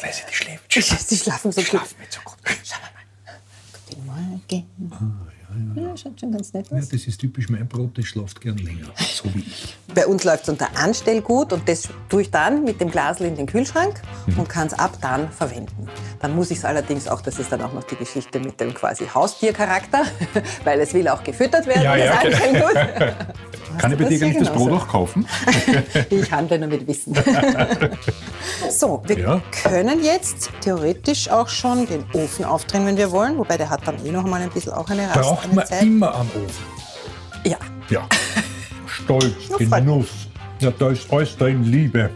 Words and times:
ganz 0.00 0.02
leise, 0.02 0.22
die 0.30 0.34
schläft. 0.34 1.10
Die 1.10 1.16
schlafen 1.16 1.52
so 1.52 1.60
Die 1.60 1.66
gut. 1.66 1.80
schlafen 1.80 1.96
nicht 2.00 2.12
so 2.12 2.20
gut. 2.24 2.36
Schau 2.64 2.76
mal. 4.06 4.40
Guten 4.48 4.88
Morgen. 4.88 5.28
Ja, 5.74 5.96
schaut 5.96 6.20
schon 6.20 6.30
ganz 6.30 6.52
nett 6.52 6.66
Ja, 6.70 6.76
aus. 6.76 6.90
das 6.90 7.06
ist 7.06 7.18
typisch 7.18 7.48
mein 7.48 7.66
Brot, 7.66 7.96
das 7.96 8.04
schlaft 8.04 8.38
gern 8.42 8.58
länger. 8.58 8.88
So 8.98 9.34
wie 9.34 9.40
ich. 9.40 9.76
Bei 9.94 10.06
uns 10.06 10.22
läuft 10.24 10.42
es 10.42 10.50
unter 10.50 10.68
Anstellgut 10.76 11.54
und 11.54 11.66
das 11.66 11.88
tue 12.10 12.20
ich 12.22 12.30
dann 12.30 12.64
mit 12.64 12.80
dem 12.82 12.90
Glasl 12.90 13.24
in 13.24 13.34
den 13.34 13.46
Kühlschrank 13.46 13.98
Mhm. 14.26 14.40
und 14.40 14.48
kann 14.48 14.66
es 14.66 14.74
ab 14.74 14.98
dann 15.00 15.32
verwenden. 15.32 15.88
Dann 16.20 16.34
muss 16.36 16.50
ich 16.50 16.58
es 16.58 16.64
allerdings 16.66 17.08
auch, 17.08 17.22
das 17.22 17.38
ist 17.38 17.50
dann 17.50 17.62
auch 17.62 17.72
noch 17.72 17.84
die 17.84 17.96
Geschichte 17.96 18.38
mit 18.40 18.60
dem 18.60 18.74
quasi 18.74 19.06
Haustiercharakter, 19.06 20.02
weil 20.64 20.80
es 20.80 20.92
will 20.92 21.08
auch 21.08 21.24
gefüttert 21.24 21.66
werden, 21.66 21.82
Ja, 21.82 21.96
das 21.96 22.04
ja, 22.24 22.52
genau. 22.52 22.66
Anstellgut. 22.66 23.16
Kann 23.76 23.92
ich 23.92 23.98
bei 23.98 24.04
dir 24.04 24.24
eigentlich 24.24 24.38
das 24.48 24.52
Brot 24.56 24.72
auch 24.72 24.88
kaufen? 24.88 25.26
Ich 26.10 26.32
handle 26.32 26.58
nur 26.58 26.68
mit 26.68 26.86
Wissen. 26.86 27.14
so, 28.70 29.02
wir 29.06 29.18
Ja. 29.18 29.42
können 29.62 30.02
jetzt 30.02 30.50
theoretisch 30.60 31.28
auch 31.30 31.48
schon 31.48 31.86
den 31.86 32.04
Ofen 32.14 32.44
aufdrehen, 32.44 32.86
wenn 32.86 32.96
wir 32.96 33.10
wollen. 33.10 33.36
Wobei 33.38 33.56
der 33.56 33.68
hat 33.70 33.86
dann 33.86 34.04
eh 34.04 34.10
noch 34.10 34.24
mal 34.24 34.40
ein 34.40 34.50
bisschen 34.50 34.72
auch 34.72 34.88
eine 34.88 35.06
Rast, 35.08 35.20
Braucht 35.20 35.44
eine 35.44 35.54
man 35.54 35.66
Zeit. 35.66 35.82
immer 35.82 36.14
am 36.14 36.26
Ofen. 36.28 36.64
Ja, 37.44 37.58
Ja. 37.90 38.06
Stolz. 38.86 39.34
Genuss. 39.58 40.08
Ja, 40.60 40.70
da 40.76 40.90
ist 40.90 41.12
alles 41.12 41.36
drin, 41.36 41.62
Liebe. 41.64 42.10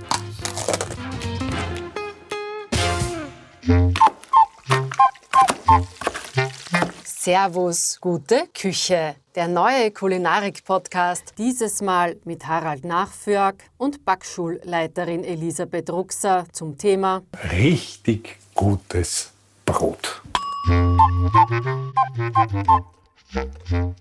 Servus, 7.04 7.98
gute 8.00 8.48
Küche. 8.52 9.14
Der 9.34 9.48
neue 9.48 9.90
Kulinarik-Podcast, 9.90 11.32
dieses 11.38 11.80
Mal 11.80 12.16
mit 12.24 12.46
Harald 12.46 12.84
Nachförg 12.84 13.64
und 13.78 14.04
Backschulleiterin 14.04 15.24
Elisabeth 15.24 15.88
Ruxer 15.88 16.44
zum 16.52 16.76
Thema 16.76 17.22
Richtig 17.50 18.36
gutes 18.54 19.32
Brot. 19.64 20.20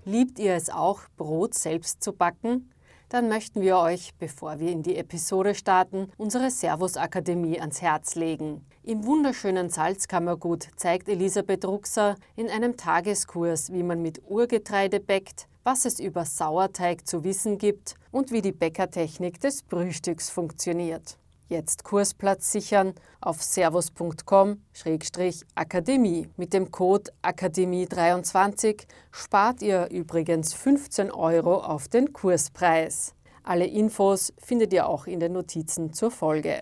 Liebt 0.04 0.38
ihr 0.38 0.54
es 0.54 0.70
auch, 0.70 1.04
Brot 1.16 1.54
selbst 1.54 2.04
zu 2.04 2.12
backen? 2.12 2.70
Dann 3.12 3.28
möchten 3.28 3.60
wir 3.60 3.78
euch, 3.78 4.14
bevor 4.20 4.62
wir 4.62 4.72
in 4.72 4.84
die 4.84 4.96
Episode 4.96 5.54
starten, 5.54 6.10
unsere 6.18 6.50
Servus-Akademie 6.50 7.60
ans 7.60 7.82
Herz 7.82 8.16
legen. 8.16 8.66
Im 8.84 9.06
wunderschönen 9.06 9.70
Salzkammergut 9.70 10.70
zeigt 10.78 11.10
Elisabeth 11.10 11.66
Ruxer 11.66 12.16
in 12.38 12.50
einem 12.50 12.78
Tageskurs, 12.78 13.74
wie 13.74 13.84
man 13.84 14.02
mit 14.02 14.22
Urgetreide 14.30 15.02
bäckt, 15.02 15.50
was 15.66 15.84
es 15.84 16.00
über 16.00 16.24
Sauerteig 16.24 17.06
zu 17.06 17.26
wissen 17.26 17.58
gibt 17.58 17.96
und 18.12 18.32
wie 18.32 18.42
die 18.42 18.54
Bäckertechnik 18.54 19.42
des 19.42 19.64
Brühstücks 19.64 20.30
funktioniert. 20.30 21.18
Jetzt 21.52 21.84
Kursplatz 21.84 22.52
sichern 22.54 22.94
auf 23.20 23.44
servus.com-akademie. 23.44 26.30
Mit 26.38 26.54
dem 26.54 26.72
Code 26.72 27.12
Akademie23 27.22 28.84
spart 29.12 29.62
ihr 29.62 29.90
übrigens 29.92 30.54
15 30.54 31.12
Euro 31.12 31.56
auf 31.56 31.90
den 31.90 32.14
Kurspreis. 32.14 33.14
Alle 33.44 33.68
Infos 33.68 34.32
findet 34.38 34.72
ihr 34.72 34.88
auch 34.88 35.08
in 35.08 35.20
den 35.20 35.34
Notizen 35.34 35.92
zur 35.92 36.10
Folge. 36.10 36.62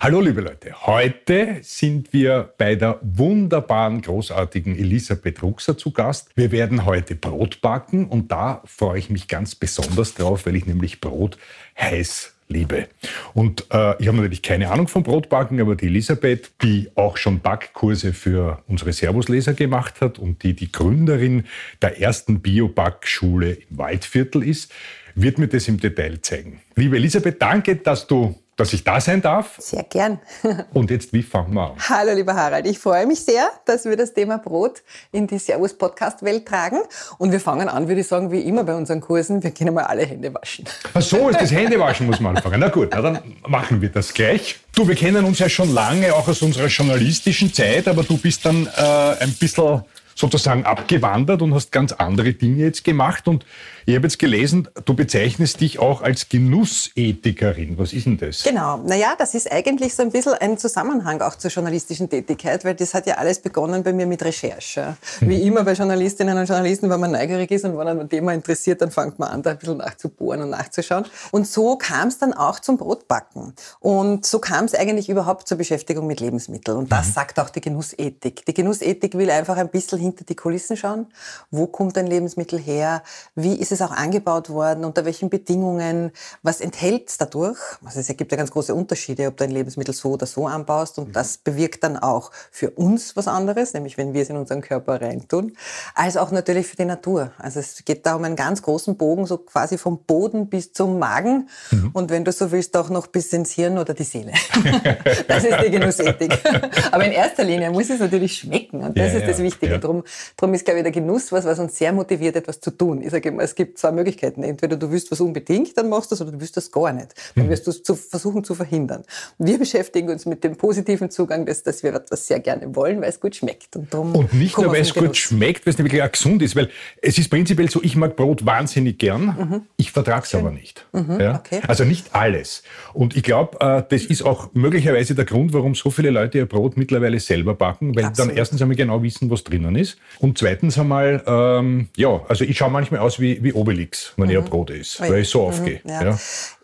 Hallo 0.00 0.20
liebe 0.20 0.40
Leute, 0.40 0.88
heute 0.88 1.58
sind 1.62 2.12
wir 2.12 2.52
bei 2.58 2.74
der 2.74 2.98
wunderbaren, 3.02 4.02
großartigen 4.02 4.74
Elisabeth 4.74 5.44
Ruxer 5.44 5.78
zu 5.78 5.92
Gast. 5.92 6.32
Wir 6.34 6.50
werden 6.50 6.86
heute 6.86 7.14
Brot 7.14 7.60
backen 7.60 8.08
und 8.08 8.32
da 8.32 8.62
freue 8.64 8.98
ich 8.98 9.10
mich 9.10 9.28
ganz 9.28 9.54
besonders 9.54 10.14
drauf, 10.14 10.46
weil 10.46 10.56
ich 10.56 10.66
nämlich 10.66 11.00
Brot 11.00 11.38
heiß 11.78 12.34
liebe. 12.50 12.88
Und 13.32 13.66
äh, 13.72 14.00
ich 14.00 14.08
habe 14.08 14.18
natürlich 14.18 14.42
keine 14.42 14.70
Ahnung 14.70 14.88
vom 14.88 15.02
Brotbacken, 15.02 15.60
aber 15.60 15.76
die 15.76 15.86
Elisabeth, 15.86 16.50
die 16.62 16.90
auch 16.96 17.16
schon 17.16 17.40
Backkurse 17.40 18.12
für 18.12 18.62
unsere 18.66 18.92
Servusleser 18.92 19.54
gemacht 19.54 20.00
hat 20.00 20.18
und 20.18 20.42
die 20.42 20.54
die 20.54 20.70
Gründerin 20.70 21.44
der 21.80 22.00
ersten 22.00 22.40
Bio-Backschule 22.40 23.52
im 23.52 23.78
Waldviertel 23.78 24.42
ist, 24.42 24.72
wird 25.14 25.38
mir 25.38 25.48
das 25.48 25.68
im 25.68 25.78
Detail 25.80 26.20
zeigen. 26.22 26.60
Liebe 26.76 26.96
Elisabeth, 26.96 27.40
danke, 27.40 27.76
dass 27.76 28.06
du 28.06 28.39
dass 28.60 28.74
ich 28.74 28.84
da 28.84 29.00
sein 29.00 29.22
darf. 29.22 29.54
sehr 29.58 29.84
gern. 29.84 30.20
Und 30.74 30.90
jetzt, 30.90 31.14
wie 31.14 31.22
fangen 31.22 31.54
wir 31.54 31.70
an? 31.70 31.76
Hallo, 31.88 32.12
lieber 32.12 32.34
Harald. 32.34 32.66
Ich 32.66 32.78
freue 32.78 33.06
mich 33.06 33.20
sehr, 33.20 33.48
dass 33.64 33.86
wir 33.86 33.96
das 33.96 34.12
Thema 34.12 34.36
Brot 34.36 34.82
in 35.12 35.26
die 35.26 35.38
Servus-Podcast-Welt 35.38 36.46
tragen. 36.46 36.80
Und 37.16 37.32
wir 37.32 37.40
fangen 37.40 37.70
an, 37.70 37.88
würde 37.88 38.02
ich 38.02 38.06
sagen, 38.06 38.30
wie 38.30 38.40
immer 38.42 38.64
bei 38.64 38.74
unseren 38.74 39.00
Kursen. 39.00 39.42
Wir 39.42 39.52
gehen 39.52 39.72
mal 39.72 39.84
alle 39.84 40.04
Hände 40.04 40.34
waschen. 40.34 40.66
Ach 40.92 41.00
so, 41.00 41.30
ist 41.30 41.40
das 41.40 41.50
Händewaschen 41.50 42.06
muss 42.06 42.20
man 42.20 42.36
anfangen. 42.36 42.60
Na 42.60 42.68
gut, 42.68 42.90
na 42.92 43.00
dann 43.00 43.18
machen 43.48 43.80
wir 43.80 43.88
das 43.88 44.12
gleich. 44.12 44.60
Du, 44.74 44.86
wir 44.86 44.94
kennen 44.94 45.24
uns 45.24 45.38
ja 45.38 45.48
schon 45.48 45.72
lange, 45.72 46.14
auch 46.14 46.28
aus 46.28 46.42
unserer 46.42 46.66
journalistischen 46.66 47.54
Zeit, 47.54 47.88
aber 47.88 48.02
du 48.02 48.18
bist 48.18 48.44
dann 48.44 48.66
äh, 48.66 49.22
ein 49.22 49.32
bisschen 49.32 49.82
sozusagen 50.14 50.64
abgewandert 50.64 51.40
und 51.40 51.54
hast 51.54 51.72
ganz 51.72 51.92
andere 51.92 52.34
Dinge 52.34 52.64
jetzt 52.64 52.84
gemacht. 52.84 53.26
Und 53.26 53.46
ich 53.90 53.96
habe 53.96 54.06
jetzt 54.06 54.18
gelesen, 54.18 54.68
du 54.84 54.94
bezeichnest 54.94 55.60
dich 55.60 55.80
auch 55.80 56.02
als 56.02 56.28
Genussethikerin. 56.28 57.76
Was 57.76 57.92
ist 57.92 58.06
denn 58.06 58.18
das? 58.18 58.44
Genau. 58.44 58.76
Naja, 58.78 59.14
das 59.18 59.34
ist 59.34 59.50
eigentlich 59.50 59.94
so 59.94 60.02
ein 60.02 60.10
bisschen 60.10 60.34
ein 60.34 60.58
Zusammenhang 60.58 61.20
auch 61.22 61.34
zur 61.34 61.50
journalistischen 61.50 62.08
Tätigkeit, 62.08 62.64
weil 62.64 62.74
das 62.74 62.94
hat 62.94 63.06
ja 63.06 63.14
alles 63.14 63.40
begonnen 63.40 63.82
bei 63.82 63.92
mir 63.92 64.06
mit 64.06 64.22
Recherche. 64.22 64.96
Wie 65.20 65.42
immer 65.42 65.64
bei 65.64 65.72
Journalistinnen 65.72 66.38
und 66.38 66.48
Journalisten, 66.48 66.88
wenn 66.88 67.00
man 67.00 67.10
neugierig 67.10 67.50
ist 67.50 67.64
und 67.64 67.72
wenn 67.72 67.84
man 67.84 68.00
ein 68.00 68.08
Thema 68.08 68.32
interessiert, 68.32 68.80
dann 68.80 68.92
fängt 68.92 69.18
man 69.18 69.28
an, 69.28 69.42
da 69.42 69.50
ein 69.50 69.58
bisschen 69.58 69.78
nachzubohren 69.78 70.42
und 70.42 70.50
nachzuschauen. 70.50 71.06
Und 71.32 71.48
so 71.48 71.76
kam 71.76 72.08
es 72.08 72.18
dann 72.18 72.32
auch 72.32 72.60
zum 72.60 72.76
Brotbacken. 72.76 73.54
Und 73.80 74.24
so 74.24 74.38
kam 74.38 74.66
es 74.66 74.74
eigentlich 74.74 75.08
überhaupt 75.08 75.48
zur 75.48 75.58
Beschäftigung 75.58 76.06
mit 76.06 76.20
Lebensmitteln. 76.20 76.78
Und 76.78 76.92
das 76.92 77.12
sagt 77.12 77.40
auch 77.40 77.50
die 77.50 77.60
Genussethik. 77.60 78.46
Die 78.46 78.54
Genussethik 78.54 79.14
will 79.18 79.30
einfach 79.30 79.56
ein 79.56 79.68
bisschen 79.68 79.98
hinter 79.98 80.24
die 80.24 80.36
Kulissen 80.36 80.76
schauen. 80.76 81.06
Wo 81.50 81.66
kommt 81.66 81.98
ein 81.98 82.06
Lebensmittel 82.06 82.58
her? 82.58 83.02
Wie 83.34 83.54
ist 83.54 83.72
es 83.72 83.79
auch 83.82 83.90
angebaut 83.90 84.50
worden? 84.50 84.84
Unter 84.84 85.04
welchen 85.04 85.30
Bedingungen? 85.30 86.12
Was 86.42 86.60
enthält 86.60 87.08
es 87.08 87.18
dadurch? 87.18 87.58
Also 87.84 88.00
es 88.00 88.06
gibt 88.16 88.32
ja 88.32 88.38
ganz 88.38 88.50
große 88.50 88.74
Unterschiede, 88.74 89.26
ob 89.26 89.36
du 89.36 89.44
ein 89.44 89.50
Lebensmittel 89.50 89.94
so 89.94 90.10
oder 90.12 90.26
so 90.26 90.46
anbaust. 90.46 90.98
Und 90.98 91.14
das 91.16 91.38
bewirkt 91.38 91.84
dann 91.84 91.96
auch 91.96 92.30
für 92.50 92.70
uns 92.70 93.16
was 93.16 93.28
anderes, 93.28 93.74
nämlich 93.74 93.96
wenn 93.98 94.14
wir 94.14 94.22
es 94.22 94.30
in 94.30 94.36
unseren 94.36 94.60
Körper 94.60 95.00
reintun, 95.00 95.56
als 95.94 96.16
auch 96.16 96.30
natürlich 96.30 96.66
für 96.66 96.76
die 96.76 96.84
Natur. 96.84 97.32
Also 97.38 97.60
es 97.60 97.84
geht 97.84 98.06
da 98.06 98.14
um 98.14 98.24
einen 98.24 98.36
ganz 98.36 98.62
großen 98.62 98.96
Bogen, 98.96 99.26
so 99.26 99.38
quasi 99.38 99.78
vom 99.78 100.04
Boden 100.04 100.48
bis 100.48 100.72
zum 100.72 100.98
Magen. 100.98 101.48
Und 101.92 102.10
wenn 102.10 102.24
du 102.24 102.32
so 102.32 102.50
willst, 102.52 102.76
auch 102.76 102.88
noch 102.90 103.06
bis 103.06 103.32
ins 103.32 103.52
Hirn 103.52 103.78
oder 103.78 103.94
die 103.94 104.04
Seele. 104.04 104.32
das 105.28 105.44
ist 105.44 105.56
die 105.64 105.70
Genussethik. 105.70 106.38
Aber 106.92 107.04
in 107.04 107.12
erster 107.12 107.44
Linie 107.44 107.70
muss 107.70 107.90
es 107.90 108.00
natürlich 108.00 108.38
schmecken. 108.38 108.82
Und 108.82 108.98
das 108.98 109.12
Ja, 109.12 109.18
ist 109.20 109.28
das 109.28 109.38
Wichtige. 109.38 109.72
ja. 109.72 109.78
Drum, 109.78 110.02
drum 110.36 110.54
ist, 110.54 110.64
glaube 110.64 110.78
ich, 110.78 110.82
der 110.84 110.92
Genuss 110.92 111.32
was, 111.32 111.44
was 111.44 111.58
uns 111.58 111.76
sehr 111.76 111.92
motiviert, 111.92 112.36
etwas 112.36 112.60
zu 112.60 112.70
tun. 112.70 113.02
Ich 113.02 113.10
sage 113.10 113.28
immer, 113.28 113.42
es 113.42 113.54
gibt 113.54 113.69
zwei 113.74 113.92
Möglichkeiten. 113.92 114.42
Entweder 114.42 114.76
du 114.76 114.90
willst 114.90 115.10
was 115.10 115.20
unbedingt, 115.20 115.76
dann 115.76 115.88
machst 115.88 116.10
du 116.10 116.14
es, 116.14 116.20
oder 116.20 116.32
du 116.32 116.40
willst 116.40 116.56
das 116.56 116.70
gar 116.70 116.92
nicht. 116.92 117.14
Dann 117.34 117.46
Mhm. 117.46 117.50
wirst 117.50 117.66
du 117.66 117.70
es 117.70 117.82
zu, 117.82 117.94
versuchen 117.94 118.44
zu 118.44 118.54
verhindern. 118.54 119.02
Wir 119.38 119.58
beschäftigen 119.58 120.08
uns 120.10 120.26
mit 120.26 120.44
dem 120.44 120.56
positiven 120.56 121.10
Zugang, 121.10 121.46
dass, 121.46 121.62
dass 121.62 121.82
wir 121.82 121.94
etwas 121.94 122.26
sehr 122.26 122.40
gerne 122.40 122.74
wollen, 122.74 123.00
weil 123.00 123.08
es 123.10 123.20
gut 123.20 123.36
schmeckt. 123.36 123.76
Und, 123.76 123.92
drum 123.92 124.14
Und 124.14 124.32
nicht 124.32 124.56
nur, 124.56 124.72
weil 124.72 124.82
es 124.82 124.94
gut 124.94 125.16
schmeckt, 125.16 125.66
weil 125.66 125.72
es 125.72 125.78
nämlich 125.78 126.02
auch 126.02 126.10
gesund 126.10 126.42
ist. 126.42 126.56
Weil 126.56 126.68
es 127.02 127.18
ist 127.18 127.28
prinzipiell 127.30 127.70
so, 127.70 127.82
ich 127.82 127.96
mag 127.96 128.16
Brot 128.16 128.44
wahnsinnig 128.46 128.98
gern, 128.98 129.66
ich 129.76 129.92
vertrage 129.92 130.24
es 130.24 130.34
aber 130.34 130.50
nicht. 130.50 130.86
Ja? 130.94 131.36
okay. 131.36 131.60
Also 131.66 131.84
nicht 131.84 132.14
alles. 132.14 132.62
Und 132.92 133.16
ich 133.16 133.22
glaube, 133.22 133.58
äh, 133.60 133.82
das 133.88 134.04
ist 134.04 134.22
auch 134.22 134.50
möglicherweise 134.54 135.14
der 135.14 135.24
Grund, 135.24 135.52
warum 135.52 135.74
so 135.74 135.90
viele 135.90 136.10
Leute 136.10 136.38
ihr 136.38 136.46
Brot 136.46 136.76
mittlerweile 136.76 137.20
selber 137.20 137.54
backen, 137.54 137.94
weil 137.96 138.04
Absolut. 138.04 138.30
dann 138.32 138.36
erstens 138.36 138.62
einmal 138.62 138.76
genau 138.76 139.02
wissen, 139.02 139.30
was 139.30 139.44
drinnen 139.44 139.76
ist. 139.76 139.98
Und 140.18 140.38
zweitens 140.38 140.78
einmal, 140.78 141.22
ähm, 141.26 141.88
ja, 141.96 142.20
also 142.28 142.44
ich 142.44 142.56
schaue 142.58 142.70
manchmal 142.70 143.00
aus 143.00 143.20
wie, 143.20 143.42
wie 143.42 143.49
Obelix, 143.54 144.12
wenn 144.16 144.30
ich 144.30 144.38
ein 144.38 144.44
Brot 144.44 144.70
esse, 144.70 145.00
weil 145.00 145.22
ich 145.22 145.28
so 145.28 145.42
aufgehe. 145.42 145.80
Ja. 145.84 146.04
Ja. 146.04 146.18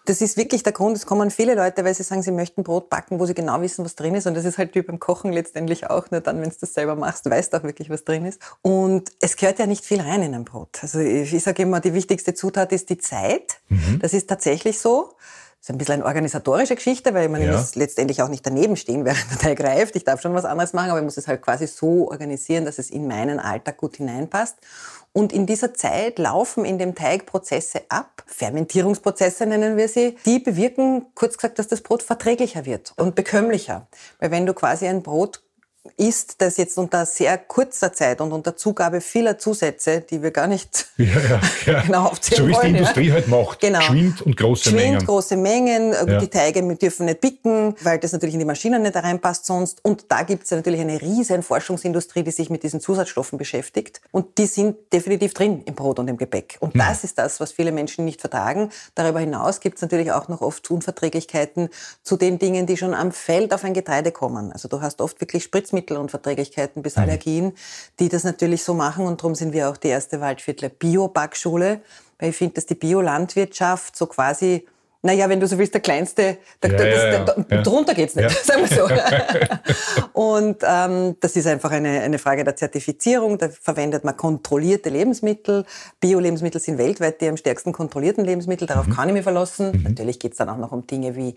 Das 0.07 0.21
ist 0.21 0.37
wirklich 0.37 0.63
der 0.63 0.73
Grund. 0.73 0.97
Es 0.97 1.05
kommen 1.05 1.33
viele 1.33 1.57
Leute, 1.57 1.85
weil 1.85 1.93
sie 1.93 2.05
sagen, 2.05 2.23
sie 2.23 2.31
möchten 2.31 2.63
Brot 2.63 2.89
backen, 2.91 3.19
wo 3.19 3.27
sie 3.27 3.35
genau 3.35 3.61
wissen, 3.61 3.85
was 3.85 3.97
drin 3.97 4.15
ist. 4.15 4.29
Und 4.29 4.35
das 4.35 4.45
ist 4.45 4.57
halt 4.57 4.75
wie 4.77 4.83
beim 4.83 5.01
Kochen 5.01 5.33
letztendlich 5.33 5.91
auch. 5.91 6.13
Nur 6.13 6.21
dann, 6.21 6.41
wenn 6.41 6.49
du 6.49 6.57
das 6.61 6.75
selber 6.75 6.95
machst, 6.95 7.29
weißt 7.29 7.53
du 7.53 7.57
auch 7.57 7.63
wirklich, 7.65 7.91
was 7.91 8.05
drin 8.05 8.25
ist. 8.25 8.41
Und 8.63 9.11
es 9.21 9.37
gehört 9.37 9.59
ja 9.59 9.67
nicht 9.67 9.85
viel 9.85 10.01
rein 10.01 10.23
in 10.23 10.33
ein 10.35 10.45
Brot. 10.45 10.79
Also 10.81 11.01
ich, 11.01 11.35
ich 11.35 11.43
sage 11.43 11.63
immer, 11.63 11.81
die 11.81 11.93
wichtigste 11.93 12.35
Zutat 12.35 12.71
ist 12.71 12.89
die 12.89 12.99
Zeit. 12.99 13.59
Mhm. 13.69 13.99
Das 14.01 14.15
ist 14.15 14.29
tatsächlich 14.29 14.79
so. 14.79 15.17
Das 15.67 15.71
ist 15.71 15.75
ein 15.75 15.79
bisschen 15.79 15.95
eine 15.95 16.05
organisatorische 16.05 16.77
Geschichte, 16.77 17.13
weil 17.13 17.29
man 17.29 17.43
Ja. 17.43 17.51
muss 17.57 17.75
letztendlich 17.75 18.23
auch 18.23 18.29
nicht 18.29 18.47
daneben 18.47 18.77
stehen, 18.77 19.05
während 19.05 19.29
der 19.33 19.39
Teig 19.39 19.61
reift. 19.65 19.97
Ich 19.97 20.05
darf 20.05 20.21
schon 20.23 20.33
was 20.33 20.45
anderes 20.45 20.73
machen, 20.73 20.91
aber 20.91 21.01
ich 21.01 21.05
muss 21.05 21.17
es 21.17 21.27
halt 21.27 21.43
quasi 21.43 21.67
so 21.67 22.09
organisieren, 22.09 22.65
dass 22.65 22.79
es 22.79 22.89
in 22.89 23.09
meinen 23.09 23.41
Alltag 23.41 23.77
gut 23.77 23.97
hineinpasst. 23.97 24.55
Und 25.13 25.33
in 25.33 25.45
dieser 25.45 25.75
Zeit 25.75 26.21
laufen 26.21 26.65
in 26.65 26.79
dem 26.79 26.95
Teig 26.95 27.27
Prozesse 27.27 27.81
ab, 27.89 28.23
Fermentierungsprozesse 28.27 29.45
nennen 29.47 29.77
wir 29.77 29.89
sie, 29.89 30.17
die 30.25 30.39
bewirken, 30.39 31.07
kurz 31.17 31.37
gesagt, 31.37 31.59
dass 31.59 31.67
das 31.67 31.81
Brot 31.81 32.05
verträglicher 32.05 32.65
wird 32.65 32.93
und 32.97 33.17
bekömmlicher. 33.17 33.89
Weil 34.21 34.31
wenn 34.31 34.47
du 34.47 34.55
quasi 34.55 34.87
ein 34.87 35.03
Brot 35.03 35.43
ist, 35.97 36.41
dass 36.41 36.57
jetzt 36.57 36.79
unter 36.79 37.07
sehr 37.07 37.39
kurzer 37.39 37.93
Zeit 37.93 38.21
und 38.21 38.33
unter 38.33 38.57
Zugabe 38.57 39.01
vieler 39.01 39.39
Zusätze, 39.39 40.01
die 40.01 40.23
wir 40.23 40.31
gar 40.31 40.47
nicht 40.47 40.87
ja, 40.97 41.07
ja, 41.07 41.41
ja. 41.67 41.81
genau 41.87 42.07
aufzählen 42.07 42.43
So 42.43 42.49
wie 42.49 42.53
es 42.53 42.61
die 42.61 42.69
Industrie 42.69 43.13
halt 43.13 43.29
macht. 43.29 43.61
Genau. 43.61 43.79
Geschwind 43.79 44.23
und 44.23 44.37
große 44.37 44.71
Geschwind, 44.71 44.93
Mengen. 44.93 45.07
große 45.07 45.37
Mengen. 45.37 45.95
Die 46.21 46.29
Teige 46.29 46.77
dürfen 46.77 47.07
nicht 47.07 47.21
bicken, 47.21 47.75
weil 47.83 47.99
das 47.99 48.13
natürlich 48.13 48.35
in 48.35 48.41
die 48.41 48.47
Maschinen 48.47 48.83
nicht 48.83 48.97
reinpasst 48.97 49.47
sonst. 49.47 49.85
Und 49.85 50.07
da 50.09 50.23
gibt 50.23 50.45
es 50.45 50.51
natürlich 50.51 50.81
eine 50.81 51.01
riesen 51.01 51.43
Forschungsindustrie, 51.43 52.23
die 52.23 52.31
sich 52.31 52.51
mit 52.51 52.63
diesen 52.63 52.81
Zusatzstoffen 52.81 53.39
beschäftigt. 53.39 54.01
Und 54.11 54.39
die 54.39 54.47
sind 54.47 54.77
definitiv 54.93 55.35
drin 55.35 55.63
im 55.65 55.75
Brot 55.75 55.99
und 55.99 56.09
im 56.09 56.17
Gebäck. 56.17 56.57
Und 56.61 56.75
hm. 56.75 56.81
das 56.81 57.05
ist 57.05 57.19
das, 57.19 57.41
was 57.41 57.53
viele 57.53 57.73
Menschen 57.73 58.05
nicht 58.05 58.21
vertragen. 58.21 58.71
Darüber 58.95 59.21
hinaus 59.21 59.61
gibt 59.61 59.77
es 59.77 59.83
natürlich 59.83 60.13
auch 60.13 60.29
noch 60.29 60.41
oft 60.41 60.71
Unverträglichkeiten 60.71 61.69
zu 62.03 62.17
den 62.17 62.39
Dingen, 62.39 62.67
die 62.67 62.77
schon 62.77 62.95
am 62.95 63.13
Feld 63.13 63.53
auf 63.53 63.65
ein 63.65 63.75
Getreide 63.75 64.13
kommen. 64.13 64.53
Also 64.53 64.69
du 64.69 64.81
hast 64.81 65.01
oft 65.01 65.21
wirklich 65.21 65.45
Spritzmittelunverträglichkeiten 65.77 66.83
bis 66.83 66.97
mhm. 66.97 67.03
Allergien, 67.03 67.53
die 68.01 68.09
das 68.09 68.25
natürlich 68.25 68.65
so 68.65 68.75
machen. 68.75 69.07
Und 69.07 69.21
darum 69.21 69.35
sind 69.35 69.53
wir 69.53 69.69
auch 69.69 69.77
die 69.77 69.89
erste 69.89 70.21
Waldviertler 70.21 70.69
Bio-Backschule, 70.69 71.81
weil 72.19 72.31
ich 72.31 72.37
finde, 72.37 72.55
dass 72.55 72.67
die 72.67 72.75
Biolandwirtschaft 72.75 73.97
so 73.97 74.07
quasi 74.07 74.67
naja, 75.03 75.29
wenn 75.29 75.39
du 75.39 75.47
so 75.47 75.57
willst, 75.57 75.73
der 75.73 75.83
kleinste, 75.83 76.39
der, 76.61 76.71
ja, 76.73 76.77
das, 76.77 76.89
ja, 76.89 77.25
der, 77.25 77.59
ja. 77.59 77.63
drunter 77.63 77.95
geht's 77.95 78.17
nicht, 78.17 78.29
sagen 78.45 78.63
wir 78.69 78.77
so. 78.77 78.89
und 80.21 80.57
ähm, 80.67 81.17
das 81.21 81.37
ist 81.37 81.47
einfach 81.47 81.71
eine, 81.71 82.01
eine 82.01 82.19
Frage 82.19 82.43
der 82.43 82.57
Zertifizierung. 82.57 83.39
Da 83.39 83.49
verwendet 83.49 84.03
man 84.03 84.17
kontrollierte 84.17 84.89
Lebensmittel. 84.89 85.65
Bio-Lebensmittel 86.01 86.61
sind 86.61 86.79
weltweit 86.79 87.21
die 87.21 87.29
am 87.29 87.37
stärksten 87.37 87.73
kontrollierten 87.73 88.25
Lebensmittel. 88.25 88.67
Darauf 88.67 88.89
mhm. 88.89 88.97
kann 88.97 89.09
ich 89.09 89.15
mich 89.15 89.23
verlassen. 89.23 89.71
Mhm. 89.77 89.83
Natürlich 89.85 90.19
geht's 90.19 90.39
dann 90.39 90.49
auch 90.49 90.59
noch 90.59 90.73
um 90.73 90.89
Dinge 90.89 91.15
wie 91.15 91.37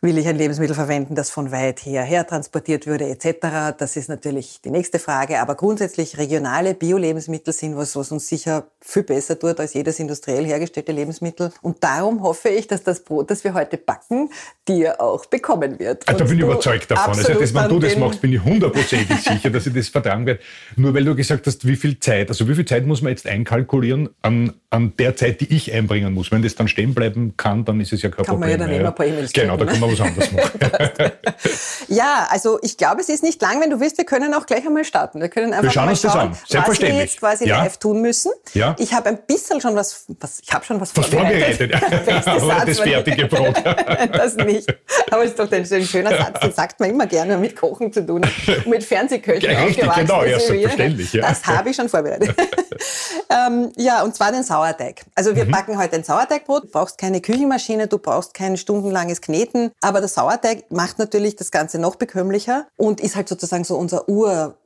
will 0.00 0.16
ich 0.16 0.28
ein 0.28 0.36
Lebensmittel 0.36 0.76
verwenden, 0.76 1.16
das 1.16 1.30
von 1.30 1.50
weit 1.50 1.80
her 1.80 2.26
transportiert 2.26 2.86
würde 2.86 3.06
etc. 3.08 3.76
Das 3.76 3.96
ist 3.96 4.08
natürlich 4.08 4.60
die 4.64 4.70
nächste 4.70 5.00
Frage. 5.00 5.40
Aber 5.40 5.56
grundsätzlich 5.56 6.18
regionale 6.18 6.74
Bio-Lebensmittel 6.74 7.52
sind 7.52 7.76
was, 7.76 7.96
was 7.96 8.12
uns 8.12 8.28
sicher 8.28 8.68
viel 8.80 9.02
besser 9.02 9.38
tut 9.38 9.58
als 9.58 9.74
jedes 9.74 9.98
industriell 9.98 10.46
hergestellte 10.46 10.92
Lebensmittel. 10.92 11.50
Und 11.62 11.82
darum 11.82 12.22
hoffe 12.22 12.48
ich, 12.48 12.68
dass 12.68 12.84
das 12.84 13.02
Brot, 13.02 13.30
das 13.30 13.42
wir 13.42 13.54
heute 13.54 13.76
backen, 13.76 14.30
dir 14.68 15.00
auch 15.00 15.26
bekommen 15.26 15.78
wird. 15.80 16.04
Da 16.06 16.12
bin 16.12 16.38
ich 16.38 16.44
überzeugt 16.44 16.90
davon. 16.90 17.14
Also, 17.14 17.34
das, 17.34 17.52
wenn 17.52 17.68
du 17.68 17.78
das 17.80 17.96
machst, 17.96 18.20
bin 18.20 18.32
ich 18.32 18.42
hundertprozentig 18.42 19.20
sicher, 19.20 19.50
dass 19.50 19.66
ich 19.66 19.74
das 19.74 19.88
vertragen 19.88 20.26
werde. 20.26 20.40
Nur 20.76 20.94
weil 20.94 21.04
du 21.04 21.16
gesagt 21.16 21.46
hast, 21.46 21.66
wie 21.66 21.76
viel 21.76 21.98
Zeit, 21.98 22.28
also 22.28 22.48
wie 22.48 22.54
viel 22.54 22.64
Zeit 22.64 22.86
muss 22.86 23.02
man 23.02 23.10
jetzt 23.10 23.26
einkalkulieren 23.26 24.10
an, 24.22 24.52
an 24.70 24.92
der 24.98 25.16
Zeit, 25.16 25.40
die 25.40 25.52
ich 25.52 25.72
einbringen 25.72 26.14
muss. 26.14 26.30
Wenn 26.30 26.42
das 26.42 26.54
dann 26.54 26.68
stehen 26.68 26.94
bleiben 26.94 27.34
kann, 27.36 27.64
dann 27.64 27.80
ist 27.80 27.92
es 27.92 28.02
ja 28.02 28.10
kein 28.10 28.24
kann 28.24 28.36
Problem. 28.36 28.50
Kann 28.50 28.60
man 28.60 28.60
ja 28.60 28.66
dann 28.66 28.80
immer 28.80 28.88
ein 28.90 28.94
paar 28.94 29.06
E-Mails 29.06 29.32
Genau, 29.32 29.56
da 29.56 29.64
kann 29.64 29.80
man 29.80 29.87
was 29.92 30.00
anderes 30.00 30.32
machen. 30.32 31.12
ja, 31.88 32.26
also 32.30 32.58
ich 32.62 32.76
glaube, 32.76 33.00
es 33.00 33.08
ist 33.08 33.22
nicht 33.22 33.40
lang. 33.42 33.60
Wenn 33.60 33.70
du 33.70 33.80
willst, 33.80 33.98
wir 33.98 34.04
können 34.04 34.34
auch 34.34 34.46
gleich 34.46 34.66
einmal 34.66 34.84
starten. 34.84 35.20
Wir 35.20 35.28
können 35.28 35.52
einfach 35.52 35.64
wir 35.64 35.70
schauen 35.70 35.84
mal 35.86 35.90
uns 35.90 36.02
das 36.02 36.16
an. 36.16 36.32
was 36.32 36.80
wir 36.80 36.94
jetzt 36.94 37.18
quasi 37.18 37.48
ja. 37.48 37.62
live 37.62 37.78
tun 37.78 38.00
müssen. 38.00 38.32
Ja. 38.54 38.76
Ich 38.78 38.92
habe 38.92 39.08
ein 39.08 39.18
bisschen 39.26 39.60
schon 39.60 39.74
was, 39.76 40.04
was 40.20 40.40
ich 40.40 40.52
habe 40.52 40.64
schon 40.64 40.80
was, 40.80 40.96
was 40.96 41.06
vorbereitet. 41.06 41.72
vorbereitet. 41.72 42.26
Aber 42.26 42.66
das 42.66 42.80
fertige 42.80 43.26
Brot. 43.26 43.56
das 44.12 44.36
nicht. 44.36 44.66
Aber 45.10 45.24
es 45.24 45.30
ist 45.30 45.38
doch 45.38 45.50
ein, 45.50 45.64
schöner 45.64 46.16
Satz, 46.16 46.40
den 46.40 46.52
sagt 46.52 46.80
man 46.80 46.90
immer 46.90 47.06
gerne 47.06 47.36
mit 47.38 47.56
Kochen 47.56 47.92
zu 47.92 48.06
tun 48.06 48.24
hat. 48.24 48.66
mit 48.66 48.84
Fernsehköchen 48.84 49.50
ja, 49.50 49.60
richtig, 49.60 49.90
genau, 49.94 50.24
ja, 50.24 50.38
selbstverständlich. 50.38 51.12
Ja. 51.12 51.28
Das 51.28 51.46
habe 51.46 51.70
ich 51.70 51.76
schon 51.76 51.88
vorbereitet. 51.88 52.34
ähm, 53.30 53.72
ja, 53.76 54.02
und 54.02 54.14
zwar 54.14 54.32
den 54.32 54.42
Sauerteig. 54.42 55.02
Also 55.14 55.34
wir 55.34 55.44
mhm. 55.44 55.50
backen 55.50 55.78
heute 55.78 55.96
ein 55.96 56.04
Sauerteigbrot. 56.04 56.64
Du 56.64 56.68
brauchst 56.68 56.98
keine 56.98 57.20
Küchenmaschine, 57.20 57.86
du 57.86 57.98
brauchst 57.98 58.34
kein 58.34 58.56
stundenlanges 58.56 59.20
Kneten. 59.20 59.70
Aber 59.80 60.00
der 60.00 60.08
Sauerteig 60.08 60.70
macht 60.70 60.98
natürlich 60.98 61.36
das 61.36 61.50
Ganze 61.50 61.78
noch 61.78 61.96
bekömmlicher 61.96 62.66
und 62.76 63.00
ist 63.00 63.16
halt 63.16 63.28
sozusagen 63.28 63.64
so 63.64 63.76
unser 63.76 64.08
Ur... 64.08 64.56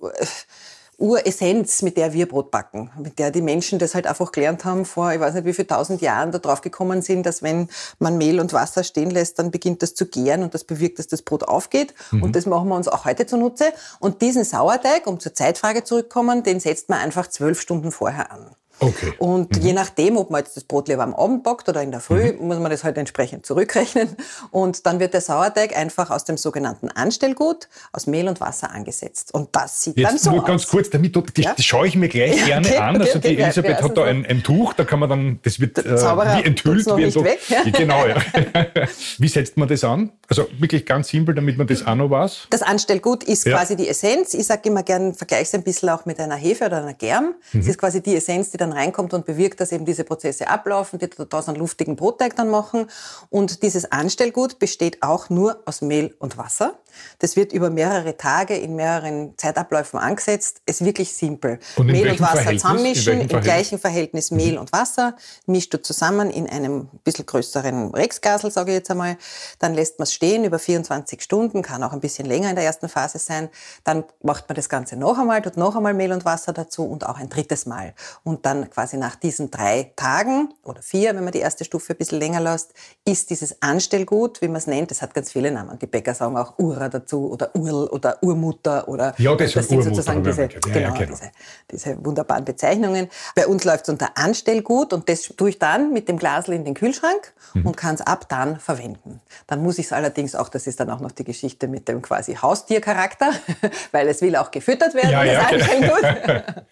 Uressenz, 0.99 1.83
mit 1.83 1.97
der 1.97 2.13
wir 2.13 2.29
Brot 2.29 2.53
backen, 2.53 2.91
mit 2.97 3.19
der 3.19 3.33
die 3.33 3.43
Menschen 3.43 3.81
das 3.81 3.95
halt 3.97 4.07
einfach 4.07 4.31
gelernt 4.31 4.65
haben 4.65 4.85
vor, 4.85 5.13
ich 5.13 5.19
weiß 5.19 5.35
nicht 5.35 5.47
wie 5.47 5.53
viele 5.53 5.67
tausend 5.67 6.01
Jahren, 6.01 6.31
da 6.31 6.39
drauf 6.39 6.61
gekommen 6.61 7.03
sind, 7.03 7.27
dass 7.27 7.43
wenn 7.43 7.69
man 7.99 8.19
Mehl 8.19 8.39
und 8.39 8.53
Wasser 8.53 8.85
stehen 8.85 9.11
lässt, 9.11 9.41
dann 9.41 9.51
beginnt 9.51 9.83
das 9.83 9.95
zu 9.95 10.07
gären 10.07 10.45
und 10.45 10.55
das 10.55 10.63
bewirkt, 10.63 11.01
dass 11.01 11.09
das 11.09 11.23
Brot 11.23 11.43
aufgeht. 11.43 11.93
Mhm. 12.13 12.23
Und 12.23 12.37
das 12.37 12.47
machen 12.47 12.69
wir 12.69 12.77
uns 12.77 12.87
auch 12.87 13.05
heute 13.05 13.27
zunutze. 13.27 13.73
Und 13.99 14.23
diesen 14.23 14.45
Sauerteig, 14.45 15.09
um 15.09 15.19
zur 15.19 15.35
Zeitfrage 15.35 15.83
zurückkommen, 15.83 16.45
den 16.45 16.61
setzt 16.61 16.89
man 16.89 17.01
einfach 17.01 17.27
zwölf 17.27 17.61
Stunden 17.61 17.91
vorher 17.91 18.31
an. 18.31 18.55
Okay. 18.79 19.13
Und 19.19 19.57
mhm. 19.57 19.63
je 19.63 19.73
nachdem, 19.73 20.17
ob 20.17 20.31
man 20.31 20.41
jetzt 20.41 20.57
das 20.57 20.65
Brot 20.65 20.89
lieber 20.89 21.03
am 21.03 21.15
Abend 21.15 21.45
backt 21.45 21.69
oder 21.69 21.83
in 21.83 21.91
der 21.91 22.01
Früh, 22.01 22.33
mhm. 22.33 22.47
muss 22.49 22.59
man 22.59 22.71
das 22.71 22.85
halt 22.85 22.99
entsprechend 22.99 23.47
zurückrechnen. 23.47 24.17
Und 24.51 24.87
dann 24.87 25.01
wird 25.01 25.15
der 25.15 25.21
Sauerteig 25.21 25.77
einfach 25.77 26.11
aus 26.11 26.25
dem 26.25 26.37
sogenannten 26.37 26.89
Anstellgut 26.89 27.69
aus 27.93 28.07
Mehl 28.07 28.29
und 28.29 28.41
Wasser 28.41 28.73
angesetzt. 28.73 29.33
Und 29.35 29.51
das 29.53 29.83
sieht 29.83 29.97
jetzt 29.97 30.09
dann 30.09 30.19
so 30.19 30.31
nur 30.31 30.41
aus. 30.41 30.47
ganz 30.47 30.67
kurz, 30.67 30.91
damit 30.91 31.15
du, 31.15 31.21
das, 31.21 31.45
ja? 31.45 31.55
das 31.57 31.65
schaue 31.65 31.87
ich 31.87 31.97
mir 31.97 32.09
gleich 32.09 32.39
ja, 32.41 32.47
gerne 32.47 32.67
okay, 32.67 32.77
an. 32.79 33.01
Also 33.01 33.19
okay, 33.19 33.29
die 33.29 33.35
okay, 33.35 33.43
Elisabeth 33.43 33.83
hat 33.83 33.97
da 33.97 34.05
ein, 34.05 34.27
ein, 34.27 34.43
Tuch, 34.43 34.73
da 34.75 34.85
kann 34.85 34.99
man 34.99 35.09
dann, 35.09 35.39
das 35.43 35.61
wird 35.61 35.79
äh, 35.79 35.97
wie 35.97 36.45
enthüllt. 36.45 36.87
Noch 36.87 36.97
wie 36.97 37.05
nicht 37.05 37.25
weg, 37.25 37.41
ja? 37.49 37.63
Genau, 37.73 38.07
ja. 38.07 38.17
wie 39.19 39.29
setzt 39.29 39.57
man 39.57 39.69
das 39.69 39.85
an? 39.85 40.11
Also 40.29 40.49
wirklich 40.59 40.87
ganz 40.87 41.09
simpel, 41.09 41.35
damit 41.35 41.59
man 41.59 41.67
das 41.67 41.87
auch 41.87 41.95
noch 41.95 42.11
weiß. 42.11 42.49
Das 42.51 42.63
Anstellgut 42.63 43.23
ist 43.25 43.45
quasi 43.45 43.77
die 43.77 43.89
Essenz. 43.89 44.35
Ich 44.35 44.47
sage 44.47 44.69
immer 44.69 44.83
gern, 44.83 45.15
vergleiche 45.15 45.43
es 45.43 45.55
ein 45.55 45.63
bisschen 45.63 45.89
auch 45.91 46.07
mit 46.07 46.19
einer 46.19 46.37
Hefe 46.37 46.67
oder 46.67 46.79
einer 46.79 46.95
Germ. 46.95 47.35
Mhm. 47.53 47.59
Das 47.59 47.69
ist 47.69 47.79
quasi 47.79 48.03
die 48.03 48.17
Essenz, 48.17 48.51
die 48.51 48.57
dann 48.63 48.73
reinkommt 48.73 49.13
und 49.15 49.27
bewirkt, 49.27 49.61
dass 49.61 49.73
eben 49.73 49.85
diese 49.85 50.05
Prozesse 50.05 50.49
ablaufen, 50.49 50.99
die 50.99 51.09
daraus 51.09 51.49
einen 51.49 51.59
luftigen 51.59 51.97
Brotteig 51.97 52.37
dann 52.37 52.49
machen. 52.49 52.89
Und 53.31 53.63
dieses 53.63 53.91
Anstellgut 53.93 54.59
besteht 54.59 55.03
auch 55.03 55.29
nur 55.31 55.63
aus 55.67 55.83
Mehl 55.83 56.15
und 56.19 56.39
Wasser. 56.39 56.79
Das 57.19 57.37
wird 57.37 57.53
über 57.53 57.71
mehrere 57.71 58.17
Tage 58.17 58.57
in 58.57 58.77
mehreren 58.77 59.35
Zeitabläufen 59.37 59.99
angesetzt. 59.99 60.63
Es 60.67 60.81
ist 60.81 60.87
wirklich 60.87 61.13
simpel. 61.13 61.59
Und 61.77 61.87
Mehl 61.87 62.11
und 62.11 62.21
Wasser 62.21 62.33
Verhältnis? 62.33 62.63
zusammenmischen, 62.63 63.21
im 63.21 63.41
gleichen 63.41 63.79
Verhältnis 63.79 64.31
Mehl 64.31 64.53
mhm. 64.53 64.59
und 64.59 64.73
Wasser, 64.73 65.17
mischt 65.47 65.73
du 65.75 65.81
zusammen 65.81 66.31
in 66.31 66.49
einem 66.49 66.89
bisschen 67.05 67.27
größeren 67.27 67.93
Rexgasel, 67.95 68.51
sage 68.51 68.73
ich 68.73 68.79
jetzt 68.79 68.91
einmal. 68.91 69.17
Dann 69.59 69.75
lässt 69.75 69.99
man 69.99 70.05
es 70.05 70.15
stehen 70.15 70.45
über 70.45 70.59
24 70.59 71.23
Stunden, 71.23 71.63
kann 71.63 71.83
auch 71.83 71.93
ein 71.93 72.01
bisschen 72.01 72.27
länger 72.27 72.51
in 72.51 72.57
der 72.57 72.65
ersten 72.65 72.89
Phase 72.89 73.19
sein. 73.19 73.49
Dann 73.85 74.05
macht 74.23 74.49
man 74.49 74.57
das 74.57 74.69
Ganze 74.69 74.97
noch 74.97 75.19
einmal, 75.19 75.43
tut 75.43 75.57
noch 75.57 75.77
einmal 75.77 75.95
Mehl 75.95 76.13
und 76.13 76.25
Wasser 76.25 76.53
dazu 76.53 76.85
und 76.85 77.07
auch 77.07 77.19
ein 77.19 77.29
drittes 77.29 77.67
Mal. 77.67 77.95
Und 78.25 78.47
dann 78.47 78.71
quasi 78.71 78.97
nach 78.97 79.17
diesen 79.17 79.51
drei 79.51 79.93
Tagen 79.97 80.55
oder 80.63 80.83
vier, 80.83 81.15
wenn 81.15 81.25
man 81.25 81.33
die 81.33 81.41
erste 81.41 81.65
Stufe 81.65 81.93
ein 81.93 81.97
bisschen 81.97 82.19
länger 82.19 82.41
lässt, 82.41 82.73
ist 83.05 83.31
dieses 83.31 83.61
Anstellgut, 83.63 84.41
wie 84.43 84.49
man 84.49 84.57
es 84.57 84.67
nennt, 84.67 84.91
das 84.91 85.03
hat 85.03 85.15
ganz 85.15 85.33
viele 85.33 85.51
Namen. 85.51 85.79
Die 85.79 85.87
Bäcker 85.87 86.15
sagen 86.15 86.37
auch 86.37 86.59
Ura 86.59 86.89
dazu 86.93 87.31
oder 87.31 87.55
Url 87.55 87.89
oder 87.89 88.19
Urmutter 88.23 88.89
oder 88.89 89.15
ja, 89.19 89.35
das, 89.35 89.53
das 89.53 89.69
sind 89.69 89.79
Urmutter, 89.79 89.95
sozusagen 89.95 90.25
diese, 90.25 90.43
ja, 90.43 90.49
genau, 90.49 90.79
ja, 90.79 90.91
genau. 90.91 91.13
Diese, 91.13 91.31
diese, 91.71 92.05
wunderbaren 92.05 92.45
Bezeichnungen. 92.45 93.09
Bei 93.35 93.47
uns 93.47 93.65
läuft 93.65 93.85
es 93.85 93.89
unter 93.89 94.11
Anstellgut 94.17 94.93
und 94.93 95.09
das 95.09 95.23
tue 95.23 95.51
ich 95.51 95.59
dann 95.59 95.93
mit 95.93 96.09
dem 96.09 96.19
Glasl 96.19 96.53
in 96.53 96.65
den 96.65 96.75
Kühlschrank 96.75 97.33
mhm. 97.55 97.67
und 97.67 97.77
kann 97.77 97.95
es 97.95 98.01
ab 98.01 98.29
dann 98.29 98.59
verwenden. 98.59 99.21
Dann 99.47 99.63
muss 99.63 99.79
ich 99.79 99.87
es 99.87 99.93
allerdings 99.93 100.35
auch, 100.35 100.49
das 100.49 100.67
ist 100.67 100.81
dann 100.81 100.91
auch 100.91 101.01
noch 101.01 101.13
die 101.13 101.25
Geschichte 101.25 101.69
mit 101.69 101.89
dem 101.89 102.03
quasi 102.03 102.35
Haustiercharakter, 102.35 103.31
weil 103.93 104.09
es 104.09 104.21
will 104.23 104.37
auch 104.37 104.51
gefüttert 104.51 104.95
werden, 104.95 105.11
ja, 105.11 105.25
das 105.25 105.53
Anstellgut. 105.53 106.65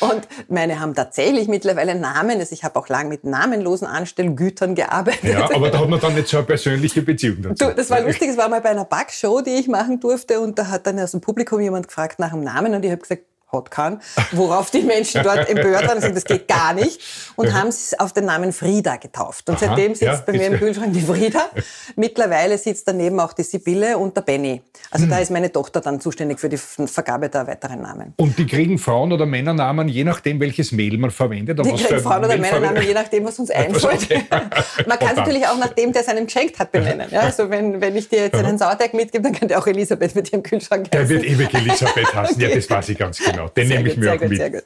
und 0.00 0.28
meine 0.48 0.80
haben 0.80 0.94
tatsächlich 0.94 1.48
mittlerweile 1.48 1.94
Namen. 1.94 2.38
Also 2.38 2.52
ich 2.52 2.64
habe 2.64 2.78
auch 2.78 2.88
lange 2.88 3.08
mit 3.08 3.24
namenlosen 3.24 3.86
Anstellgütern 3.86 4.74
gearbeitet. 4.74 5.24
Ja, 5.24 5.48
aber 5.54 5.70
da 5.70 5.80
hat 5.80 5.88
man 5.88 6.00
dann 6.00 6.14
nicht 6.14 6.28
so 6.28 6.38
eine 6.38 6.46
persönliche 6.52 7.02
Beziehung 7.02 7.42
dazu. 7.42 7.66
Du, 7.66 7.74
das 7.74 7.90
war 7.90 8.00
lustig, 8.00 8.30
es 8.30 8.36
war 8.36 8.48
mal 8.48 8.60
bei 8.60 8.70
einer 8.70 8.84
Backshow, 8.84 9.40
die 9.42 9.50
ich 9.50 9.68
machen 9.68 10.00
durfte. 10.00 10.40
Und 10.40 10.58
da 10.58 10.68
hat 10.68 10.86
dann 10.86 10.98
aus 10.98 11.12
dem 11.12 11.20
Publikum 11.20 11.60
jemand 11.60 11.88
gefragt 11.88 12.18
nach 12.18 12.30
dem 12.30 12.42
Namen. 12.42 12.74
Und 12.74 12.84
ich 12.84 12.90
habe 12.90 13.02
gesagt, 13.02 13.24
hat 13.52 13.70
kann, 13.70 14.00
worauf 14.32 14.70
die 14.70 14.80
Menschen 14.80 15.22
dort 15.22 15.48
empört 15.48 15.86
waren 15.86 15.96
und 15.96 16.00
sagen, 16.00 16.14
das 16.14 16.24
geht 16.24 16.48
gar 16.48 16.72
nicht 16.72 17.00
und 17.36 17.52
haben 17.52 17.68
es 17.68 17.98
auf 17.98 18.12
den 18.12 18.24
Namen 18.24 18.52
Frieda 18.52 18.96
getauft. 18.96 19.48
Und 19.48 19.56
Aha, 19.56 19.66
seitdem 19.66 19.94
sitzt 19.94 20.02
ja, 20.02 20.22
bei 20.24 20.32
mir 20.32 20.46
im 20.46 20.58
Kühlschrank 20.58 20.92
die 20.94 21.02
Frieda. 21.02 21.50
Mittlerweile 21.96 22.56
sitzt 22.56 22.88
daneben 22.88 23.20
auch 23.20 23.34
die 23.34 23.42
Sibylle 23.42 23.98
und 23.98 24.16
der 24.16 24.22
Benny. 24.22 24.62
Also 24.90 25.04
hm. 25.04 25.10
da 25.10 25.18
ist 25.18 25.30
meine 25.30 25.52
Tochter 25.52 25.80
dann 25.80 26.00
zuständig 26.00 26.40
für 26.40 26.48
die 26.48 26.56
Vergabe 26.56 27.28
der 27.28 27.46
weiteren 27.46 27.82
Namen. 27.82 28.14
Und 28.16 28.38
die 28.38 28.46
kriegen 28.46 28.78
Frauen- 28.78 29.12
oder 29.12 29.26
Männernamen, 29.26 29.88
je 29.88 30.04
nachdem, 30.04 30.40
welches 30.40 30.72
Mehl 30.72 30.96
man 30.96 31.10
verwendet? 31.10 31.58
die 31.58 31.72
kriegen 31.72 32.00
Frauen- 32.00 32.24
oder 32.24 32.38
Männernamen, 32.38 32.82
je 32.82 32.94
nachdem, 32.94 33.24
was 33.26 33.38
uns 33.38 33.50
einfällt. 33.50 34.04
Okay. 34.04 34.22
man 34.86 34.98
kann 34.98 35.10
es 35.10 35.16
natürlich 35.16 35.46
auch 35.46 35.58
nach 35.58 35.74
dem, 35.74 35.92
der 35.92 36.02
es 36.02 36.08
einem 36.08 36.24
geschenkt 36.24 36.58
hat, 36.58 36.72
benennen. 36.72 37.08
Ja, 37.10 37.20
also 37.20 37.50
wenn, 37.50 37.80
wenn 37.82 37.96
ich 37.96 38.08
dir 38.08 38.20
jetzt 38.20 38.36
einen 38.36 38.56
Sauerteig 38.56 38.94
mitgebe, 38.94 39.22
dann 39.22 39.34
kann 39.34 39.48
der 39.48 39.58
auch 39.58 39.66
Elisabeth 39.66 40.14
mit 40.14 40.32
ihrem 40.32 40.42
Kühlschrank 40.42 40.88
heißen. 40.92 41.08
Der 41.08 41.08
wird 41.08 41.24
ewig 41.24 41.52
Elisabeth 41.52 42.14
heißen, 42.14 42.36
okay. 42.36 42.48
ja, 42.48 42.54
das 42.54 42.70
weiß 42.70 42.88
ich 42.88 42.98
ganz 42.98 43.18
genau 43.18 43.41
genau. 43.48 43.54
Den 43.54 43.68
nehme 43.68 43.88
ich 43.88 43.96
mir 43.96 44.12
auch 44.14 44.18
gut, 44.18 44.28
mit. 44.28 44.38
Sehr 44.38 44.50
gut. 44.50 44.62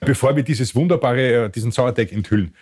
Bevor 0.00 0.34
wir 0.36 0.42
dieses 0.42 0.74
wunderbare, 0.74 1.44
äh, 1.44 1.50
diesen 1.50 1.70
Sauerteig 1.70 2.12
enthüllen, 2.12 2.54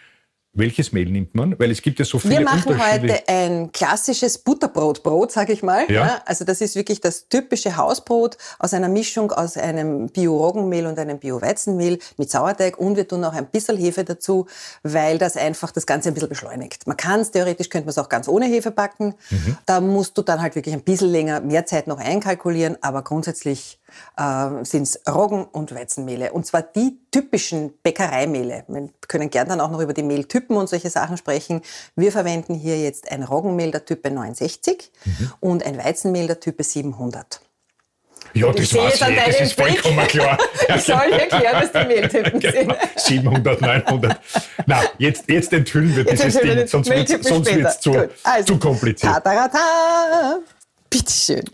Welches 0.52 0.90
Mehl 0.90 1.08
nimmt 1.08 1.34
man? 1.36 1.56
Weil 1.60 1.70
es 1.70 1.80
gibt 1.80 2.00
ja 2.00 2.04
so 2.04 2.18
viele 2.18 2.38
Wir 2.38 2.40
machen 2.40 2.76
heute 2.76 3.28
ein 3.28 3.70
klassisches 3.70 4.38
Butterbrotbrot, 4.38 5.30
sage 5.30 5.52
ich 5.52 5.62
mal. 5.62 5.90
Ja. 5.90 6.22
Also 6.26 6.44
das 6.44 6.60
ist 6.60 6.74
wirklich 6.74 7.00
das 7.00 7.28
typische 7.28 7.76
Hausbrot 7.76 8.36
aus 8.58 8.74
einer 8.74 8.88
Mischung 8.88 9.30
aus 9.30 9.56
einem 9.56 10.08
Bio-Roggenmehl 10.08 10.86
und 10.86 10.98
einem 10.98 11.20
Bio-Weizenmehl 11.20 12.00
mit 12.16 12.30
Sauerteig 12.30 12.78
und 12.78 12.96
wir 12.96 13.06
tun 13.06 13.24
auch 13.24 13.32
ein 13.32 13.46
bisschen 13.46 13.76
Hefe 13.76 14.02
dazu, 14.02 14.46
weil 14.82 15.18
das 15.18 15.36
einfach 15.36 15.70
das 15.70 15.86
Ganze 15.86 16.08
ein 16.08 16.14
bisschen 16.14 16.28
beschleunigt. 16.28 16.86
Man 16.86 16.96
kann 16.96 17.20
es, 17.20 17.30
theoretisch 17.30 17.68
könnte 17.68 17.86
man 17.86 17.90
es 17.90 17.98
auch 17.98 18.08
ganz 18.08 18.26
ohne 18.26 18.46
Hefe 18.46 18.72
backen. 18.72 19.14
Mhm. 19.30 19.56
Da 19.66 19.80
musst 19.80 20.18
du 20.18 20.22
dann 20.22 20.42
halt 20.42 20.56
wirklich 20.56 20.74
ein 20.74 20.82
bisschen 20.82 21.10
länger, 21.10 21.40
mehr 21.40 21.64
Zeit 21.64 21.86
noch 21.86 21.98
einkalkulieren, 21.98 22.76
aber 22.80 23.02
grundsätzlich 23.02 23.79
äh, 24.16 24.64
sind 24.64 24.82
es 24.82 25.00
Roggen- 25.08 25.44
und 25.44 25.74
Weizenmehle. 25.74 26.32
Und 26.32 26.46
zwar 26.46 26.62
die 26.62 26.98
typischen 27.10 27.72
Bäckereimehle. 27.82 28.64
Wir 28.68 28.88
können 29.08 29.30
gern 29.30 29.48
dann 29.48 29.60
auch 29.60 29.70
noch 29.70 29.80
über 29.80 29.92
die 29.94 30.02
Mehltypen 30.02 30.56
und 30.56 30.68
solche 30.68 30.90
Sachen 30.90 31.16
sprechen. 31.16 31.62
Wir 31.96 32.12
verwenden 32.12 32.54
hier 32.54 32.80
jetzt 32.80 33.10
ein 33.10 33.22
Roggenmehl 33.22 33.70
der 33.70 33.84
Type 33.84 34.10
69 34.10 34.90
Mhm. 35.04 35.32
und 35.40 35.66
ein 35.66 35.78
Weizenmehl 35.78 36.26
der 36.26 36.40
Type 36.40 36.62
700. 36.62 37.40
Ja, 38.32 38.52
das 38.52 38.60
es 38.60 38.72
ich, 38.72 39.00
das 39.00 39.40
ist 39.40 39.52
vollkommen 39.54 39.96
Blick. 39.96 40.08
klar. 40.10 40.38
Ich 40.76 40.84
soll 40.84 41.08
dir 41.08 41.22
erklären, 41.22 41.62
was 41.62 41.72
die 41.72 41.86
Mehltypen 41.88 42.40
sind. 42.40 42.52
Genau. 42.52 42.74
700, 42.96 43.60
900. 43.60 44.20
Na, 44.66 44.82
jetzt, 44.98 45.28
jetzt 45.28 45.52
enthüllen 45.52 45.96
wir 45.96 46.04
dieses 46.04 46.36
enthüllen 46.36 46.58
Ding, 46.58 46.66
sonst 46.68 46.90
wird 46.90 47.08
wird's 47.08 47.80
zu, 47.80 47.92
also, 48.22 48.44
zu 48.54 48.58
kompliziert. 48.60 49.12
Ta, 49.14 49.20
ta, 49.20 49.48
ta. 49.48 50.38
Bitteschön. 50.90 51.44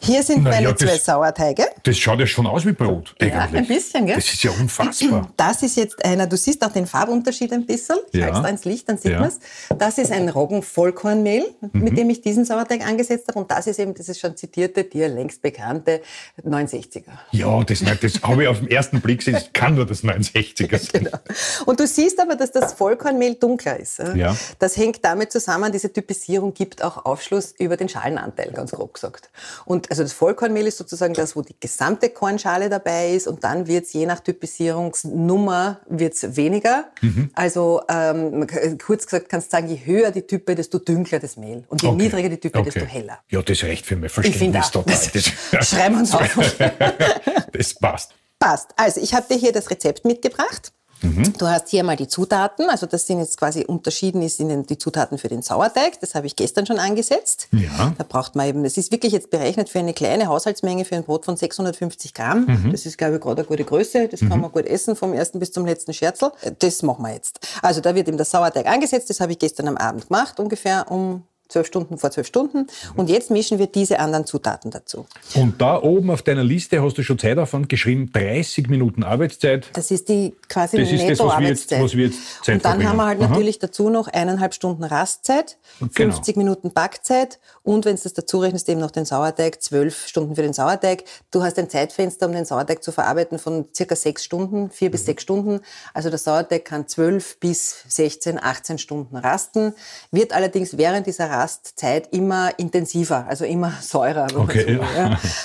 Hier 0.00 0.22
sind 0.22 0.42
Na 0.44 0.50
meine 0.50 0.66
ja, 0.66 0.72
das- 0.72 0.80
zwei 0.86 0.98
Sauerteige. 0.98 1.64
Das 1.84 1.96
schaut 1.96 2.20
ja 2.20 2.26
schon 2.26 2.46
aus 2.46 2.66
wie 2.66 2.72
Brot, 2.72 3.14
Ja, 3.18 3.28
eigentlich. 3.40 3.62
ein 3.62 3.66
bisschen, 3.66 4.04
gell? 4.04 4.16
Das 4.16 4.26
ist 4.26 4.42
ja 4.42 4.50
unfassbar. 4.50 5.30
Das 5.38 5.62
ist 5.62 5.76
jetzt 5.78 6.04
einer, 6.04 6.26
du 6.26 6.36
siehst 6.36 6.62
auch 6.62 6.70
den 6.72 6.86
Farbunterschied 6.86 7.50
ein 7.54 7.64
bisschen. 7.64 7.96
Ich 8.12 8.20
Ja. 8.20 8.26
halte 8.26 8.36
es 8.36 8.42
da 8.42 8.48
ins 8.50 8.64
Licht, 8.66 8.86
dann 8.90 8.98
sieht 8.98 9.12
Ja. 9.12 9.16
Mhm. 9.16 9.20
man 9.22 9.28
es. 9.30 9.78
Das 9.78 9.96
ist 9.96 10.12
ein 10.12 10.28
Roggen-Vollkornmehl, 10.28 11.46
mit 11.72 11.96
dem 11.96 12.10
ich 12.10 12.20
diesen 12.20 12.44
Sauerteig 12.44 12.86
angesetzt 12.86 13.28
habe. 13.28 13.38
Und 13.38 13.50
das 13.50 13.66
ist 13.66 13.78
eben 13.78 13.94
dieses 13.94 14.18
schon 14.20 14.36
zitierte, 14.36 14.84
dir 14.84 15.08
längst 15.08 15.40
bekannte 15.40 16.02
69er. 16.44 17.04
Ja, 17.32 17.64
das, 17.64 17.82
das 18.02 18.20
habe 18.22 18.42
ich 18.42 18.48
auf 18.48 18.58
den 18.58 18.70
ersten 18.70 19.00
Blick 19.00 19.20
gesehen. 19.20 19.34
Das 19.34 19.50
kann 19.54 19.74
nur 19.76 19.86
das 19.86 20.04
69er 20.04 20.78
sein. 20.92 21.04
Genau. 21.04 21.18
Und 21.64 21.80
du 21.80 21.86
siehst 21.86 22.20
aber, 22.20 22.36
dass 22.36 22.52
das 22.52 22.74
Vollkornmehl 22.74 23.36
dunkler 23.36 23.80
ist. 23.80 24.00
Ja. 24.14 24.36
Das 24.58 24.76
hängt 24.76 25.02
damit 25.02 25.32
zusammen, 25.32 25.72
diese 25.72 25.90
Typisierung 25.90 26.52
gibt 26.52 26.84
auch 26.84 27.06
Aufschluss 27.06 27.54
über 27.58 27.78
den 27.78 27.88
Schalenanteil, 27.88 28.50
ganz 28.52 28.73
grob 28.74 28.94
gesagt. 28.94 29.30
Und 29.64 29.90
also 29.90 30.02
das 30.02 30.12
Vollkornmehl 30.12 30.66
ist 30.66 30.78
sozusagen 30.78 31.14
das, 31.14 31.34
wo 31.36 31.42
die 31.42 31.56
gesamte 31.58 32.10
Kornschale 32.10 32.68
dabei 32.68 33.10
ist 33.12 33.26
und 33.26 33.42
dann 33.44 33.66
wird 33.66 33.84
es 33.86 33.92
je 33.92 34.06
nach 34.06 34.20
Typisierungsnummer 34.20 35.80
wird's 35.88 36.36
weniger. 36.36 36.86
Mhm. 37.00 37.30
Also 37.34 37.82
ähm, 37.88 38.46
kann- 38.46 38.78
kurz 38.78 39.06
gesagt 39.06 39.28
kannst 39.28 39.52
du 39.52 39.56
sagen, 39.56 39.68
je 39.68 39.78
höher 39.84 40.10
die 40.10 40.22
Type, 40.22 40.54
desto 40.54 40.78
dunkler 40.78 41.18
das 41.20 41.36
Mehl. 41.36 41.64
Und 41.68 41.82
je 41.82 41.88
Okay. 41.88 41.96
niedriger 41.96 42.28
die 42.28 42.38
Type, 42.38 42.58
Okay. 42.58 42.70
desto 42.70 42.86
heller. 42.88 43.18
Ja, 43.28 43.42
das 43.42 43.62
reicht 43.62 43.86
für 43.86 43.96
mein 43.96 44.06
Ich 44.06 44.36
finde 44.36 44.60
Verständnis 44.60 44.70
total. 44.70 44.94
Das, 45.12 45.68
Schreiben 45.68 45.94
wir 45.96 46.00
uns 46.00 46.14
auf. 46.14 46.56
das 47.52 47.74
passt. 47.74 48.14
Passt. 48.38 48.70
Also 48.76 49.00
ich 49.00 49.14
habe 49.14 49.26
dir 49.28 49.38
hier 49.38 49.52
das 49.52 49.70
Rezept 49.70 50.04
mitgebracht. 50.04 50.72
Mhm. 51.02 51.32
Du 51.38 51.46
hast 51.46 51.68
hier 51.68 51.84
mal 51.84 51.96
die 51.96 52.08
Zutaten, 52.08 52.68
also 52.70 52.86
das 52.86 53.06
sind 53.06 53.18
jetzt 53.18 53.36
quasi 53.36 53.64
unterschieden 53.64 54.22
ist 54.22 54.40
in 54.40 54.48
den, 54.48 54.66
die 54.66 54.78
Zutaten 54.78 55.18
für 55.18 55.28
den 55.28 55.42
Sauerteig. 55.42 56.00
Das 56.00 56.14
habe 56.14 56.26
ich 56.26 56.36
gestern 56.36 56.66
schon 56.66 56.78
angesetzt. 56.78 57.48
Ja. 57.52 57.92
Da 57.98 58.04
braucht 58.04 58.36
man 58.36 58.48
eben, 58.48 58.64
das 58.64 58.76
ist 58.76 58.92
wirklich 58.92 59.12
jetzt 59.12 59.30
berechnet 59.30 59.68
für 59.68 59.78
eine 59.78 59.94
kleine 59.94 60.26
Haushaltsmenge 60.26 60.84
für 60.84 60.96
ein 60.96 61.04
Brot 61.04 61.24
von 61.24 61.36
650 61.36 62.14
Gramm. 62.14 62.46
Mhm. 62.46 62.72
Das 62.72 62.86
ist, 62.86 62.98
glaube 62.98 63.16
ich, 63.16 63.20
gerade 63.20 63.42
eine 63.42 63.48
gute 63.48 63.64
Größe. 63.64 64.08
Das 64.08 64.20
kann 64.20 64.40
man 64.40 64.50
gut 64.50 64.66
essen 64.66 64.96
vom 64.96 65.12
ersten 65.12 65.38
bis 65.38 65.52
zum 65.52 65.66
letzten 65.66 65.92
Scherzel. 65.92 66.32
Das 66.58 66.82
machen 66.82 67.02
wir 67.02 67.12
jetzt. 67.12 67.40
Also 67.62 67.80
da 67.80 67.94
wird 67.94 68.08
eben 68.08 68.16
der 68.16 68.26
Sauerteig 68.26 68.66
angesetzt. 68.66 69.10
Das 69.10 69.20
habe 69.20 69.32
ich 69.32 69.38
gestern 69.38 69.68
am 69.68 69.76
Abend 69.76 70.08
gemacht, 70.08 70.40
ungefähr 70.40 70.90
um 70.90 71.24
zwölf 71.54 71.66
Stunden 71.68 71.98
vor 71.98 72.10
zwölf 72.10 72.26
Stunden. 72.26 72.66
Und 72.96 73.08
jetzt 73.08 73.30
mischen 73.30 73.58
wir 73.58 73.66
diese 73.68 74.00
anderen 74.00 74.26
Zutaten 74.26 74.70
dazu. 74.70 75.06
Und 75.34 75.60
da 75.60 75.80
oben 75.80 76.10
auf 76.10 76.22
deiner 76.22 76.42
Liste 76.44 76.82
hast 76.82 76.98
du 76.98 77.02
schon 77.02 77.18
Zeitaufwand 77.18 77.68
geschrieben, 77.68 78.10
30 78.12 78.68
Minuten 78.68 79.04
Arbeitszeit. 79.04 79.68
Das 79.72 79.90
ist 79.90 80.08
die 80.08 80.34
quasi 80.48 80.76
Das 80.78 80.90
ist 80.90 81.08
das, 81.08 81.18
was 81.20 81.38
wir 81.38 81.48
jetzt- 81.48 81.70
was 81.70 81.94
wir 81.96 82.06
jetzt 82.06 82.18
Zeit 82.44 82.56
Und 82.56 82.64
dann 82.64 82.88
haben 82.88 82.96
wir 82.96 83.04
halt 83.06 83.18
verbringen. 83.18 83.24
Aha. 83.24 83.28
natürlich 83.30 83.58
dazu 83.60 83.88
noch 83.88 84.08
eineinhalb 84.08 84.52
Stunden 84.54 84.82
Rastzeit, 84.84 85.56
Genau. 85.78 85.90
50 85.92 86.36
Minuten 86.36 86.72
Backzeit 86.72 87.38
und 87.62 87.84
wenn 87.84 87.96
du 87.96 88.02
das 88.02 88.12
dazu 88.14 88.38
rechnest, 88.40 88.68
eben 88.68 88.80
noch 88.80 88.90
den 88.90 89.04
Sauerteig, 89.04 89.62
zwölf 89.62 90.06
Stunden 90.08 90.34
für 90.34 90.42
den 90.42 90.52
Sauerteig. 90.52 91.04
Du 91.30 91.42
hast 91.42 91.58
ein 91.58 91.70
Zeitfenster, 91.70 92.26
um 92.26 92.32
den 92.32 92.44
Sauerteig 92.44 92.82
zu 92.82 92.90
verarbeiten 92.92 93.38
von 93.38 93.66
circa 93.74 93.94
sechs 93.96 94.24
Stunden, 94.24 94.70
vier 94.70 94.88
Mhm. 94.88 94.92
bis 94.92 95.04
sechs 95.06 95.22
Stunden. 95.22 95.60
Also 95.92 96.10
der 96.10 96.18
Sauerteig 96.18 96.64
kann 96.64 96.88
zwölf 96.88 97.38
bis 97.38 97.84
16, 97.88 98.42
18 98.42 98.78
Stunden 98.78 99.16
rasten, 99.16 99.72
wird 100.10 100.32
allerdings 100.32 100.76
während 100.76 101.06
dieser 101.06 101.30
Rastzeit 101.44 102.08
immer 102.12 102.50
intensiver, 102.58 103.26
also 103.28 103.44
immer 103.44 103.72
säurer. 103.80 104.26
Okay, 104.36 104.78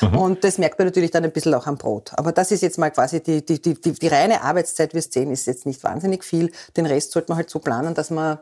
so 0.02 0.06
ja. 0.06 0.12
Und 0.18 0.44
das 0.44 0.58
merkt 0.58 0.80
man 0.80 0.88
natürlich 0.88 1.12
dann 1.12 1.24
ein 1.26 1.32
bisschen 1.32 1.54
auch 1.54 1.68
am 1.68 1.78
Brot. 1.78 2.12
Aber 2.16 2.32
das 2.32 2.52
ist 2.52 2.62
jetzt 2.62 2.78
mal 2.78 2.90
quasi 2.92 3.22
die, 3.22 3.46
die, 3.46 3.62
die, 3.62 3.74
die, 3.80 3.92
die 3.92 4.08
reine 4.08 4.42
Arbeitszeit, 4.42 4.94
wirst 4.94 5.14
sehen, 5.14 5.32
ist 5.32 5.46
jetzt 5.48 5.66
nicht 5.66 5.84
wahnsinnig 5.84 6.24
viel. 6.24 6.52
Den 6.78 6.86
Rest 6.86 7.12
sollte 7.12 7.30
man 7.32 7.38
halt 7.38 7.50
so 7.50 7.60
planen, 7.60 7.94
dass 7.94 8.10
man 8.10 8.40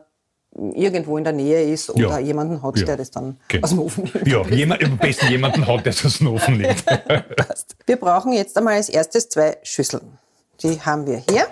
irgendwo 0.74 1.18
in 1.18 1.24
der 1.24 1.32
Nähe 1.34 1.62
ist 1.70 1.90
oder 1.90 2.00
Ja. 2.00 2.18
jemanden 2.18 2.62
hat, 2.62 2.78
Ja. 2.78 2.86
der 2.86 2.96
das 2.96 3.10
dann 3.10 3.36
Genau. 3.48 3.64
aus 3.64 3.70
dem 3.70 3.78
Ofen 3.80 4.04
nimmt. 4.04 4.26
Ja, 4.26 4.42
jemand, 4.46 4.82
am 4.82 4.96
besten 4.96 5.26
jemanden 5.28 5.66
hat, 5.66 5.84
der 5.84 5.90
es 5.92 6.04
aus 6.06 6.18
dem 6.18 6.28
Ofen 6.28 6.56
nimmt. 6.58 6.84
Passt. 7.36 7.76
Wir 7.86 7.96
brauchen 7.96 8.32
jetzt 8.32 8.56
einmal 8.56 8.74
als 8.74 8.88
erstes 8.88 9.28
zwei 9.28 9.58
Schüsseln. 9.62 10.18
Die 10.62 10.80
haben 10.80 11.06
wir 11.06 11.22
hier. 11.30 11.46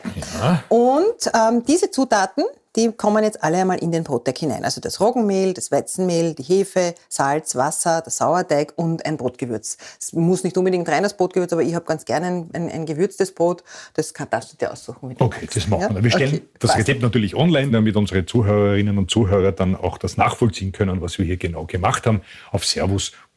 Und 0.69 1.31
ähm, 1.35 1.63
diese 1.67 1.91
Zutaten, 1.91 2.45
die 2.77 2.93
kommen 2.93 3.25
jetzt 3.25 3.43
alle 3.43 3.59
einmal 3.59 3.79
in 3.79 3.91
den 3.91 4.05
Brotteig 4.05 4.39
hinein. 4.39 4.65
Also 4.65 4.81
das 4.81 5.01
Roggenmehl, 5.01 5.55
das 5.55 5.73
Weizenmehl, 5.73 6.35
die 6.35 6.43
Hefe, 6.43 6.95
Salz, 7.09 7.57
Wasser, 7.57 8.03
der 8.03 8.13
Sauerteig 8.13 8.75
und 8.77 9.05
ein 9.07 9.17
Brotgewürz. 9.17 9.79
Es 9.99 10.13
muss 10.13 10.45
nicht 10.45 10.57
unbedingt 10.59 10.89
rein 10.89 11.03
das 11.03 11.17
Brotgewürz, 11.17 11.53
aber 11.53 11.63
ich 11.63 11.75
habe 11.75 11.87
ganz 11.87 12.05
gerne 12.05 12.27
ein, 12.27 12.51
ein, 12.53 12.71
ein 12.71 12.87
gewürztes 12.87 13.33
Brot. 13.33 13.65
Das 13.95 14.13
kann, 14.13 14.29
darfst 14.31 14.53
du 14.53 14.57
dir 14.57 14.71
aussuchen. 14.71 15.17
du 15.17 15.25
Okay, 15.25 15.49
das 15.53 15.67
machen 15.69 15.83
Ja? 15.83 15.95
wir. 15.95 16.05
Wir 16.05 16.11
stellen 16.11 16.35
Okay, 16.35 16.43
das. 16.59 16.77
Rezept 16.77 17.01
natürlich 17.03 17.35
online, 17.35 17.71
damit 17.71 17.97
unsere 17.97 18.27
Zuhörerinnen 18.27 18.99
und 18.99 19.11
Zuhörer 19.11 19.53
dann 19.53 19.75
auch 19.75 19.97
das 19.99 20.17
nachvollziehen 20.17 20.73
können, 20.73 21.01
was 21.01 21.19
wir 21.19 21.25
hier 21.25 21.39
genau 21.39 21.65
gemacht 21.65 22.07
haben, 22.07 22.21
auf 22.53 22.65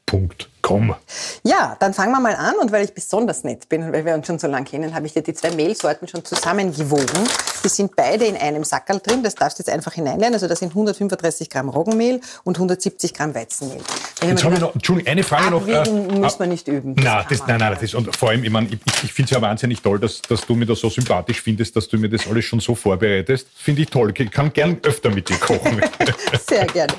servus.com. 0.10 0.96
Ja, 1.44 1.78
dann 1.80 1.94
fangen 1.94 2.12
wir 2.12 2.20
mal 2.20 2.36
an. 2.36 2.56
Und 2.62 2.72
weil 2.72 2.86
ich 2.86 2.94
besonders 2.94 3.44
nett 3.44 3.70
bin 3.70 3.84
und 3.84 3.94
weil 3.94 4.06
wir 4.06 4.13
uns 4.13 4.28
schon 4.28 4.39
so 4.39 4.48
lange 4.48 4.66
kennen, 4.66 4.94
habe 4.94 5.06
ich 5.06 5.13
dir 5.13 5.22
die 5.22 5.34
zwei 5.34 5.51
Mehlsorten 5.51 6.08
schon 6.08 6.24
zusammengewogen. 6.25 7.28
Die 7.63 7.70
sind 7.70 7.96
beide 7.96 8.25
in 8.25 8.36
einem 8.36 8.63
Sackerl 8.63 9.00
drin. 9.00 9.24
Das 9.24 9.36
darfst 9.36 9.60
du 9.60 9.63
jetzt 9.63 9.70
einfach 9.70 9.94
hineinlernen. 9.94 10.34
Also 10.34 10.48
das 10.48 10.60
sind 10.60 10.70
135 10.70 11.50
Gramm 11.50 11.70
Roggenmehl 11.70 12.22
und 12.44 12.58
170 12.58 13.13
Gramm 13.13 13.34
Weizenmehl. 13.36 13.82
Wenn 14.20 14.30
Jetzt 14.30 14.44
habe 14.44 14.56
ich 14.56 14.62
noch, 14.62 14.75
Entschuldigung, 14.75 15.12
eine 15.12 15.24
Frage 15.24 15.51
noch. 15.51 15.68
Äh, 15.68 15.89
muss 15.89 16.39
man 16.39 16.50
nicht 16.50 16.68
üben. 16.68 16.96
Das 16.96 17.06
Nein, 17.06 17.18
kann 17.18 17.25
das, 17.30 17.48
nein, 17.48 17.60
nein, 17.60 17.78
das, 17.80 17.94
und 17.94 18.16
vor 18.16 18.30
allem, 18.30 18.44
ich, 18.44 18.50
mein, 18.50 18.66
ich, 18.68 19.04
ich 19.04 19.13
finde 19.13 19.30
es 19.30 19.32
ja 19.32 19.42
wahnsinnig 19.42 19.82
toll, 19.82 20.00
dass, 20.00 20.22
dass 20.22 20.46
du 20.46 20.56
mir 20.56 20.66
das 20.66 20.80
so 20.80 20.89
sympathisch 20.89 21.42
findest, 21.42 21.75
dass 21.75 21.88
du 21.88 21.98
mir 21.98 22.10
das 22.10 22.28
alles 22.28 22.46
schon 22.46 22.60
so 22.60 22.75
vorbereitest. 22.75 23.48
Finde 23.56 23.82
ich 23.84 23.89
toll. 23.89 24.13
Ich 24.16 24.32
kann 24.32 24.54
gern 24.54 24.78
öfter 24.84 25.10
mit 25.10 25.30
dir 25.30 25.38
kochen. 25.38 25.82
Sehr 26.48 26.66
gerne. 26.66 26.94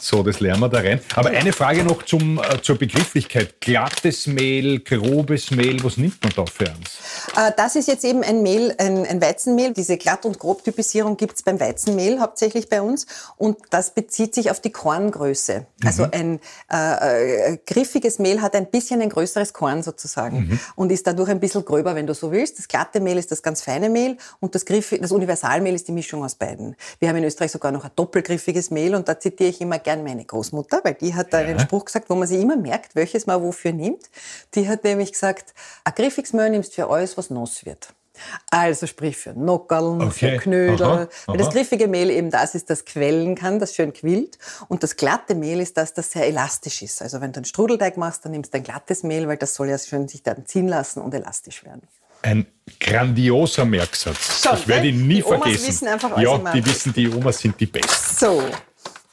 So, 0.00 0.22
das 0.22 0.40
lernen 0.40 0.60
wir 0.60 0.68
da 0.68 0.78
rein. 0.78 1.00
Aber 1.14 1.30
eine 1.30 1.52
Frage 1.52 1.84
noch 1.84 2.02
zum, 2.04 2.38
äh, 2.38 2.60
zur 2.62 2.76
Begrifflichkeit. 2.76 3.60
Glattes 3.60 4.26
Mehl, 4.26 4.80
grobes 4.80 5.50
Mehl, 5.50 5.82
was 5.84 5.96
nimmt 5.96 6.22
man 6.22 6.32
da 6.34 6.46
für 6.46 6.66
eins? 6.68 6.98
Äh, 7.36 7.52
Das 7.56 7.76
ist 7.76 7.88
jetzt 7.88 8.04
eben 8.04 8.22
ein 8.22 8.42
Mehl, 8.42 8.74
ein, 8.78 9.04
ein 9.06 9.20
Weizenmehl. 9.20 9.72
Diese 9.72 9.96
Glatt- 9.98 10.24
und 10.24 10.38
Grobtypisierung 10.38 11.16
gibt 11.16 11.36
es 11.36 11.42
beim 11.42 11.60
Weizenmehl 11.60 12.20
hauptsächlich 12.20 12.68
bei 12.68 12.80
uns. 12.82 13.06
Und 13.36 13.58
das 13.70 13.90
bezieht 13.94 14.34
sich 14.34 14.50
auf 14.50 14.60
die 14.60 14.70
Korngröße. 14.70 15.66
Also 15.84 16.06
ein 16.10 16.40
äh, 16.72 17.52
äh, 17.52 17.58
griffiges 17.66 18.18
Mehl 18.18 18.40
hat 18.40 18.54
ein 18.54 18.70
bisschen 18.70 19.02
ein 19.02 19.10
größeres 19.10 19.52
Korn 19.52 19.82
sozusagen 19.82 20.60
und 20.76 20.90
ist 20.92 21.06
dadurch 21.06 21.28
ein 21.28 21.40
bisschen 21.40 21.64
gröber, 21.64 21.94
wenn 21.94 22.06
du 22.06 22.14
so 22.14 22.32
willst. 22.32 22.58
Das 22.58 22.68
glatte 22.68 23.00
Mehl 23.00 23.18
ist 23.18 23.30
das 23.30 23.42
ganz 23.42 23.62
feine 23.62 23.88
Mehl 23.88 24.16
und 24.40 24.54
das, 24.54 24.64
Griff, 24.64 24.94
das 25.00 25.12
Universalmehl 25.12 25.74
ist 25.74 25.88
die 25.88 25.92
Mischung 25.92 26.24
aus 26.24 26.34
beiden. 26.34 26.76
Wir 26.98 27.08
haben 27.08 27.16
in 27.16 27.24
Österreich 27.24 27.52
sogar 27.52 27.72
noch 27.72 27.84
ein 27.84 27.90
doppelgriffiges 27.96 28.70
Mehl 28.70 28.94
und 28.94 29.08
da 29.08 29.18
zitiere 29.18 29.50
ich 29.50 29.60
immer 29.60 29.78
gern 29.90 30.04
meine 30.04 30.24
Großmutter, 30.24 30.80
weil 30.84 30.94
die 30.94 31.14
hat 31.14 31.32
da 31.32 31.38
einen 31.38 31.58
Spruch 31.58 31.84
gesagt, 31.86 32.08
wo 32.10 32.14
man 32.14 32.28
sich 32.28 32.40
immer 32.40 32.56
merkt, 32.56 32.94
welches 32.94 33.26
man 33.26 33.42
wofür 33.42 33.72
nimmt. 33.72 34.08
Die 34.54 34.68
hat 34.68 34.84
nämlich 34.84 35.12
gesagt, 35.12 35.52
ein 35.84 35.94
griffiges 35.94 36.32
Mehl 36.32 36.50
nimmst 36.50 36.74
für 36.74 36.88
alles, 36.88 37.16
was 37.18 37.30
nass 37.30 37.64
wird. 37.66 37.92
Also 38.50 38.86
sprich 38.86 39.16
für 39.16 39.32
Nockerln, 39.32 40.02
Okay. 40.02 40.12
für 40.12 40.36
Knödel. 40.36 40.86
Aha, 40.86 41.08
Weil 41.26 41.38
das 41.38 41.46
aha. 41.48 41.54
griffige 41.54 41.88
Mehl 41.88 42.10
eben 42.10 42.30
das 42.30 42.54
ist, 42.54 42.68
das 42.70 42.84
quellen 42.84 43.34
kann, 43.34 43.58
das 43.58 43.74
schön 43.74 43.92
quillt. 43.94 44.38
Und 44.68 44.82
das 44.82 44.96
glatte 44.96 45.34
Mehl 45.34 45.58
ist 45.60 45.76
das, 45.78 45.94
das 45.94 46.12
sehr 46.12 46.26
elastisch 46.26 46.82
ist. 46.82 47.00
Also 47.02 47.20
wenn 47.22 47.32
du 47.32 47.38
einen 47.38 47.46
Strudelteig 47.46 47.96
machst, 47.96 48.24
dann 48.24 48.32
nimmst 48.32 48.52
du 48.52 48.58
ein 48.58 48.62
glattes 48.62 49.02
Mehl, 49.02 49.26
weil 49.26 49.38
das 49.38 49.54
soll 49.54 49.68
ja 49.70 49.78
schön 49.78 50.06
sich 50.06 50.22
dann 50.22 50.44
ziehen 50.46 50.68
lassen 50.68 51.00
und 51.00 51.14
elastisch 51.14 51.64
werden. 51.64 51.82
Ein 52.22 52.46
grandioser 52.78 53.64
Merksatz. 53.64 54.42
Schon, 54.42 54.54
ich 54.58 54.68
werde 54.68 54.88
ihn 54.88 55.06
nie 55.08 55.14
Die 55.16 55.24
Omas 55.24 55.40
vergessen. 55.40 55.68
wissen 55.68 55.88
einfach, 55.88 56.10
was 56.10 56.22
ja, 56.22 56.38
die 56.52 56.66
wissen, 56.66 56.92
die 56.92 57.08
Omas 57.08 57.38
sind 57.38 57.58
die 57.58 57.66
Besten. 57.66 58.16
So, 58.18 58.42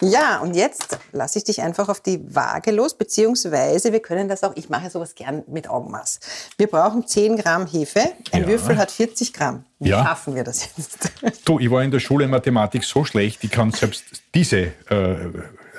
Ja, 0.01 0.39
und 0.41 0.55
jetzt 0.55 0.97
lasse 1.11 1.39
ich 1.39 1.45
dich 1.45 1.61
einfach 1.61 1.89
auf 1.89 1.99
die 2.01 2.19
Waage 2.35 2.69
los, 2.71 2.93
beziehungsweise 2.95 3.91
wir 3.91 3.99
können 3.99 4.27
das 4.29 4.43
auch, 4.43 4.51
ich 4.55 4.69
mache 4.69 4.89
sowas 4.91 5.15
gern 5.15 5.43
mit 5.47 5.67
Augenmaß. 5.69 6.19
Wir 6.57 6.67
brauchen 6.67 7.07
10 7.07 7.37
Gramm 7.37 7.65
Hefe, 7.65 8.01
ein 8.31 8.43
Ja. 8.43 8.47
Würfel 8.47 8.77
hat 8.77 8.91
40 8.91 9.33
Gramm. 9.33 9.65
Wie 9.79 9.89
Ja. 9.89 10.03
schaffen 10.03 10.35
wir 10.35 10.43
das 10.43 10.69
jetzt? 10.77 11.09
Du, 11.45 11.59
ich 11.59 11.71
war 11.71 11.81
in 11.83 11.89
der 11.91 11.99
Schule 11.99 12.25
in 12.25 12.31
Mathematik 12.31 12.83
so 12.83 13.05
schlecht, 13.05 13.43
ich 13.43 13.49
kann 13.51 13.71
selbst 13.71 14.03
diese 14.35 14.71
äh, 14.89 15.15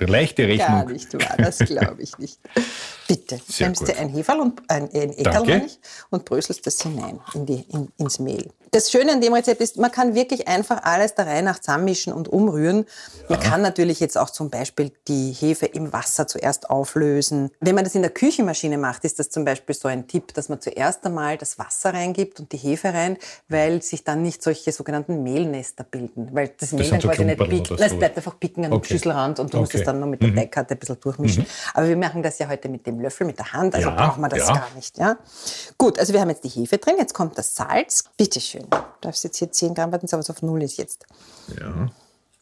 leichte 0.01 0.43
Gar 0.57 0.81
Rechnung. 0.81 0.93
nicht 0.93 1.15
wahr, 1.15 1.37
das 1.39 1.59
glaube 1.59 2.03
ich 2.03 2.19
nicht. 2.19 2.41
Bitte, 3.07 3.41
Sehr 3.47 3.69
nimmst 3.69 3.81
gut. 3.87 3.91
du 3.95 3.99
ein 3.99 4.09
Heferl 4.09 4.41
und 4.41 4.63
ein, 4.69 4.85
ein 4.95 5.13
Eckerl 5.17 5.67
und 6.11 6.25
bröselst 6.25 6.67
das 6.67 6.81
hinein 6.83 7.21
in 7.35 7.47
die, 7.47 7.65
in, 7.73 7.89
ins 7.99 8.19
Mehl. 8.19 8.51
Das 8.71 8.91
Schöne 8.91 9.13
an 9.13 9.21
dem 9.21 9.33
Rezept 9.33 9.61
ist, 9.61 9.79
man 9.79 9.91
kann 9.91 10.15
wirklich 10.15 10.47
einfach 10.49 10.83
alles 10.85 11.15
der 11.15 11.27
Reihe 11.27 11.43
nach 11.43 11.59
zusammenmischen 11.59 12.13
und 12.13 12.29
umrühren. 12.29 12.85
Man 13.29 13.41
kann 13.41 13.63
natürlich 13.63 14.01
jetzt 14.01 14.19
auch 14.19 14.31
zum 14.31 14.51
Beispiel 14.51 14.93
die 15.07 15.33
Hefe 15.33 15.67
im 15.67 15.93
Wasser 15.93 16.27
zuerst 16.27 16.69
auflösen. 16.71 17.51
Wenn 17.61 17.75
man 17.75 17.85
das 17.85 17.95
in 17.95 18.03
der 18.03 18.11
Küchenmaschine 18.11 18.77
macht, 18.79 19.05
ist 19.05 19.19
das 19.19 19.31
zum 19.31 19.45
Beispiel 19.45 19.75
so 19.75 19.89
ein 19.89 20.07
Tipp, 20.07 20.35
dass 20.35 20.49
man 20.49 20.61
zuerst 20.61 21.05
einmal 21.07 21.39
das 21.39 21.59
Wasser 21.59 21.95
reingibt 21.95 22.41
und 22.41 22.53
die 22.53 22.57
Hefe 22.59 22.93
rein, 22.93 23.17
weil 23.49 23.83
sich 23.83 24.05
dann 24.05 24.23
nicht 24.23 24.43
solche 24.43 24.73
sogenannten 24.73 25.23
Mehlnester 25.23 25.85
bilden. 25.85 26.29
Weil 26.33 26.51
das 26.59 26.73
Mehl 26.73 26.85
sind 26.85 26.93
dann 26.95 27.01
so 27.01 27.09
quasi 27.09 27.25
nicht 27.25 27.39
biegt. 27.39 27.71
Nein, 27.71 27.81
Es 27.81 27.91
so. 27.93 27.97
bleibt 27.99 28.17
einfach 28.17 28.39
picken 28.39 28.65
am 28.67 28.73
Okay. 28.73 28.89
Schüsselrand 28.95 29.39
und 29.41 29.53
du 29.53 29.59
musst 29.59 29.73
Okay. 29.73 29.79
es 29.81 29.87
dann 29.87 30.01
noch 30.01 30.07
mit 30.07 30.23
der 30.23 30.35
Teigkarte 30.35 30.75
ein 30.75 30.79
bisschen 30.79 31.01
durchmischen. 31.01 31.47
Aber 31.75 31.89
wir 31.89 31.97
machen 31.97 32.23
das 32.23 32.39
ja 32.39 32.49
heute 32.49 32.69
mit 32.69 32.87
dem 32.87 33.01
Löffel, 33.01 33.27
mit 33.27 33.39
der 33.39 33.53
Hand, 33.53 33.75
also 33.75 33.89
Ja, 33.89 33.95
brauchen 33.95 34.21
wir 34.21 34.29
das 34.29 34.41
ja. 34.49 34.55
gar 34.55 34.69
nicht. 34.77 34.99
Ja? 34.99 35.17
Gut, 35.79 35.99
also 35.99 36.13
wir 36.13 36.21
haben 36.21 36.31
jetzt 36.31 36.45
die 36.45 36.49
Hefe 36.49 36.79
drin, 36.79 36.97
jetzt 36.99 37.15
kommt 37.15 37.39
das 37.39 37.55
Salz. 37.55 38.05
Bitte 38.17 38.41
schön. 38.59 38.71
Du 38.71 38.79
darfst 39.01 39.25
jetzt 39.25 39.39
hier 39.39 39.51
10 39.51 39.75
Gramm 39.75 39.93
warten, 39.93 40.07
aber 40.11 40.21
es 40.21 40.31
auf 40.31 40.43
Null 40.43 40.63
ist 40.63 40.79
jetzt. 40.79 41.07
Ja. 41.59 41.91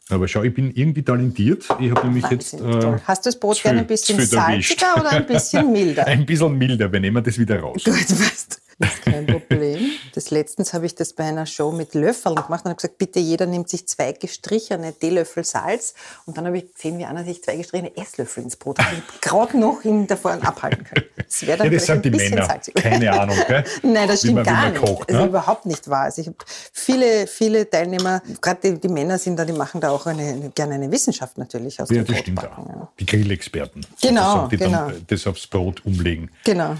Aber 0.09 0.29
schau, 0.29 0.43
ich 0.43 0.55
bin 0.55 0.71
irgendwie 0.71 1.03
talentiert. 1.03 1.67
Ich 1.81 1.91
habe 1.91 2.07
nämlich 2.07 2.25
jetzt. 2.31 2.53
Wahnsinnig 2.53 2.81
toll. 2.81 3.01
Hast 3.05 3.27
du 3.27 3.29
das 3.29 3.41
Brot 3.41 3.61
gerne 3.63 3.81
ein 3.81 3.87
bisschen 3.87 4.25
salziger 4.25 4.95
oder 5.01 5.11
ein 5.11 5.27
bisschen 5.27 5.73
milder? 5.73 6.07
Ein 6.07 6.25
bisschen 6.25 6.57
milder, 6.57 6.93
wir 6.93 7.01
nehmen 7.01 7.23
das 7.23 7.39
wieder 7.39 7.61
raus. 7.61 7.83
Gut, 7.85 7.95
weißt 7.95 8.61
das 8.79 8.95
ist 8.95 9.03
kein 9.03 9.27
Problem. 9.27 9.91
Das 10.15 10.31
letztens 10.31 10.73
habe 10.75 10.87
ich 10.87 10.95
das 10.95 11.13
bei 11.15 11.25
einer 11.25 11.47
Show 11.47 11.73
mit 11.73 11.95
Löffeln 11.95 12.35
gemacht 12.35 12.65
und 12.65 12.71
habe 12.71 12.75
gesagt, 12.77 12.99
bitte 12.99 13.19
jeder 13.21 13.47
nimmt 13.47 13.69
sich 13.69 13.87
zwei 13.89 14.13
gestrichene 14.13 14.93
Teelöffel 14.93 15.45
Salz. 15.45 15.95
Und 16.27 16.37
dann 16.37 16.47
habe 16.47 16.59
ich 16.59 16.75
gesehen, 16.75 16.99
wie 16.99 17.05
einer 17.07 17.25
sich 17.25 17.43
zwei 17.43 17.57
gestrichene 17.57 17.97
Esslöffel 17.97 18.43
ins 18.43 18.57
Brot 18.57 18.79
hat. 18.79 18.93
Ich 18.93 19.21
gerade 19.21 19.59
noch 19.59 19.83
ihn 19.85 20.07
davon 20.07 20.43
abhalten 20.43 20.85
können. 20.85 21.07
Das 21.17 21.43
wäre 21.47 21.59
dann 21.59 21.67
Ja, 21.67 21.73
das 21.73 21.85
vielleicht 21.85 21.87
sind 21.87 22.05
die 22.05 22.09
ein 22.09 22.13
bisschen 22.13 22.35
Männer. 22.35 22.47
salzig. 22.47 22.75
Keine 22.75 23.13
Ahnung, 23.21 23.37
gell? 23.49 23.65
Nein, 23.83 24.09
das 24.09 24.19
stimmt 24.21 24.35
man- 24.37 24.45
gar 24.45 24.71
nicht. 24.71 24.83
kocht, 24.83 25.09
also 25.11 25.23
ne? 25.23 25.29
überhaupt 25.29 25.67
nicht 25.67 25.89
wahr. 25.89 26.03
Also 26.05 26.21
ich 26.23 26.27
habe 26.29 26.37
viele, 26.73 27.27
viele 27.27 27.69
Teilnehmer, 27.69 28.23
gerade 28.41 28.73
die, 28.73 28.81
die 28.81 28.89
Männer 28.89 29.19
sind 29.19 29.37
da, 29.39 29.45
die 29.45 29.53
machen 29.53 29.81
da 29.81 29.91
auch 29.91 30.07
eine, 30.07 30.51
gerne 30.55 30.75
eine 30.75 30.91
Wissenschaft 30.93 31.39
natürlich 31.39 31.81
aus 31.81 31.89
Ja, 31.91 31.97
dem 32.03 32.07
das 32.07 32.19
stimmt 32.19 32.41
auch. 32.47 32.59
ja. 32.69 32.89
Die 33.01 33.07
Grillexperten. 33.07 33.85
Genau, 34.03 34.47
die 34.49 34.57
genau. 34.59 34.89
dann 34.91 35.05
das 35.09 35.27
aufs 35.27 35.47
Brot 35.47 35.85
umlegen. 35.85 36.31
Genau. 36.45 36.77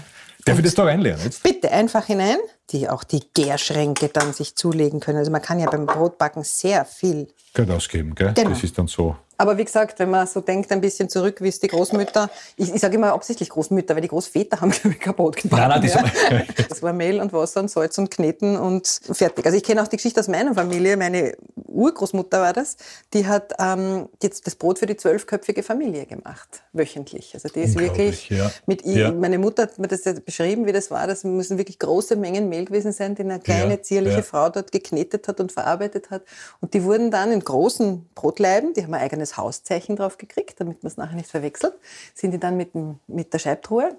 Darf 0.47 0.57
ich 0.59 0.65
das 0.65 0.75
da 0.75 0.83
reinlernen 0.83 1.23
jetzt? 1.23 1.43
Bitte 1.43 1.71
einfach 1.71 2.05
hinein, 2.05 2.37
die 2.71 2.89
auch 2.89 3.03
die 3.03 3.21
Gärschränke 3.33 4.09
dann 4.09 4.33
sich 4.33 4.55
zulegen 4.55 4.99
können. 4.99 5.17
Also 5.19 5.31
man 5.31 5.41
kann 5.41 5.59
ja 5.59 5.69
beim 5.69 5.85
Brotbacken 5.85 6.43
sehr 6.43 6.85
viel. 6.85 7.27
Geld 7.53 7.71
ausgeben, 7.71 8.13
gell? 8.15 8.33
Genau. 8.33 8.49
Das 8.49 8.63
ist 8.63 8.77
dann 8.77 8.87
so. 8.87 9.15
Aber 9.39 9.55
wie 9.59 9.65
gesagt, 9.65 9.99
wenn 9.99 10.09
man 10.09 10.25
so 10.25 10.41
denkt, 10.41 10.71
ein 10.71 10.81
bisschen 10.81 11.09
zurück, 11.09 11.41
wie 11.41 11.47
es 11.49 11.59
die 11.59 11.67
Großmütter, 11.67 12.27
ich, 12.55 12.73
ich 12.73 12.81
sage 12.81 12.95
immer 12.95 13.13
absichtlich 13.13 13.49
Großmütter, 13.49 13.93
weil 13.93 14.01
die 14.01 14.07
Großväter 14.07 14.59
haben, 14.61 14.71
glaube 14.71 14.95
ich, 14.95 14.99
kein 14.99 15.13
Brot 15.13 15.35
gebacken. 15.37 15.69
Nein, 15.69 15.79
nein, 15.79 15.91
das- 16.09 16.29
ja. 16.57 16.63
das 16.69 16.81
war 16.81 16.91
Mehl 16.91 17.21
und 17.21 17.31
Wasser 17.33 17.59
und 17.59 17.69
Salz 17.69 17.99
und 17.99 18.09
Kneten 18.09 18.57
und 18.57 18.87
fertig. 19.11 19.45
Also 19.45 19.55
ich 19.55 19.63
kenne 19.63 19.83
auch 19.83 19.87
die 19.87 19.97
Geschichte 19.97 20.19
aus 20.19 20.27
meiner 20.27 20.55
Familie. 20.55 20.97
Meine 20.97 21.37
Urgroßmutter 21.55 22.41
war 22.41 22.53
das. 22.53 22.77
Die 23.13 23.27
hat 23.27 23.53
ähm, 23.59 24.09
jetzt 24.23 24.47
das 24.47 24.55
Brot 24.55 24.79
für 24.79 24.87
die 24.87 24.97
zwölfköpfige 24.97 25.61
Familie 25.61 26.07
gemacht, 26.07 26.63
wöchentlich. 26.73 27.35
Also 27.35 27.47
die 27.49 27.59
ist 27.61 27.77
wirklich 27.77 28.29
ja. 28.29 28.49
mit 28.65 28.85
ihr, 28.85 28.97
Ja. 28.97 29.11
meine 29.11 29.37
Mutter 29.37 29.63
hat 29.63 29.77
mir 29.77 29.87
das 29.87 30.03
ja 30.05 30.13
beschrieben, 30.13 30.65
wie 30.65 30.71
das 30.73 30.89
war. 30.89 31.05
Das 31.05 31.23
müssen 31.23 31.59
wirklich 31.59 31.77
große 31.77 32.15
Mengen 32.15 32.49
Mehl 32.49 32.56
gewesen 32.65 32.91
sein, 32.91 33.15
die 33.15 33.23
eine 33.23 33.39
kleine, 33.39 33.75
Ja, 33.75 33.81
zierliche 33.81 34.17
ja. 34.17 34.23
Frau 34.23 34.49
dort 34.49 34.71
geknetet 34.71 35.27
hat 35.27 35.39
und 35.39 35.51
verarbeitet 35.51 36.09
hat. 36.09 36.23
Und 36.61 36.73
die 36.73 36.83
wurden 36.83 37.11
dann 37.11 37.31
in 37.31 37.39
großen 37.39 38.09
Brotleiben, 38.15 38.73
die 38.73 38.83
haben 38.83 38.93
ein 38.93 39.01
eigenes 39.01 39.37
Hauszeichen 39.37 39.95
drauf 39.95 40.17
gekriegt, 40.17 40.59
damit 40.59 40.83
man 40.83 40.91
es 40.91 40.97
nachher 40.97 41.15
nicht 41.15 41.29
verwechselt, 41.29 41.73
sind 42.13 42.31
die 42.31 42.39
dann 42.39 42.57
mit, 42.57 42.73
dem, 42.73 42.99
mit 43.07 43.33
der 43.33 43.39
Scheibtruhe. 43.39 43.95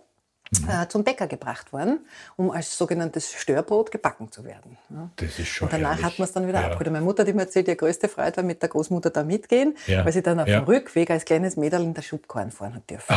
Äh, 0.68 0.86
zum 0.88 1.04
Bäcker 1.04 1.26
gebracht 1.26 1.72
worden, 1.72 2.00
um 2.36 2.50
als 2.50 2.76
sogenanntes 2.76 3.32
Störbrot 3.32 3.90
gebacken 3.90 4.30
zu 4.32 4.44
werden. 4.44 4.76
Ja. 4.90 5.10
Das 5.16 5.38
ist 5.38 5.48
schon 5.48 5.66
Und 5.68 5.72
danach 5.74 5.90
herrlich. 5.90 6.04
hat 6.06 6.18
man 6.18 6.26
es 6.28 6.32
dann 6.32 6.48
wieder 6.48 6.60
Ja. 6.60 6.66
abgeholt. 6.68 6.90
Meine 6.92 7.04
Mutter 7.04 7.22
hat 7.22 7.28
immer 7.28 7.42
erzählt, 7.42 7.68
ihre 7.68 7.76
größte 7.76 8.08
Freude 8.08 8.38
war, 8.38 8.44
mit 8.44 8.62
der 8.62 8.68
Großmutter 8.68 9.10
da 9.10 9.24
mitgehen, 9.24 9.74
Ja. 9.86 10.04
weil 10.04 10.12
sie 10.12 10.22
dann 10.22 10.40
auf 10.40 10.48
Ja. 10.48 10.60
dem 10.60 10.64
Rückweg 10.64 11.10
als 11.10 11.24
kleines 11.24 11.56
Mädel 11.56 11.82
in 11.82 11.92
der 11.94 12.02
Schubkorn 12.02 12.50
fahren 12.50 12.74
hat 12.74 12.88
dürfen. 12.90 13.14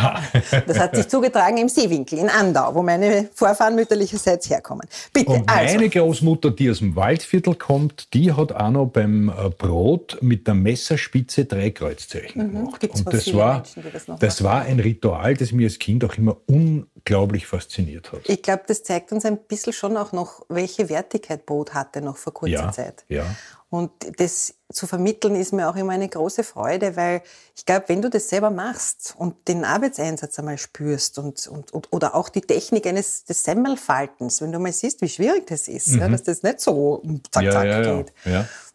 Das 0.67 0.79
hat 0.79 0.95
sich 0.95 1.07
zugetragen 1.07 1.57
im 1.57 1.69
Seewinkel 1.69 2.19
in 2.19 2.29
Andau, 2.29 2.75
wo 2.75 2.81
meine 2.83 3.29
Vorfahren 3.33 3.75
mütterlicherseits 3.75 4.49
herkommen. 4.49 4.87
Bitte, 5.13 5.31
Und 5.31 5.49
also. 5.49 5.75
meine 5.75 5.89
Großmutter, 5.89 6.51
die 6.51 6.69
aus 6.69 6.79
dem 6.79 6.95
Waldviertel 6.95 7.55
kommt, 7.55 8.13
die 8.13 8.33
hat 8.33 8.51
auch 8.51 8.69
noch 8.71 8.87
beim 8.87 9.29
äh, 9.29 9.49
Brot 9.49 10.17
mit 10.21 10.47
der 10.47 10.53
Messerspitze 10.55 11.45
drei 11.45 11.69
Kreuzzeichen 11.71 12.51
gemacht. 12.51 12.73
Mhm. 12.73 12.79
Gibt's 12.79 12.99
Und 13.01 13.13
das 13.13 13.33
war, 13.33 13.55
Menschen, 13.57 13.83
das 13.93 14.19
das 14.19 14.43
war 14.43 14.61
ein 14.63 14.79
Ritual, 14.79 15.35
das 15.35 15.51
mir 15.51 15.67
als 15.67 15.79
Kind 15.79 16.03
auch 16.03 16.15
immer 16.17 16.37
unglaublich 16.47 17.20
fasziniert 17.47 18.11
hat. 18.11 18.21
Ich 18.25 18.41
glaube, 18.41 18.63
das 18.67 18.83
zeigt 18.83 19.11
uns 19.11 19.25
ein 19.25 19.37
bisschen 19.37 19.73
schon 19.73 19.97
auch 19.97 20.11
noch, 20.11 20.45
welche 20.49 20.89
Wertigkeit 20.89 21.45
Brot 21.45 21.73
hatte 21.73 22.01
noch 22.01 22.17
vor 22.17 22.33
kurzer 22.33 22.53
Ja, 22.53 22.71
Zeit. 22.71 23.05
ja. 23.09 23.25
Und 23.69 23.91
das 24.19 24.53
zu 24.73 24.85
vermitteln 24.85 25.33
ist 25.35 25.53
mir 25.53 25.69
auch 25.69 25.77
immer 25.77 25.93
eine 25.93 26.09
große 26.09 26.43
Freude, 26.43 26.97
weil 26.97 27.21
ich 27.55 27.65
glaube, 27.65 27.85
wenn 27.87 28.01
du 28.01 28.09
das 28.09 28.27
selber 28.27 28.49
machst 28.49 29.15
und 29.17 29.47
den 29.47 29.63
Arbeitseinsatz 29.63 30.37
einmal 30.39 30.57
spürst 30.57 31.17
und, 31.19 31.47
und, 31.47 31.71
und 31.71 31.87
oder 31.93 32.13
auch 32.15 32.27
die 32.27 32.41
Technik 32.41 32.85
eines 32.85 33.23
des 33.23 33.45
Semmelfaltens, 33.45 34.41
wenn 34.41 34.51
du 34.51 34.59
mal 34.59 34.73
siehst, 34.73 35.01
wie 35.01 35.07
schwierig 35.07 35.47
das 35.47 35.69
ist, 35.69 35.87
ja, 35.95 36.09
dass 36.09 36.23
das 36.23 36.43
nicht 36.43 36.59
so 36.59 37.01
zack, 37.31 37.43
Mhm. 37.45 37.51
Zack 37.51 37.65
ja, 37.65 37.95
geht. 37.95 38.13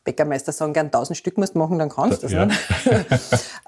Bäckermeister 0.07 0.53
sagen 0.53 0.73
gern, 0.73 0.90
tausend 0.90 1.19
Stück 1.19 1.37
musst 1.37 1.55
du 1.55 1.59
machen, 1.59 1.79
dann 1.79 1.90
kannst 1.90 2.23
du 2.23 2.29
das. 2.29 2.33
Ja. 2.33 2.47
Ne? 2.47 2.57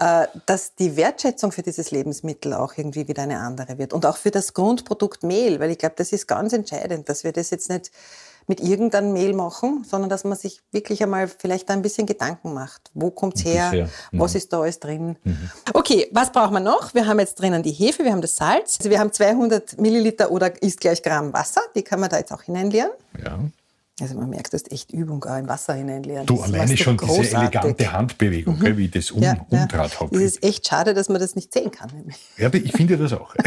Äh, 0.00 0.28
dass 0.46 0.76
die 0.76 0.96
Wertschätzung 0.96 1.50
für 1.50 1.62
dieses 1.62 1.90
Lebensmittel 1.90 2.54
auch 2.54 2.74
irgendwie 2.76 3.08
wieder 3.08 3.24
eine 3.24 3.40
andere 3.40 3.78
wird. 3.78 3.92
Und 3.92 4.06
auch 4.06 4.16
für 4.16 4.30
das 4.30 4.54
Grundprodukt 4.54 5.24
Mehl, 5.24 5.58
weil 5.58 5.72
ich 5.72 5.78
glaube, 5.78 5.96
das 5.98 6.12
ist 6.12 6.28
ganz 6.28 6.52
entscheidend, 6.52 7.08
dass 7.08 7.24
wir 7.24 7.32
das 7.32 7.50
jetzt 7.50 7.68
nicht 7.68 7.90
mit 8.48 8.60
irgendeinem 8.60 9.12
Mehl 9.12 9.34
machen, 9.34 9.84
sondern 9.88 10.08
dass 10.08 10.24
man 10.24 10.36
sich 10.36 10.62
wirklich 10.72 11.02
einmal 11.02 11.28
vielleicht 11.28 11.68
da 11.68 11.74
ein 11.74 11.82
bisschen 11.82 12.06
Gedanken 12.06 12.54
macht. 12.54 12.90
Wo 12.94 13.10
kommt's 13.10 13.44
her? 13.44 13.70
Bisher. 13.70 13.88
Was 14.12 14.34
ist 14.34 14.52
da 14.52 14.60
alles 14.60 14.80
drin? 14.80 15.16
Okay, 15.74 16.08
was 16.12 16.32
brauchen 16.32 16.54
wir 16.54 16.60
noch? 16.60 16.94
Wir 16.94 17.06
haben 17.06 17.20
jetzt 17.20 17.40
drinnen 17.40 17.62
die 17.62 17.72
Hefe, 17.72 18.04
wir 18.04 18.12
haben 18.12 18.22
das 18.22 18.36
Salz. 18.36 18.78
Also 18.78 18.88
wir 18.88 18.98
haben 19.00 19.12
200 19.12 19.78
Milliliter 19.78 20.30
oder 20.30 20.62
ist 20.62 20.80
gleich 20.80 21.02
Gramm 21.02 21.32
Wasser. 21.32 21.60
Die 21.74 21.82
kann 21.82 22.00
man 22.00 22.08
da 22.08 22.18
jetzt 22.18 22.32
auch 22.32 22.42
hineinleeren. 22.42 22.92
Ja. 23.22 23.38
Also 24.00 24.14
man 24.14 24.30
merkt, 24.30 24.52
du 24.52 24.56
hast 24.56 24.70
echt 24.70 24.92
Übung 24.92 25.24
auch 25.24 25.36
im 25.38 25.48
Wasser 25.48 25.74
hineinleeren. 25.74 26.24
Du, 26.24 26.36
Das 26.36 26.44
alleine 26.44 26.76
schon 26.76 26.96
diese 26.96 27.06
großartig. 27.06 27.32
Mhm. 27.32 27.40
elegante 27.40 27.92
Handbewegung, 27.92 28.58
gell, 28.60 28.76
wie 28.76 28.84
ich 28.84 28.90
das 28.92 29.10
um, 29.10 29.20
Ja, 29.22 29.34
ja. 29.50 29.62
umdraht 29.62 29.98
habe. 29.98 30.14
Es 30.16 30.22
ist 30.22 30.44
echt 30.44 30.68
schade, 30.68 30.94
dass 30.94 31.08
man 31.08 31.20
das 31.20 31.34
nicht 31.34 31.52
sehen 31.52 31.70
kann. 31.72 31.90
nämlich. 31.92 32.16
Ja, 32.36 32.48
ich 32.52 32.72
finde 32.72 32.96
das 32.96 33.12
auch. 33.12 33.34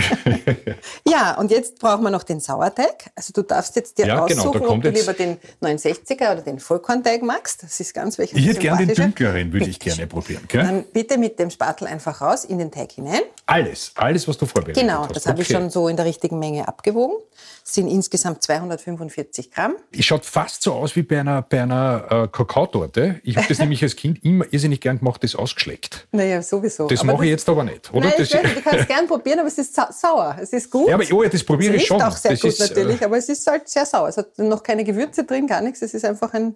Ja, 1.07 1.37
und 1.37 1.51
jetzt 1.51 1.79
brauchen 1.79 2.03
wir 2.03 2.09
noch 2.09 2.23
den 2.23 2.39
Sauerteig. 2.39 3.11
Also 3.15 3.31
du 3.33 3.41
darfst 3.43 3.75
jetzt 3.75 3.97
dir 3.97 4.05
Ja, 4.07 4.25
genau, 4.25 4.41
aussuchen, 4.43 4.63
kommt 4.63 4.85
ob 4.85 4.93
du 4.93 4.99
lieber 4.99 5.13
den 5.13 5.37
69er 5.61 6.31
oder 6.33 6.41
den 6.41 6.59
Vollkornteig 6.59 7.21
magst. 7.23 7.63
Das 7.63 7.79
ist 7.79 7.93
ganz 7.93 8.17
welches 8.17 8.37
Ich 8.37 8.45
hätte 8.47 8.59
gern 8.59 8.77
den 8.77 8.93
dunkleren, 8.93 9.51
würde 9.51 9.67
ich 9.67 9.79
gerne 9.79 10.07
probieren. 10.07 10.43
Gell? 10.47 10.63
Dann 10.63 10.83
bitte 10.93 11.17
mit 11.17 11.39
dem 11.39 11.49
Spatel 11.49 11.87
einfach 11.87 12.21
raus 12.21 12.45
in 12.45 12.57
den 12.59 12.71
Teig 12.71 12.91
hinein. 12.93 13.21
Alles, 13.45 13.91
alles, 13.95 14.27
was 14.27 14.37
du 14.37 14.45
vorbereitet 14.45 14.81
Genau, 14.81 15.03
hast. 15.03 15.15
das 15.15 15.25
habe 15.27 15.41
ich 15.41 15.49
Okay. 15.49 15.59
schon 15.59 15.69
so 15.69 15.87
in 15.87 15.95
der 15.97 16.05
richtigen 16.05 16.39
Menge 16.39 16.67
abgewogen. 16.67 17.17
Sind 17.63 17.87
insgesamt 17.87 18.41
245 18.43 19.51
Gramm. 19.51 19.75
Es 19.97 20.05
schaut 20.05 20.25
fast 20.25 20.63
so 20.63 20.73
aus 20.73 20.95
wie 20.95 21.03
bei 21.03 21.19
einer, 21.19 21.41
bei 21.41 21.61
einer 21.61 22.05
äh, 22.09 22.27
Kakaotorte. 22.27 23.19
Ich 23.23 23.37
habe 23.37 23.47
das 23.47 23.59
nämlich 23.59 23.83
als 23.83 23.95
Kind 23.95 24.23
immer 24.23 24.45
irrsinnig 24.51 24.81
gern 24.81 24.99
gemacht, 24.99 25.23
das 25.23 25.35
ausgeschleckt. 25.35 26.07
Naja, 26.11 26.41
sowieso. 26.41 26.87
Das 26.87 27.01
Aber 27.01 27.13
mache 27.13 27.25
ich 27.25 27.31
jetzt 27.31 27.47
aber 27.47 27.63
nicht, 27.63 27.93
oder? 27.93 28.05
Nein, 28.07 28.13
das, 28.17 28.33
ich 28.33 28.39
du 28.41 28.61
kannst 28.61 28.79
es 28.81 28.87
gern 28.87 29.07
probieren, 29.07 29.39
aber 29.39 29.47
es 29.47 29.57
ist 29.57 29.73
sa 29.75 29.91
sauer. 29.91 30.37
Es 30.41 30.51
ist 30.53 30.69
gut. 30.69 30.89
ja, 30.89 30.95
aber 30.95 31.05
oh, 31.11 31.23
das 31.23 31.43
probiere 31.43 31.75
es 31.75 31.81
ich 31.83 31.87
schon. 31.87 32.01
auch 32.01 32.15
sehr 32.17 32.31
das 32.31 32.41
gut 32.41 32.51
ist, 32.51 32.59
äh, 32.59 32.67
natürlich, 32.67 33.03
aber 33.05 33.17
es 33.17 33.29
ist 33.29 33.45
halt 33.47 33.69
sehr 33.69 33.85
sauer. 33.85 34.09
Es 34.09 34.17
hat 34.17 34.37
noch 34.39 34.63
keine 34.63 34.83
Gewürze 34.83 35.23
drin, 35.23 35.47
gar 35.47 35.61
nichts. 35.61 35.81
Es 35.81 35.93
ist 35.93 36.03
einfach 36.05 36.33
ein, 36.33 36.55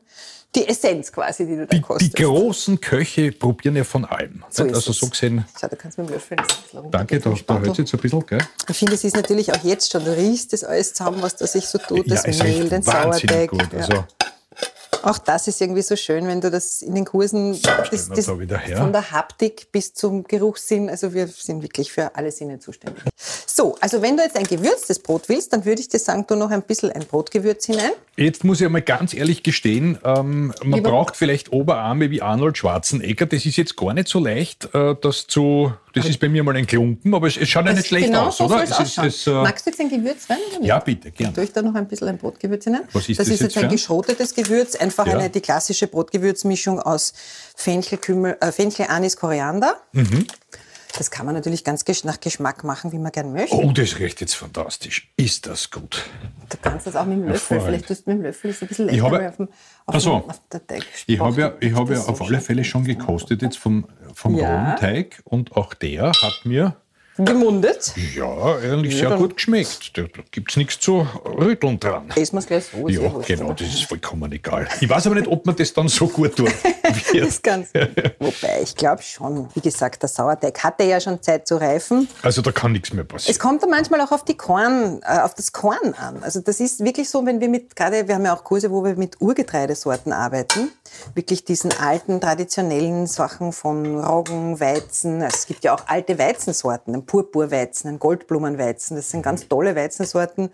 die 0.55 0.67
Essenz 0.67 1.11
quasi, 1.11 1.45
die 1.45 1.55
du 1.55 1.65
da 1.65 1.65
Die, 1.67 1.77
die 1.77 1.81
kostest. 1.81 2.15
großen 2.15 2.81
Köche 2.81 3.31
probieren 3.31 3.75
ja 3.75 3.83
von 3.83 4.05
allem. 4.05 4.34
So 4.55 4.63
also 4.63 4.91
es. 4.91 4.99
so 4.99 5.07
gesehen, 5.07 5.43
Schau, 5.59 5.67
da 5.67 5.75
kannst 5.75 5.97
du 5.97 6.01
mit 6.01 6.11
dem 6.11 6.13
Löffel 6.13 6.37
das 6.37 6.91
danke, 6.91 7.19
da, 7.19 7.33
da 7.45 7.59
hört 7.59 7.77
jetzt 7.77 7.93
ein 7.93 7.99
bisschen, 7.99 8.25
gell? 8.25 8.39
Ich 8.69 8.77
finde, 8.77 8.93
es 8.93 9.03
ist 9.03 9.15
natürlich 9.15 9.51
auch 9.53 9.63
jetzt 9.63 9.91
schon, 9.91 10.05
du 10.05 10.15
riechst 10.15 10.53
das 10.53 10.63
alles 10.63 10.93
zusammen, 10.93 11.21
was 11.21 11.35
da 11.35 11.45
sich 11.45 11.65
so 11.65 11.77
tut, 11.77 12.09
das 12.09 12.23
es 12.23 12.41
Mehl, 12.41 12.69
den 12.69 12.81
Sauerteig. 12.81 13.49
gut. 13.49 13.67
Ja. 13.73 14.07
Auch 15.05 15.19
das 15.19 15.47
ist 15.47 15.61
irgendwie 15.61 15.83
so 15.83 15.95
schön, 15.95 16.27
wenn 16.27 16.41
du 16.41 16.49
das 16.49 16.81
in 16.81 16.95
den 16.95 17.05
Kursen, 17.05 17.59
das, 17.61 18.09
das, 18.09 18.25
da 18.25 18.39
wieder 18.39 18.57
her. 18.57 18.77
von 18.77 18.91
der 18.91 19.11
Haptik 19.11 19.71
bis 19.71 19.93
zum 19.93 20.23
Geruchssinn, 20.23 20.89
also 20.89 21.13
wir 21.13 21.27
sind 21.27 21.61
wirklich 21.61 21.91
für 21.91 22.15
alle 22.15 22.31
Sinne 22.31 22.59
zuständig. 22.59 23.03
So, 23.45 23.75
also 23.79 24.01
wenn 24.01 24.17
du 24.17 24.23
jetzt 24.23 24.35
ein 24.35 24.45
gewürztes 24.45 24.99
Brot 24.99 25.29
willst, 25.29 25.53
dann 25.53 25.63
würde 25.63 25.79
ich 25.81 25.87
dir 25.89 25.99
sagen, 25.99 26.25
tu 26.27 26.35
noch 26.35 26.49
ein 26.49 26.63
bisschen 26.63 26.91
ein 26.91 27.05
Brotgewürz 27.05 27.65
hinein. 27.65 27.91
Jetzt 28.17 28.43
muss 28.43 28.59
ich 28.59 28.65
einmal 28.65 28.81
ganz 28.81 29.13
ehrlich 29.13 29.43
gestehen, 29.43 29.97
ähm, 30.03 30.53
man 30.63 30.73
Lieber- 30.79 30.89
braucht 30.89 31.15
vielleicht 31.15 31.51
Oberarme 31.53 32.09
wie 32.09 32.21
Arnold 32.21 32.57
Schwarzenegger. 32.57 33.27
Das 33.27 33.45
ist 33.45 33.55
jetzt 33.57 33.77
gar 33.77 33.93
nicht 33.93 34.07
so 34.07 34.19
leicht, 34.19 34.73
äh, 34.73 34.95
das 34.99 35.27
zu. 35.27 35.71
Das 35.95 36.05
ist 36.05 36.19
bei 36.19 36.29
mir 36.29 36.43
mal 36.43 36.55
ein 36.55 36.67
Klumpen, 36.67 37.13
aber 37.13 37.27
es, 37.27 37.37
es 37.37 37.47
schaut 37.49 37.65
ja 37.65 37.73
nicht 37.73 37.87
schlecht 37.87 38.07
genau 38.07 38.27
aus, 38.27 38.37
so 38.37 38.45
oder? 38.45 38.63
es 38.63 38.79
ist- 38.79 38.97
es, 38.97 39.27
äh, 39.27 39.31
Magst 39.31 39.65
du 39.65 39.69
jetzt 39.71 39.79
ein 39.79 39.89
Gewürz 39.89 40.29
rein? 40.29 40.37
Ja, 40.61 40.79
bitte, 40.79 41.09
gerne. 41.11 41.33
Tue 41.33 41.45
ich 41.45 41.53
da 41.53 41.61
noch 41.61 41.73
ein 41.75 41.87
bisschen 41.87 42.07
ein 42.09 42.17
Brotgewürz 42.17 42.65
hinein? 42.65 42.81
Was 42.93 43.07
ist 43.09 43.17
das 43.19 43.27
das 43.27 43.33
ist 43.35 43.41
jetzt 43.41 43.55
jetzt 43.55 43.63
ein? 43.63 43.69
geschrotetes 43.71 44.35
Gewürz, 44.35 44.75
einfach 44.75 45.07
Ja. 45.07 45.17
eine, 45.17 45.29
die 45.29 45.41
klassische 45.41 45.87
Brotgewürzmischung 45.87 46.79
aus 46.79 47.13
Fenchel, 47.55 47.97
Kümmel, 47.97 48.37
äh, 48.41 48.51
Fenchel 48.51 48.87
Anis, 48.89 49.15
Koriander. 49.17 49.77
Mhm. 49.93 50.25
Das 50.97 51.11
kann 51.11 51.25
man 51.25 51.35
natürlich 51.35 51.63
ganz 51.63 51.83
nach 52.05 52.19
Geschmack 52.19 52.63
machen, 52.63 52.91
wie 52.91 52.99
man 52.99 53.11
gern 53.11 53.33
möchte. 53.33 53.55
Oh, 53.55 53.71
das 53.71 53.99
riecht 53.99 54.21
jetzt 54.21 54.33
fantastisch. 54.35 55.11
Ist 55.17 55.45
das 55.45 55.69
gut? 55.69 56.05
Du 56.49 56.57
kannst 56.61 56.87
das 56.87 56.95
auch 56.95 57.05
mit 57.05 57.17
dem 57.17 57.27
Löffel, 57.27 57.59
vielleicht 57.59 57.87
tust 57.87 58.05
du 58.07 58.11
mit 58.11 58.19
dem 58.19 58.23
Löffel 58.25 58.51
das 58.51 58.61
ein 58.61 58.67
bisschen 58.67 58.89
Ich 58.89 59.01
leichter 59.01 59.15
habe- 59.15 59.29
auf 59.29 59.35
dem, 59.35 59.47
auf 59.85 59.95
Ach 59.95 59.99
so. 59.99 60.19
dem, 60.19 60.29
auf 60.29 60.41
der 60.51 60.67
Teig 60.67 60.85
Ich 61.05 61.19
habe 61.19 61.41
ja, 61.41 61.53
ich 61.59 61.73
habe 61.73 61.89
ja 61.93 61.95
das 61.97 62.05
so 62.05 62.11
auf 62.13 62.21
alle 62.21 62.39
Fälle 62.39 62.63
schon 62.63 62.83
gekostet 62.85 63.41
jetzt 63.41 63.57
vom, 63.57 63.85
vom 64.13 64.35
Ja. 64.35 64.75
Teig 64.75 65.21
und 65.25 65.51
auch 65.57 65.73
der 65.73 66.11
hat 66.11 66.41
mir 66.45 66.75
Gemundet. 67.17 67.93
ja 68.13 68.55
eigentlich 68.57 68.97
sehr 68.97 69.11
gut 69.11 69.35
geschmeckt. 69.37 69.97
Da 69.97 70.03
gibt 70.31 70.51
es 70.51 70.57
nichts 70.57 70.79
zu 70.79 71.07
rütteln 71.25 71.79
dran. 71.79 72.09
Essen 72.15 72.33
wir 72.33 72.39
es 72.39 72.45
gleich 72.47 72.65
so. 72.65 72.89
Ja, 72.89 73.09
genau, 73.25 73.45
oder? 73.45 73.53
das 73.55 73.67
ist 73.69 73.83
vollkommen 73.85 74.31
egal. 74.33 74.67
Ich 74.81 74.89
weiß 74.89 75.05
aber 75.07 75.15
nicht, 75.15 75.27
ob 75.27 75.45
man 75.45 75.55
das 75.55 75.71
dann 75.73 75.87
so 75.87 76.07
gut 76.07 76.35
tut. 76.37 76.51
Das 77.13 77.41
ganz. 77.41 77.69
Wobei, 78.19 78.61
ich 78.61 78.75
glaube 78.75 79.01
schon. 79.01 79.47
Wie 79.53 79.61
gesagt, 79.61 80.01
der 80.01 80.09
Sauerteig 80.09 80.61
hatte 80.63 80.83
ja 80.83 80.99
schon 80.99 81.21
Zeit 81.21 81.47
zu 81.47 81.55
reifen. 81.55 82.07
Also 82.21 82.41
da 82.41 82.51
kann 82.51 82.73
nichts 82.73 82.91
mehr 82.91 83.03
Es 83.05 83.07
passieren. 83.07 83.39
kommt 83.39 83.63
dann 83.63 83.69
manchmal 83.69 84.01
auch 84.01 84.11
auf 84.11 84.25
die 84.25 84.35
Korn, 84.35 85.01
äh, 85.03 85.19
auf 85.19 85.33
das 85.35 85.53
Korn 85.53 85.93
an. 85.97 86.21
Also 86.21 86.41
das 86.41 86.59
ist 86.59 86.83
wirklich 86.83 87.09
so, 87.09 87.25
wenn 87.25 87.39
wir 87.39 87.47
mit, 87.47 87.75
gerade, 87.75 88.07
wir 88.07 88.15
haben 88.15 88.25
ja 88.25 88.35
auch 88.35 88.43
Kurse, 88.43 88.69
wo 88.71 88.83
wir 88.83 88.95
mit 88.95 89.21
Urgetreidesorten 89.21 90.11
arbeiten. 90.11 90.71
Wirklich 91.13 91.45
diesen 91.45 91.71
alten, 91.71 92.19
traditionellen 92.19 93.07
Sachen 93.07 93.53
von 93.53 94.03
Roggen, 94.03 94.59
Weizen. 94.59 95.21
Also 95.21 95.35
es 95.35 95.45
gibt 95.47 95.63
ja 95.63 95.73
auch 95.73 95.87
alte 95.87 96.19
Weizensorten, 96.19 96.93
ein 96.93 97.05
Purpurweizen, 97.05 97.89
ein 97.89 97.99
Goldblumenweizen. 97.99 98.97
Das 98.97 99.09
sind 99.09 99.21
ganz 99.21 99.47
tolle 99.47 99.75
Weizensorten. 99.75 100.49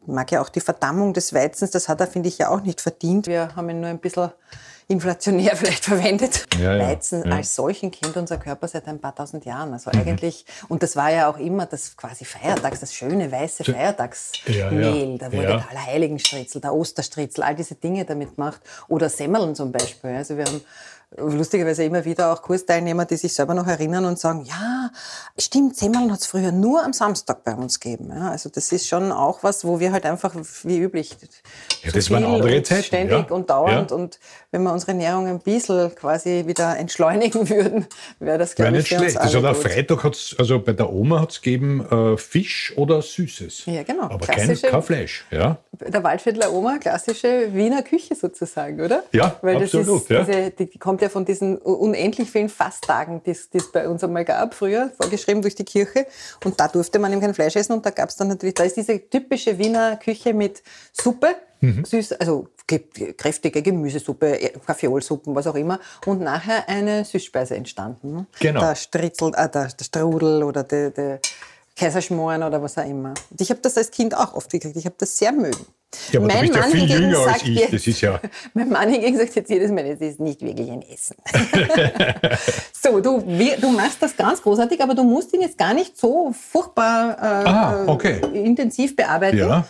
Ich 0.00 0.08
mag 0.08 0.32
ja 0.32 0.40
auch 0.40 0.48
die 0.48 0.60
Verdammung 0.60 1.12
des 1.12 1.34
Weizens. 1.34 1.70
Das 1.70 1.88
hat 1.88 2.00
er, 2.00 2.06
finde 2.06 2.28
ich, 2.28 2.38
ja 2.38 2.48
auch 2.48 2.62
nicht 2.62 2.80
verdient. 2.80 3.26
Wir 3.26 3.54
haben 3.54 3.68
ihn 3.68 3.80
nur 3.80 3.90
ein 3.90 3.98
bisschen 3.98 4.30
inflationär 4.90 5.56
vielleicht 5.56 5.84
verwendet. 5.84 6.46
Ja, 6.58 6.74
ja, 6.74 6.88
Weizen 6.88 7.24
ja. 7.24 7.36
als 7.36 7.54
solchen 7.54 7.90
kennt 7.90 8.16
unser 8.16 8.38
Körper 8.38 8.68
seit 8.68 8.86
ein 8.88 8.98
paar 8.98 9.14
tausend 9.14 9.44
Jahren. 9.44 9.68
Mhm. 9.68 9.74
Also 9.74 9.90
eigentlich, 9.92 10.44
und 10.68 10.82
das 10.82 10.96
war 10.96 11.10
ja 11.10 11.30
auch 11.30 11.38
immer 11.38 11.66
das 11.66 11.96
quasi 11.96 12.24
Feiertags, 12.24 12.80
das 12.80 12.94
schöne 12.94 13.30
weiße 13.30 13.64
Feiertagsmehl. 13.64 15.18
Da 15.18 15.32
wurde 15.32 15.46
der 15.46 15.68
Allerheiligenstritzel, 15.70 16.60
der 16.60 16.74
Osterstritzel, 16.74 17.44
all 17.44 17.54
diese 17.54 17.76
Dinge 17.76 18.04
damit 18.04 18.34
gemacht. 18.36 18.60
Oder 18.88 19.08
Semmeln 19.08 19.54
zum 19.54 19.72
Beispiel. 19.72 20.10
Also 20.10 20.36
wir 20.36 20.44
haben 20.44 20.60
lustigerweise 21.16 21.84
immer 21.84 22.04
wieder 22.04 22.32
auch 22.32 22.42
Kursteilnehmer, 22.42 23.04
die 23.04 23.16
sich 23.16 23.32
selber 23.34 23.54
noch 23.54 23.66
erinnern 23.66 24.04
und 24.04 24.18
sagen, 24.18 24.44
ja, 24.44 24.90
stimmt, 25.38 25.76
Semmeln 25.76 26.12
hat 26.12 26.20
es 26.20 26.26
früher 26.26 26.52
nur 26.52 26.84
am 26.84 26.92
Samstag 26.92 27.42
bei 27.42 27.54
uns 27.54 27.80
gegeben. 27.80 28.12
Ja, 28.14 28.30
also 28.30 28.48
das 28.48 28.70
ist 28.70 28.86
schon 28.86 29.10
auch 29.10 29.42
was, 29.42 29.64
wo 29.64 29.80
wir 29.80 29.92
halt 29.92 30.06
einfach 30.06 30.34
wie 30.62 30.78
üblich 30.78 31.16
Ja, 31.82 31.90
das 31.92 32.10
waren 32.10 32.24
andere 32.24 32.56
und 32.58 32.66
Zeiten, 32.66 32.84
ständig 32.84 33.28
ja. 33.28 33.34
und 33.34 33.50
dauernd 33.50 33.90
Ja. 33.90 33.96
und 33.96 34.20
wenn 34.52 34.62
wir 34.62 34.72
unsere 34.72 34.92
Ernährung 34.92 35.26
ein 35.26 35.40
bisschen 35.40 35.94
quasi 35.94 36.44
wieder 36.46 36.76
entschleunigen 36.76 37.48
würden, 37.50 37.86
wäre 38.18 38.38
das, 38.38 38.54
glaube 38.54 38.72
nicht 38.72 38.90
ich, 38.90 38.98
uns 38.98 39.12
schlecht. 39.12 39.18
Also 39.18 39.38
am 39.38 39.54
gut. 39.54 39.62
Freitag 39.62 40.04
hat's, 40.04 40.34
also 40.38 40.60
bei 40.60 40.72
der 40.72 40.92
Oma 40.92 41.20
hat 41.20 41.32
es 41.32 41.42
gegeben 41.42 41.86
äh, 41.90 42.16
Fisch 42.16 42.72
oder 42.76 43.02
Süßes. 43.02 43.66
Ja, 43.66 43.82
genau. 43.82 44.04
Aber 44.04 44.26
kein, 44.26 44.54
kein 44.60 44.82
Fleisch. 44.82 45.24
Ja. 45.30 45.58
Der 45.72 46.02
Waldviertler 46.02 46.52
Oma, 46.52 46.78
klassische 46.78 47.54
Wiener 47.54 47.82
Küche 47.82 48.14
sozusagen, 48.14 48.80
oder? 48.80 49.04
Ja, 49.12 49.36
Weil 49.42 49.56
absolut, 49.62 50.02
Das 50.02 50.08
ja. 50.08 50.20
ist, 50.20 50.28
diese, 50.28 50.50
die, 50.50 50.70
die 50.70 50.78
kommt 51.00 51.02
ja 51.02 51.08
von 51.08 51.24
diesen 51.24 51.56
unendlich 51.58 52.30
vielen 52.30 52.48
Fasttagen, 52.50 53.22
die 53.24 53.30
es 53.30 53.48
bei 53.72 53.88
uns 53.88 54.04
einmal 54.04 54.24
gab 54.24 54.52
früher, 54.54 54.90
vorgeschrieben 55.00 55.40
durch 55.40 55.54
die 55.54 55.64
Kirche. 55.64 56.06
Und 56.44 56.60
da 56.60 56.68
durfte 56.68 56.98
man 56.98 57.10
eben 57.12 57.20
kein 57.22 57.32
Fleisch 57.34 57.56
essen. 57.56 57.72
Und 57.72 57.86
da 57.86 57.90
gab 57.90 58.10
es 58.10 58.16
dann 58.16 58.28
natürlich, 58.28 58.54
da 58.54 58.64
ist 58.64 58.76
diese 58.76 58.98
typische 59.08 59.56
Wiener 59.58 59.96
Küche 59.96 60.34
mit 60.34 60.62
Suppe, 60.92 61.34
Mhm. 61.62 61.84
süß, 61.84 62.12
also 62.12 62.48
ge- 62.66 63.12
kräftige 63.14 63.60
Gemüsesuppe, 63.62 64.40
äh, 64.40 64.48
Kaffeeolsuppen, 64.66 65.34
was 65.34 65.46
auch 65.46 65.54
immer. 65.56 65.78
Und 66.06 66.20
nachher 66.22 66.66
eine 66.68 67.04
Süßspeise 67.04 67.54
entstanden. 67.54 68.14
ne? 68.14 68.26
Genau. 68.40 68.60
Der 68.60 68.74
Stritzel, 68.74 69.32
äh, 69.36 69.48
der, 69.48 69.68
der 69.68 69.84
Strudel 69.84 70.42
oder 70.42 70.62
der, 70.64 70.90
der 70.90 71.20
Kaiserschmoren 71.76 72.42
oder 72.42 72.62
was 72.62 72.78
auch 72.78 72.84
immer. 72.86 73.12
Und 73.30 73.40
ich 73.40 73.50
habe 73.50 73.60
das 73.60 73.76
als 73.76 73.90
Kind 73.90 74.14
auch 74.16 74.32
oft 74.34 74.50
gekriegt. 74.50 74.76
Ich 74.76 74.86
habe 74.86 74.94
das 74.98 75.16
sehr 75.18 75.32
mögen. 75.32 75.66
Ja, 76.12 76.20
aber 76.20 76.28
du 76.28 76.40
bist 76.40 76.54
ja 76.54 76.62
viel 76.62 76.80
hingegen 76.80 77.02
jünger 77.02 77.18
als 77.18 77.26
sagt 77.26 77.48
ich. 77.48 77.70
Jetzt, 77.86 78.00
ja- 78.00 78.20
Mein 78.54 78.68
Mann 78.68 78.88
hingegen 78.90 79.18
sagt 79.18 79.34
jetzt 79.34 79.50
jedes 79.50 79.70
Mal, 79.70 79.88
das 79.88 80.00
ist 80.00 80.20
nicht 80.20 80.40
wirklich 80.40 80.70
ein 80.70 80.82
Essen. 80.82 81.16
so, 82.82 83.00
du, 83.00 83.20
du 83.60 83.68
machst 83.70 83.96
das 84.00 84.16
ganz 84.16 84.40
großartig, 84.42 84.80
aber 84.82 84.94
du 84.94 85.02
musst 85.04 85.32
ihn 85.34 85.40
jetzt 85.40 85.58
gar 85.58 85.74
nicht 85.74 85.98
so 85.98 86.32
furchtbar 86.32 87.16
äh, 87.18 87.48
Ah, 87.48 87.84
okay. 87.86 88.20
äh, 88.32 88.44
intensiv 88.44 88.94
bearbeiten. 88.96 89.38
Ja. 89.38 89.66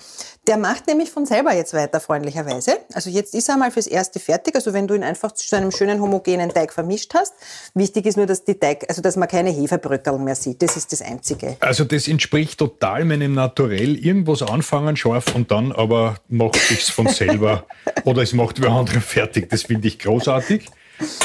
Der 0.50 0.56
macht 0.56 0.88
nämlich 0.88 1.10
von 1.10 1.26
selber 1.26 1.54
jetzt 1.54 1.74
weiter, 1.74 2.00
freundlicherweise. 2.00 2.78
Also 2.92 3.08
jetzt 3.08 3.36
ist 3.36 3.48
er 3.48 3.56
mal 3.56 3.70
fürs 3.70 3.86
Erste 3.86 4.18
fertig. 4.18 4.56
Also 4.56 4.72
wenn 4.72 4.88
du 4.88 4.94
ihn 4.94 5.04
einfach 5.04 5.30
zu 5.30 5.54
einem 5.54 5.70
schönen 5.70 6.00
homogenen 6.00 6.50
Teig 6.50 6.72
vermischt 6.72 7.14
hast. 7.14 7.34
Wichtig 7.74 8.04
ist 8.06 8.16
nur, 8.16 8.26
dass 8.26 8.44
die 8.44 8.54
Teig, 8.54 8.84
also 8.88 9.00
dass 9.00 9.14
man 9.14 9.28
keine 9.28 9.50
Hefebröckel 9.50 10.18
mehr 10.18 10.34
sieht. 10.34 10.60
Das 10.60 10.76
ist 10.76 10.90
das 10.90 11.02
Einzige. 11.02 11.56
Also 11.60 11.84
das 11.84 12.08
entspricht 12.08 12.58
total 12.58 13.04
meinem 13.04 13.32
Naturell. 13.32 13.96
Irgendwas 13.96 14.42
anfangen 14.42 14.96
scharf 14.96 15.36
und 15.36 15.52
dann 15.52 15.70
aber 15.70 16.16
macht 16.26 16.56
sich's 16.56 16.90
von 16.90 17.06
selber 17.06 17.64
oder 18.04 18.22
es 18.22 18.32
macht 18.32 18.60
wer 18.60 18.70
andere 18.70 19.00
fertig. 19.00 19.50
Das 19.50 19.62
finde 19.62 19.86
ich 19.86 20.00
großartig. 20.00 20.68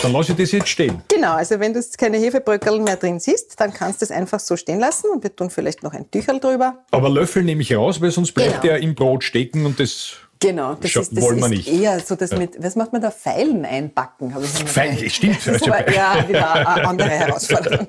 Dann 0.01 0.11
lasse 0.13 0.31
ich 0.31 0.37
das 0.37 0.51
jetzt 0.51 0.69
stehen. 0.69 1.01
Genau, 1.09 1.33
also 1.33 1.59
wenn 1.59 1.73
du 1.73 1.79
jetzt 1.79 1.97
keine 1.97 2.17
Hefebröckel 2.17 2.79
mehr 2.79 2.95
drin 2.95 3.19
siehst, 3.19 3.59
dann 3.59 3.73
kannst 3.73 4.01
du 4.01 4.05
es 4.05 4.11
einfach 4.11 4.39
so 4.39 4.55
stehen 4.55 4.79
lassen 4.79 5.09
und 5.11 5.23
wir 5.23 5.35
tun 5.35 5.49
vielleicht 5.49 5.83
noch 5.83 5.93
ein 5.93 6.09
Tücherl 6.11 6.39
drüber. 6.39 6.83
Aber 6.91 7.09
Löffel 7.09 7.43
nehme 7.43 7.61
ich 7.61 7.75
raus, 7.75 7.99
weil 8.01 8.11
sonst 8.11 8.31
bleibt 8.33 8.61
Genau. 8.61 8.61
der 8.63 8.77
im 8.79 8.95
Brot 8.95 9.23
stecken 9.23 9.65
und 9.65 9.79
das 9.79 10.13
Genau, 10.47 10.75
das 10.75 10.91
Scha- 10.91 11.01
ist, 11.01 11.15
das 11.15 11.23
wollen 11.23 11.39
wir 11.39 11.47
nicht. 11.49 11.67
eher 11.67 11.99
so 11.99 12.15
das 12.15 12.31
mit, 12.31 12.61
was 12.61 12.75
macht 12.75 12.93
man 12.93 13.01
da, 13.01 13.11
Pfeilen 13.11 13.65
einbacken? 13.65 14.33
Habe 14.33 14.45
ich 14.45 14.49
Pfeilen, 14.51 15.09
stimmt. 15.09 15.37
Das 15.45 15.61
Also- 15.61 15.71
aber, 15.73 15.91
ja, 15.93 16.25
wieder 16.27 16.53
eine 16.55 16.87
andere 16.87 17.09
Herausforderung. 17.19 17.87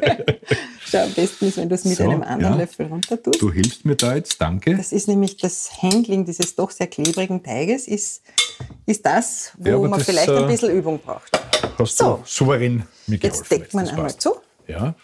Schau, 0.89 0.99
am 0.99 1.13
besten 1.15 1.47
ist, 1.49 1.57
wenn 1.57 1.69
du 1.69 1.75
es 1.75 1.85
mit 1.85 1.97
So, 1.99 2.05
einem 2.05 2.23
anderen 2.23 2.55
ja. 2.55 2.61
Löffel 2.61 2.87
runter 2.87 3.23
tust. 3.23 3.43
Du 3.43 3.53
hilfst 3.53 3.85
mir 3.85 3.97
da 3.97 4.15
jetzt, 4.15 4.41
danke. 4.41 4.77
Das 4.77 4.93
ist 4.93 5.09
nämlich 5.09 5.37
das 5.37 5.71
Handling 5.83 6.25
dieses 6.25 6.55
doch 6.55 6.71
sehr 6.71 6.87
klebrigen 6.87 7.43
Teiges, 7.43 7.89
ist, 7.89 8.23
ist 8.87 9.05
das, 9.05 9.53
wo 9.59 9.69
Ja, 9.69 9.79
man 9.79 9.91
das, 9.99 10.05
vielleicht 10.05 10.29
äh, 10.29 10.37
ein 10.39 10.47
bisschen 10.47 10.71
Übung 10.71 10.99
braucht. 11.01 11.31
Hast 11.79 11.99
So. 11.99 12.19
du 12.19 12.23
souverän 12.25 12.85
mir 13.07 13.19
geholfen. 13.19 13.41
Jetzt 13.43 13.51
deckt 13.51 13.75
man 13.75 13.89
einmal 13.89 14.17
zu. 14.17 14.37
Ja. 14.69 14.95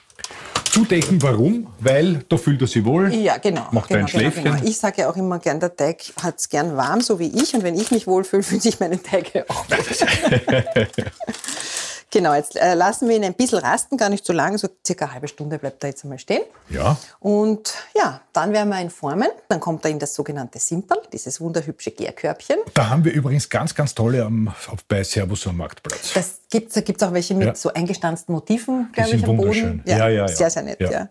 Zudecken, 0.73 1.21
warum? 1.21 1.67
Weil 1.81 2.25
da 2.31 2.39
fühlt 2.39 2.63
er 2.63 2.67
sich 2.67 2.83
wohl. 2.83 3.13
Ja, 3.13 3.37
genau. 3.37 3.67
Macht 3.73 3.89
genau, 3.89 4.01
ein 4.01 4.09
Schläfchen. 4.09 4.45
Genau, 4.45 4.57
genau. 4.57 4.67
Ich 4.67 4.79
sage 4.79 5.03
ja 5.03 5.11
auch 5.11 5.17
immer 5.17 5.39
gern, 5.39 5.61
der 5.61 5.77
Teig 5.77 6.15
hat 6.23 6.39
es 6.39 6.49
gern 6.49 6.79
warm, 6.79 7.03
so 7.03 7.19
wie 7.19 7.27
ich. 7.27 7.53
Und 7.53 7.63
wenn 7.63 7.75
ich 7.75 7.91
mich 7.91 8.07
wohlfühle, 8.07 8.43
fühlen 8.43 8.63
sich 8.63 8.81
meine 8.81 9.01
Teige 9.03 9.45
auch. 9.51 9.67
Genau, 12.15 12.35
jetzt 12.35 12.57
äh, 12.57 12.75
lassen 12.75 13.09
wir 13.09 13.17
ihn 13.17 13.25
ein 13.25 13.33
bisschen 13.33 13.59
rasten, 13.61 13.97
gar 13.97 14.11
nicht 14.11 14.27
so 14.27 14.35
lang, 14.35 14.59
so 14.59 14.69
circa 14.87 15.07
eine 15.07 15.15
halbe 15.15 15.29
Stunde 15.29 15.59
bleibt 15.59 15.83
er 15.83 15.89
jetzt 15.91 16.05
einmal 16.05 16.19
stehen. 16.19 16.43
Ja. 16.69 16.99
Und 17.21 17.73
ja, 17.97 18.21
dann 18.35 18.53
werden 18.53 18.69
wir 18.69 18.79
ihn 18.83 18.91
formen. 18.91 19.29
Dann 19.49 19.61
kommt 19.61 19.85
er 19.87 19.91
in 19.93 19.99
das 19.99 20.15
sogenannte 20.15 20.59
Simperl, 20.59 21.01
dieses 21.11 21.41
wunderhübsche 21.41 21.91
Gärkörbchen. 21.91 22.59
Da 22.75 22.91
haben 22.91 23.05
wir 23.05 23.13
übrigens 23.13 23.49
ganz, 23.49 23.75
ganz 23.75 23.95
tolle 23.95 24.25
am, 24.27 24.49
auf- 24.49 24.85
bei 24.87 25.03
Servus 25.03 25.47
am 25.47 25.57
Marktplatz. 25.57 26.13
Das 26.13 26.41
gibt's, 26.51 26.75
da 26.75 26.83
gibt's 26.83 27.03
auch 27.03 27.15
welche 27.15 27.35
mit 27.35 27.47
Ja. 27.49 27.55
so 27.55 27.73
eingestanzten 27.73 28.35
Motiven, 28.35 28.91
glaube 28.93 29.09
ich, 29.11 29.15
am 29.17 29.21
Boden. 29.23 29.39
wunderschön. 29.39 29.83
Ja, 29.87 29.97
ja, 29.97 30.09
ja. 30.09 30.29
Sehr, 30.29 30.51
sehr 30.51 30.63
nett, 30.65 30.81
Ja. 30.81 30.91
ja. 30.91 31.09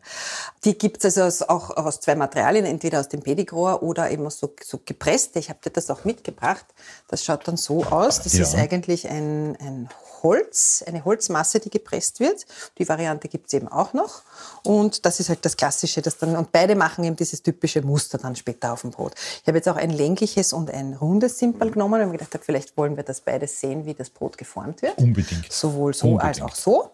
Die 0.66 0.78
gibt's 0.78 1.04
also 1.06 1.24
aus, 1.24 1.42
auch 1.42 1.72
aus 1.78 2.00
zwei 2.00 2.14
Materialien, 2.14 2.66
entweder 2.66 3.00
aus 3.00 3.10
dem 3.10 3.22
Pedigrohr 3.24 3.82
oder 3.82 4.12
eben 4.12 4.24
aus 4.28 4.38
so, 4.38 4.54
so 4.64 4.80
gepresst. 4.86 5.36
Ich 5.38 5.50
habe 5.50 5.58
dir 5.66 5.72
das 5.72 5.90
auch 5.90 6.06
mitgebracht. 6.06 6.66
Das 7.08 7.24
schaut 7.26 7.48
dann 7.48 7.58
so 7.58 7.84
aus. 7.86 8.22
Das 8.22 8.36
ist 8.36 8.54
eigentlich 8.54 9.10
ein, 9.10 9.58
ein 9.60 9.90
Holz, 10.24 10.84
eine 10.92 11.04
Holzmasse, 11.06 11.60
die 11.60 11.70
gepresst 11.70 12.20
wird. 12.20 12.46
Die 12.78 12.88
Variante 12.88 13.28
gibt's 13.28 13.54
eben 13.54 13.68
auch 13.68 13.94
noch. 13.94 14.22
Und 14.64 15.06
das 15.06 15.20
ist 15.20 15.30
halt 15.30 15.46
das 15.46 15.58
Klassische. 15.58 16.02
Das 16.02 16.18
dann, 16.18 16.36
und 16.36 16.52
beide 16.52 16.76
machen 16.76 17.04
eben 17.04 17.16
dieses 17.16 17.42
typische 17.44 17.82
Muster 17.82 18.18
dann 18.18 18.36
später 18.36 18.74
auf 18.74 18.82
dem 18.82 18.92
Brot. 18.92 19.14
Ich 19.42 19.48
habe 19.48 19.58
jetzt 19.58 19.68
auch 19.70 19.76
ein 19.78 19.90
längliches 19.90 20.54
und 20.54 20.72
ein 20.72 20.94
rundes 20.94 21.40
Simpel 21.40 21.72
genommen, 21.72 21.94
weil 21.94 22.02
ich 22.02 22.08
mir 22.08 22.14
gedacht 22.14 22.34
habe, 22.34 22.44
vielleicht 22.44 22.78
wollen 22.78 22.96
wir 22.98 23.04
das 23.04 23.22
beides 23.22 23.60
sehen, 23.60 23.86
wie 23.86 23.94
das 23.94 24.10
Brot 24.10 24.38
geformt 24.38 24.82
wird. 24.82 24.98
Unbedingt. 24.98 25.52
Sowohl 25.52 25.94
so 25.94 26.08
Unbedingt. 26.10 26.42
als 26.42 26.42
auch 26.42 26.56
so. 26.56 26.92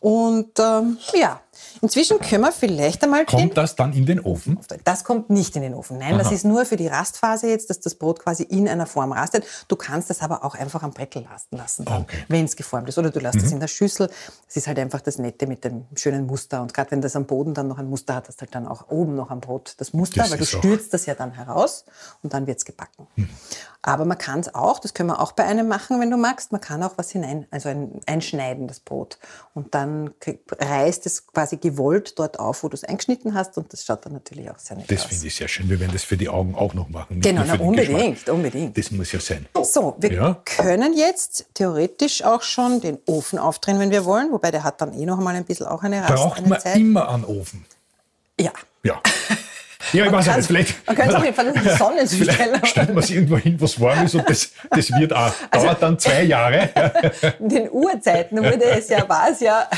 Und 0.00 0.58
ähm, 0.58 0.98
ja, 1.14 1.40
inzwischen 1.80 2.18
können 2.18 2.42
wir 2.42 2.52
vielleicht 2.52 3.02
einmal 3.02 3.24
Kommt 3.24 3.56
das 3.56 3.74
dann 3.76 3.92
in 3.92 4.06
den 4.06 4.20
Ofen? 4.20 4.58
das 4.84 5.04
kommt 5.04 5.30
nicht 5.30 5.56
in 5.56 5.62
den 5.62 5.74
Ofen. 5.74 5.98
Nein, 5.98 6.18
das 6.18 6.32
ist 6.32 6.44
nur 6.44 6.64
für 6.66 6.76
die 6.76 6.86
Rastphase 6.88 7.48
jetzt, 7.48 7.70
dass 7.70 7.80
das 7.80 7.94
Brot 7.94 8.20
quasi 8.20 8.42
in 8.42 8.68
einer 8.68 8.86
Form 8.86 9.12
rastet. 9.12 9.44
Du 9.68 9.76
kannst 9.76 10.10
das 10.10 10.20
aber 10.22 10.44
auch 10.44 10.54
einfach 10.54 10.82
am 10.82 10.92
Breckel 10.92 11.22
rasten 11.30 11.56
lassen, 11.56 11.86
Okay. 11.88 12.24
wenn 12.28 12.44
es 12.44 12.56
geformt 12.56 12.88
ist. 12.88 12.98
Oder 12.98 13.10
du 13.10 13.20
lässt 13.20 13.35
hast 13.36 13.44
das 13.44 13.52
in 13.52 13.60
der 13.60 13.68
Schüssel. 13.68 14.08
Das 14.46 14.56
ist 14.56 14.66
halt 14.66 14.78
einfach 14.78 15.00
das 15.00 15.18
Nette 15.18 15.46
mit 15.46 15.64
dem 15.64 15.84
schönen 15.94 16.26
Muster. 16.26 16.62
Und 16.62 16.72
gerade 16.74 16.90
wenn 16.92 17.00
das 17.00 17.16
am 17.16 17.26
Boden 17.26 17.54
dann 17.54 17.68
noch 17.68 17.78
ein 17.78 17.88
Muster 17.88 18.14
hat, 18.14 18.28
hast 18.28 18.40
du 18.40 18.42
halt 18.42 18.54
dann 18.54 18.66
auch 18.66 18.88
oben 18.90 19.14
noch 19.14 19.30
am 19.30 19.40
Brot 19.40 19.74
das 19.78 19.92
Muster, 19.92 20.22
Das 20.22 20.30
weil 20.30 20.38
du 20.38 20.44
auch- 20.44 20.48
stürzt 20.48 20.94
das 20.94 21.06
ja 21.06 21.14
dann 21.14 21.32
heraus 21.32 21.84
und 22.22 22.32
dann 22.32 22.46
wird's 22.46 22.64
gebacken. 22.64 23.06
Aber 23.82 24.04
man 24.04 24.18
kann 24.18 24.40
es 24.40 24.52
auch, 24.52 24.80
das 24.80 24.94
können 24.94 25.10
wir 25.10 25.20
auch 25.20 25.30
bei 25.32 25.44
einem 25.44 25.68
machen, 25.68 26.00
wenn 26.00 26.10
du 26.10 26.16
magst, 26.16 26.50
man 26.50 26.60
kann 26.60 26.82
auch 26.82 26.94
was 26.96 27.10
hinein, 27.10 27.46
also 27.52 27.68
ein, 27.68 28.00
einschneiden, 28.06 28.66
das 28.66 28.80
Brot. 28.80 29.18
Und 29.54 29.74
dann 29.76 30.10
reißt 30.58 31.06
es 31.06 31.26
quasi 31.28 31.56
gewollt 31.58 32.18
dort 32.18 32.40
auf, 32.40 32.64
wo 32.64 32.68
du 32.68 32.74
es 32.74 32.82
eingeschnitten 32.82 33.34
hast 33.34 33.56
und 33.58 33.72
das 33.72 33.84
schaut 33.84 34.04
dann 34.04 34.12
natürlich 34.14 34.50
auch 34.50 34.58
sehr 34.58 34.76
nett 34.76 34.90
Das 34.90 35.02
aus. 35.02 35.06
finde 35.06 35.26
ich 35.28 35.36
sehr 35.36 35.46
schön. 35.48 35.68
Wir 35.70 35.78
werden 35.78 35.92
das 35.92 36.02
für 36.02 36.16
die 36.16 36.28
Augen 36.28 36.54
auch 36.56 36.74
noch 36.74 36.88
machen. 36.88 37.20
Genau, 37.20 37.42
na, 37.46 37.54
unbedingt, 37.60 38.28
unbedingt. 38.28 38.76
Das 38.76 38.90
muss 38.90 39.12
ja 39.12 39.20
sein. 39.20 39.46
So, 39.62 39.94
wir 39.98 40.12
Ja. 40.12 40.42
können 40.44 40.96
jetzt 40.96 41.46
theoretisch 41.54 42.24
auch 42.24 42.42
schon 42.42 42.80
den 42.80 42.98
Ofen 43.06 43.25
aufdrehen, 43.34 43.78
wenn 43.78 43.90
wir 43.90 44.04
wollen, 44.04 44.30
wobei 44.32 44.50
der 44.50 44.62
hat 44.64 44.80
dann 44.80 44.92
eh 44.92 45.04
noch 45.06 45.18
mal 45.18 45.34
ein 45.34 45.44
bisschen 45.44 45.66
auch 45.66 45.82
eine 45.82 46.02
Rast, 46.02 46.14
Braucht 46.14 46.38
eine 46.38 46.48
man 46.48 46.60
Zeit. 46.60 46.76
immer 46.76 47.08
einen 47.08 47.24
Ofen? 47.24 47.64
Ja. 48.38 48.52
Ja. 48.82 49.00
Ja, 49.92 50.06
ich 50.06 50.12
weiß 50.12 50.28
auch 50.28 50.36
nicht, 50.36 50.46
vielleicht. 50.46 50.86
Man 50.86 50.96
kann 50.96 51.08
es 51.08 51.14
auch 51.14 51.22
einfach 51.22 51.44
in 51.44 51.54
die 51.54 51.68
Sonne 51.70 52.06
stellen. 52.32 52.60
Stellt 52.64 52.88
man 52.94 52.98
es 53.02 53.10
irgendwo 53.10 53.36
hin, 53.38 53.56
was 53.60 53.80
warm 53.80 54.04
ist 54.04 54.14
und 54.14 54.28
das, 54.28 54.50
das 54.70 54.90
wird 54.92 55.12
auch, 55.12 55.32
Also 55.50 55.66
dauert 55.66 55.82
dann 55.82 55.98
zwei 55.98 56.22
Jahre. 56.24 56.70
In 57.40 57.48
den 57.48 57.70
Urzeiten 57.70 58.38
wurde 58.38 58.64
es 58.64 58.88
ja, 58.88 59.08
war 59.08 59.28
es 59.30 59.40
ja, 59.40 59.68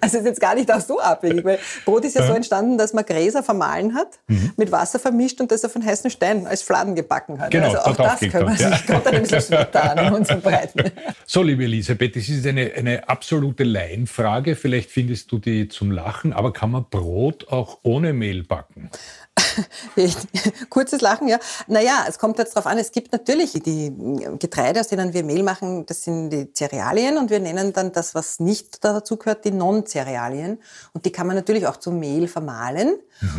also 0.00 0.18
ist 0.18 0.24
jetzt 0.24 0.40
gar 0.40 0.54
nicht 0.54 0.70
auch 0.72 0.80
so 0.80 1.00
abwegig, 1.00 1.44
weil 1.44 1.58
Brot 1.84 2.04
ist 2.04 2.14
ja 2.16 2.26
so 2.26 2.32
entstanden, 2.32 2.78
dass 2.78 2.92
man 2.92 3.04
Gräser 3.04 3.42
vermahlen 3.42 3.94
hat, 3.94 4.08
Mhm. 4.28 4.52
mit 4.56 4.70
Wasser 4.72 4.98
vermischt 4.98 5.40
und 5.40 5.50
das 5.50 5.64
auf 5.64 5.74
einen 5.74 5.84
heißen 5.86 6.10
Stein 6.10 6.46
als 6.46 6.62
Fladen 6.62 6.94
gebacken 6.94 7.40
hat. 7.40 7.50
Genau, 7.50 7.66
also 7.66 7.78
auch 7.78 7.96
das 7.96 8.20
können 8.20 8.48
wir 8.48 8.54
ja. 8.56 8.76
sich 8.76 8.86
kommt 8.86 9.06
dann 9.06 9.14
ein 9.14 9.22
bisschen 9.22 9.42
spontan 9.42 9.98
in 10.06 10.12
unseren 10.12 10.40
Breiten. 10.42 10.90
So, 11.26 11.42
liebe 11.42 11.64
Elisabeth, 11.64 12.16
das 12.16 12.28
ist 12.28 12.46
eine, 12.46 12.72
eine 12.76 13.08
absolute 13.08 13.64
Laienfrage. 13.64 14.56
Vielleicht 14.56 14.90
findest 14.90 15.32
du 15.32 15.38
die 15.38 15.68
zum 15.68 15.90
Lachen, 15.90 16.32
aber 16.32 16.52
kann 16.52 16.70
man 16.70 16.86
Brot 16.88 17.48
auch 17.48 17.78
ohne 17.82 18.12
Mehl 18.12 18.42
backen? 18.44 18.90
Kurzes 20.70 21.00
Lachen, 21.00 21.28
ja. 21.28 21.38
Naja, 21.66 22.04
es 22.08 22.18
kommt 22.18 22.38
jetzt 22.38 22.56
darauf 22.56 22.66
an, 22.66 22.78
es 22.78 22.92
gibt 22.92 23.12
natürlich 23.12 23.52
die 23.52 23.94
Getreide, 24.38 24.80
aus 24.80 24.88
denen 24.88 25.12
wir 25.12 25.24
Mehl 25.24 25.42
machen, 25.42 25.86
das 25.86 26.02
sind 26.02 26.30
die 26.30 26.52
Cerealien 26.52 27.18
und 27.18 27.30
wir 27.30 27.40
nennen 27.40 27.72
dann 27.72 27.92
das, 27.92 28.14
was 28.14 28.40
nicht 28.40 28.84
dazu 28.84 29.16
gehört, 29.16 29.44
die 29.44 29.50
Non-Cerealien. 29.50 30.58
Und 30.92 31.04
die 31.04 31.12
kann 31.12 31.26
man 31.26 31.36
natürlich 31.36 31.66
auch 31.66 31.76
zum 31.76 31.98
Mehl 31.98 32.28
vermahlen 32.28 32.96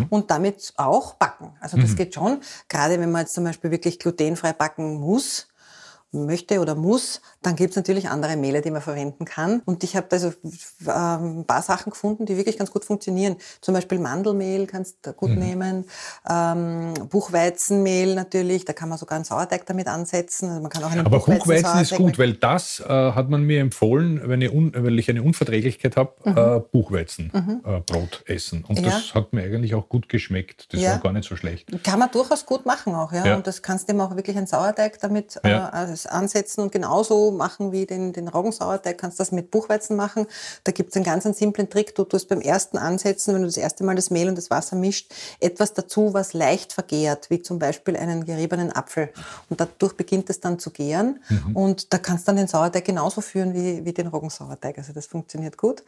und 0.09 0.31
damit 0.31 0.73
auch 0.77 1.15
backen. 1.15 1.55
Also 1.59 1.77
das 1.77 1.95
geht 1.95 2.13
schon. 2.13 2.39
Gerade 2.69 2.99
wenn 2.99 3.11
man 3.11 3.21
jetzt 3.21 3.33
zum 3.33 3.43
Beispiel 3.43 3.71
wirklich 3.71 3.99
glutenfrei 3.99 4.53
backen 4.53 4.99
muss, 4.99 5.47
möchte 6.11 6.59
oder 6.59 6.75
muss, 6.75 7.21
dann 7.45 7.55
gibt 7.55 7.71
es 7.71 7.75
natürlich 7.75 8.09
andere 8.09 8.35
Mehle, 8.37 8.61
die 8.61 8.71
man 8.71 8.81
verwenden 8.81 9.25
kann. 9.25 9.61
Und 9.65 9.83
ich 9.83 9.95
habe 9.95 10.07
da 10.09 10.19
so 10.19 10.33
ähm, 10.87 11.39
ein 11.39 11.45
paar 11.45 11.61
Sachen 11.61 11.89
gefunden, 11.91 12.25
die 12.25 12.37
wirklich 12.37 12.57
ganz 12.57 12.71
gut 12.71 12.85
funktionieren. 12.85 13.35
Zum 13.61 13.73
Beispiel 13.73 13.99
Mandelmehl 13.99 14.67
kannst 14.67 14.97
du 15.03 15.13
gut 15.13 15.31
nehmen, 15.31 15.85
ähm, 16.29 16.93
Buchweizenmehl 17.09 18.15
natürlich, 18.15 18.65
da 18.65 18.73
kann 18.73 18.89
man 18.89 18.97
sogar 18.97 19.15
einen 19.15 19.25
Sauerteig 19.25 19.65
damit 19.65 19.87
ansetzen. 19.87 20.49
Also 20.49 20.61
man 20.61 20.69
kann 20.71 20.83
auch 20.83 20.91
einen 20.91 21.05
Aber 21.05 21.17
Buchweizen 21.19 21.41
ist 21.41 21.47
Buchweizensauerteig 21.47 21.97
gut, 21.97 22.19
weil 22.19 22.33
das 22.33 22.79
äh, 22.79 22.87
hat 22.87 23.29
man 23.29 23.43
mir 23.43 23.59
empfohlen, 23.61 24.21
wenn 24.25 24.41
ich, 24.41 24.51
weil 24.53 24.99
ich 24.99 25.09
eine 25.09 25.23
Unverträglichkeit 25.23 25.97
habe, 25.97 26.13
äh, 26.25 26.59
Buchweizenbrot 26.71 27.65
äh, 27.65 27.79
Brot 27.81 28.23
essen. 28.25 28.63
Und 28.67 28.79
Mhm. 28.79 28.85
Ja. 28.85 28.91
das 28.91 29.13
hat 29.13 29.33
mir 29.33 29.43
eigentlich 29.43 29.75
auch 29.75 29.87
gut 29.89 30.09
geschmeckt. 30.09 30.73
Das 30.73 30.81
Ja. 30.81 30.91
war 30.91 30.99
gar 30.99 31.13
nicht 31.13 31.27
so 31.27 31.35
schlecht. 31.35 31.69
Kann 31.83 31.99
man 31.99 32.09
durchaus 32.11 32.45
gut 32.45 32.65
machen 32.65 32.95
auch, 32.95 33.11
ja. 33.13 33.25
Ja. 33.25 33.35
Und 33.35 33.47
das 33.47 33.61
kannst 33.61 33.87
du 33.87 33.93
eben 33.93 34.01
auch 34.01 34.15
wirklich 34.15 34.37
einen 34.37 34.47
Sauerteig 34.47 34.99
damit 34.99 35.39
äh, 35.43 35.49
also 35.53 36.09
ansetzen 36.09 36.61
und 36.61 36.71
genauso 36.71 37.31
machen 37.37 37.71
wie 37.71 37.85
den, 37.85 38.13
den 38.13 38.27
Roggensauerteig, 38.27 38.97
kannst 38.97 39.19
das 39.19 39.31
mit 39.31 39.51
Buchweizen 39.51 39.95
machen. 39.95 40.27
Da 40.63 40.71
gibt 40.71 40.91
es 40.91 40.95
einen 40.95 41.05
ganz 41.05 41.25
einen 41.25 41.35
simplen 41.35 41.69
Trick. 41.69 41.95
Du 41.95 42.03
tust 42.03 42.29
beim 42.29 42.41
ersten 42.41 42.77
Ansetzen, 42.77 43.33
wenn 43.33 43.41
du 43.41 43.47
das 43.47 43.57
erste 43.57 43.83
Mal 43.83 43.95
das 43.95 44.09
Mehl 44.09 44.29
und 44.29 44.37
das 44.37 44.49
Wasser 44.49 44.75
mischt, 44.75 45.13
etwas 45.39 45.73
dazu, 45.73 46.13
was 46.13 46.33
leicht 46.33 46.73
vergärt, 46.73 47.29
wie 47.29 47.41
zum 47.41 47.59
Beispiel 47.59 47.97
einen 47.97 48.25
geriebenen 48.25 48.75
Apfel. 48.75 49.09
Und 49.49 49.59
dadurch 49.59 49.93
beginnt 49.93 50.29
es 50.29 50.39
dann 50.39 50.59
zu 50.59 50.71
gären. 50.71 51.19
Und 51.53 51.93
da 51.93 51.97
kannst 51.97 52.27
du 52.27 52.29
dann 52.29 52.37
den 52.37 52.47
Sauerteig 52.47 52.85
genauso 52.85 53.21
führen 53.21 53.53
wie, 53.53 53.85
wie 53.85 53.93
den 53.93 54.07
Roggensauerteig. 54.07 54.77
Also 54.77 54.93
das 54.93 55.05
funktioniert 55.05 55.57
gut. 55.57 55.83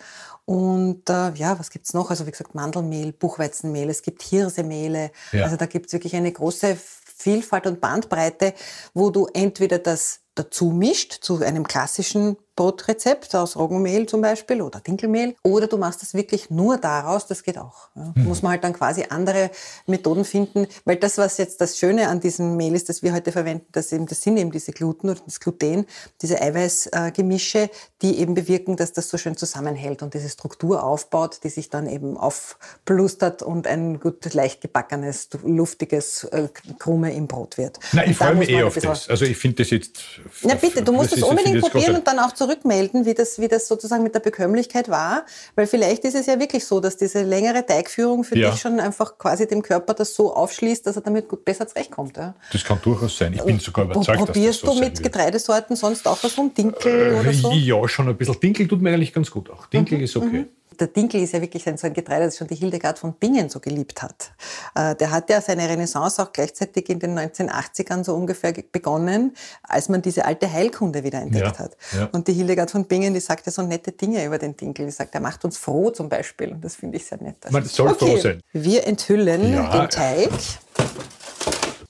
Und 0.46 1.10
äh, 1.10 1.32
ja, 1.34 1.58
was 1.60 1.70
gibt's 1.70 1.94
noch? 1.94 2.10
Also 2.10 2.28
wie 2.28 2.32
gesagt, 2.32 2.56
Mandelmehl, 2.56 3.12
Buchweizenmehl, 3.12 3.90
es 3.90 4.02
gibt 4.02 4.22
Hirsemehle. 4.24 5.12
Ja. 5.32 5.44
Also 5.44 5.56
da 5.56 5.66
gibt's 5.66 5.94
wirklich 5.94 6.16
eine 6.16 6.32
große 6.32 6.78
Vielfalt 7.18 7.66
und 7.66 7.82
Bandbreite, 7.82 8.54
wo 8.94 9.10
du 9.10 9.28
entweder 9.34 9.80
das 9.80 10.20
dazu 10.36 10.66
mischt 10.66 11.24
zu 11.24 11.42
einem 11.42 11.68
klassischen 11.68 12.38
Brotrezept 12.56 13.36
aus 13.36 13.58
Roggenmehl 13.58 14.06
zum 14.06 14.22
Beispiel 14.22 14.62
oder 14.62 14.80
Dinkelmehl 14.80 15.36
oder 15.44 15.68
du 15.68 15.78
machst 15.78 16.02
das 16.02 16.14
wirklich 16.14 16.50
nur 16.50 16.78
daraus, 16.78 17.28
das 17.28 17.44
geht 17.44 17.58
auch. 17.58 17.90
Ja. 17.96 18.14
Muss 18.16 18.44
man 18.44 18.54
halt 18.54 18.64
dann 18.64 18.72
quasi 18.72 19.06
andere 19.10 19.52
Methoden 19.88 20.24
finden, 20.24 20.68
weil 20.86 20.96
das, 20.96 21.18
was 21.18 21.38
jetzt 21.38 21.60
das 21.60 21.78
Schöne 21.78 22.08
an 22.08 22.22
diesem 22.22 22.56
Mehl 22.56 22.74
ist, 22.74 22.88
das 22.88 23.04
wir 23.04 23.14
heute 23.14 23.34
verwenden, 23.34 23.66
das, 23.74 23.92
eben, 23.92 24.06
das 24.06 24.22
sind 24.22 24.38
eben 24.38 24.52
diese 24.52 24.72
Gluten 24.72 25.10
oder 25.10 25.20
das 25.26 25.42
Gluten, 25.42 25.86
diese 26.22 26.42
Eiweißgemische, 26.42 27.70
die 28.02 28.20
eben 28.20 28.36
bewirken, 28.36 28.78
dass 28.78 28.94
das 28.94 29.10
so 29.10 29.18
schön 29.18 29.36
zusammenhält 29.36 30.02
und 30.02 30.14
diese 30.14 30.30
Struktur 30.30 30.84
aufbaut, 30.84 31.42
die 31.44 31.50
sich 31.50 31.70
dann 31.70 31.90
eben 31.90 32.16
aufplustert 32.16 33.44
und 33.44 33.68
ein 33.68 34.00
gut 34.00 34.34
leicht 34.34 34.62
gebackenes, 34.62 35.28
luftiges 35.44 36.24
äh, 36.26 36.48
Krume 36.80 37.14
im 37.14 37.28
Brot 37.28 37.58
wird. 37.58 37.80
Nein, 37.92 38.12
ich 38.12 38.18
freue 38.18 38.36
mich 38.36 38.50
eh 38.50 38.64
auf 38.64 38.76
das. 38.76 39.10
Also 39.10 39.26
ich 39.26 39.38
finde 39.38 39.58
das 39.58 39.72
jetzt... 39.72 40.04
na 40.44 40.56
bitte, 40.56 40.82
du 40.84 40.92
musst 40.92 41.12
das 41.12 41.20
es 41.20 41.24
unbedingt 41.24 41.64
das 41.64 41.70
probieren 41.70 41.96
und 41.96 42.08
dann 42.08 42.20
auch 42.20 42.34
zurückmelden, 42.34 43.06
wie 43.06 43.14
das, 43.14 43.40
wie 43.40 43.48
das 43.48 43.68
sozusagen 43.68 44.04
mit 44.04 44.16
der 44.16 44.20
Bekömmlichkeit 44.20 44.90
war. 44.90 45.26
Weil 45.56 45.68
vielleicht 45.68 46.04
ist 46.04 46.16
es 46.16 46.26
ja 46.26 46.40
wirklich 46.40 46.66
so, 46.66 46.80
dass 46.80 46.98
diese 46.98 47.22
längere 47.24 47.66
Teigführung 47.66 48.24
für 48.24 48.38
Ja. 48.38 48.52
dich 48.52 48.60
schon 48.60 48.80
einfach 48.80 49.18
quasi 49.18 49.48
dem 49.48 49.62
Körper 49.62 49.94
das 49.94 50.14
so 50.16 50.34
aufschließt, 50.34 50.86
dass 50.88 50.96
er 50.96 51.02
damit 51.02 51.28
gut 51.28 51.46
besser 51.46 51.68
zurechtkommt. 51.68 52.18
Ja. 52.18 52.36
Das 52.52 52.64
kann 52.64 52.80
durchaus 52.82 53.18
sein. 53.18 53.34
Ich 53.34 53.42
bin 53.44 53.60
sogar 53.60 53.86
überzeugt, 53.86 54.08
dass 54.10 54.18
das 54.18 54.36
Probierst 54.36 54.60
so 54.62 54.74
du 54.74 54.80
mit. 54.80 55.04
Getreidesorten 55.04 55.76
sonst 55.76 56.08
auch 56.08 56.22
was 56.24 56.38
rum? 56.38 56.54
Dinkel 56.54 57.18
oder 57.20 57.34
so? 57.34 57.52
Ja, 57.52 57.88
schon 57.88 58.08
ein 58.08 58.18
bisschen. 58.18 58.40
Dinkel 58.40 58.68
tut 58.68 58.82
mir 58.82 58.94
eigentlich 58.94 59.14
ganz 59.14 59.30
gut 59.32 59.50
auch. 59.50 59.68
Dinkel 59.68 60.02
ist 60.02 60.16
okay. 60.16 60.46
Der 60.78 60.88
Dinkel 60.88 61.22
ist 61.22 61.34
ja 61.34 61.42
wirklich 61.42 61.68
ein, 61.68 61.78
so 61.78 61.88
ein 61.88 61.94
Getreide, 61.94 62.26
das 62.26 62.38
schon 62.38 62.48
die 62.48 62.56
Hildegard 62.56 63.00
von 63.00 63.14
Bingen 63.14 63.50
so 63.50 63.60
geliebt 63.60 64.02
hat. 64.02 64.32
Äh, 64.76 64.96
der 64.96 65.12
hat 65.12 65.30
ja 65.30 65.42
seine 65.42 65.68
Renaissance 65.70 66.22
auch 66.22 66.32
gleichzeitig 66.34 66.90
in 66.90 67.00
den 67.00 67.18
1980ern 67.18 68.04
so 68.04 68.16
ungefähr 68.16 68.52
ge- 68.54 68.66
begonnen, 68.72 69.36
als 69.64 69.90
man 69.90 70.02
diese 70.02 70.26
alte 70.26 70.52
Heilkunde 70.52 71.04
wieder 71.04 71.20
entdeckt 71.22 71.58
Ja, 71.58 71.60
hat. 71.60 71.78
ja. 71.98 72.10
Und 72.12 72.28
die 72.28 72.34
Hildegard 72.34 72.72
von 72.72 72.86
Bingen, 72.86 73.14
die 73.14 73.20
sagt 73.20 73.46
ja 73.46 73.52
so 73.52 73.62
nette 73.62 73.92
Dinge 73.92 74.24
über 74.26 74.38
den 74.38 74.56
Dinkel. 74.58 74.86
Die 74.86 74.92
sagt, 74.92 75.14
er 75.16 75.22
macht 75.22 75.46
uns 75.46 75.58
froh 75.58 75.90
zum 75.92 76.10
Beispiel. 76.10 76.52
Und 76.52 76.64
das 76.64 76.76
finde 76.76 76.98
ich 76.98 77.06
sehr 77.06 77.22
nett. 77.22 77.38
Man 77.52 77.64
soll 77.66 77.94
froh 77.96 78.18
sein. 78.18 78.42
Wir 78.54 78.86
enthüllen 78.88 79.54
Ja. 79.54 79.70
den 79.82 79.90
Teig. 79.90 80.30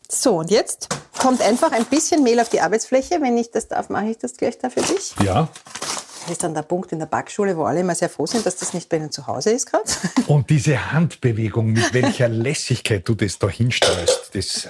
So, 0.10 0.38
und 0.40 0.50
jetzt 0.52 0.88
kommt 1.20 1.42
einfach 1.42 1.72
ein 1.72 1.86
bisschen 1.86 2.24
Mehl 2.24 2.40
auf 2.40 2.50
die 2.50 2.62
Arbeitsfläche. 2.62 3.22
Wenn 3.22 3.38
ich 3.38 3.52
das 3.52 3.68
darf, 3.68 3.90
mache 3.90 4.06
ich 4.10 4.18
das 4.18 4.38
gleich 4.38 4.58
da 4.58 4.70
für 4.70 4.82
dich. 4.82 5.14
Ja. 5.24 5.50
Das 6.26 6.32
ist 6.32 6.44
dann 6.44 6.56
der 6.56 6.64
Punkt 6.64 6.92
in 6.92 6.98
der 6.98 7.06
Backschule, 7.06 7.56
wo 7.56 7.66
alle 7.66 7.82
immer 7.82 7.94
sehr 7.94 8.10
froh 8.10 8.26
sind, 8.26 8.44
dass 8.48 8.56
das 8.56 8.74
nicht 8.74 8.90
bei 8.90 8.98
ihnen 8.98 9.12
zu 9.12 9.28
Hause 9.28 9.52
ist 9.52 9.68
gerade. 9.72 9.84
Und 10.28 10.50
diese 10.50 10.92
Handbewegung, 10.92 11.72
mit 11.74 11.94
welcher 11.94 12.28
Lässigkeit 12.28 13.08
du 13.08 13.14
das 13.14 13.38
da 13.38 13.48
hinstreust, 13.48 14.32
das 14.34 14.70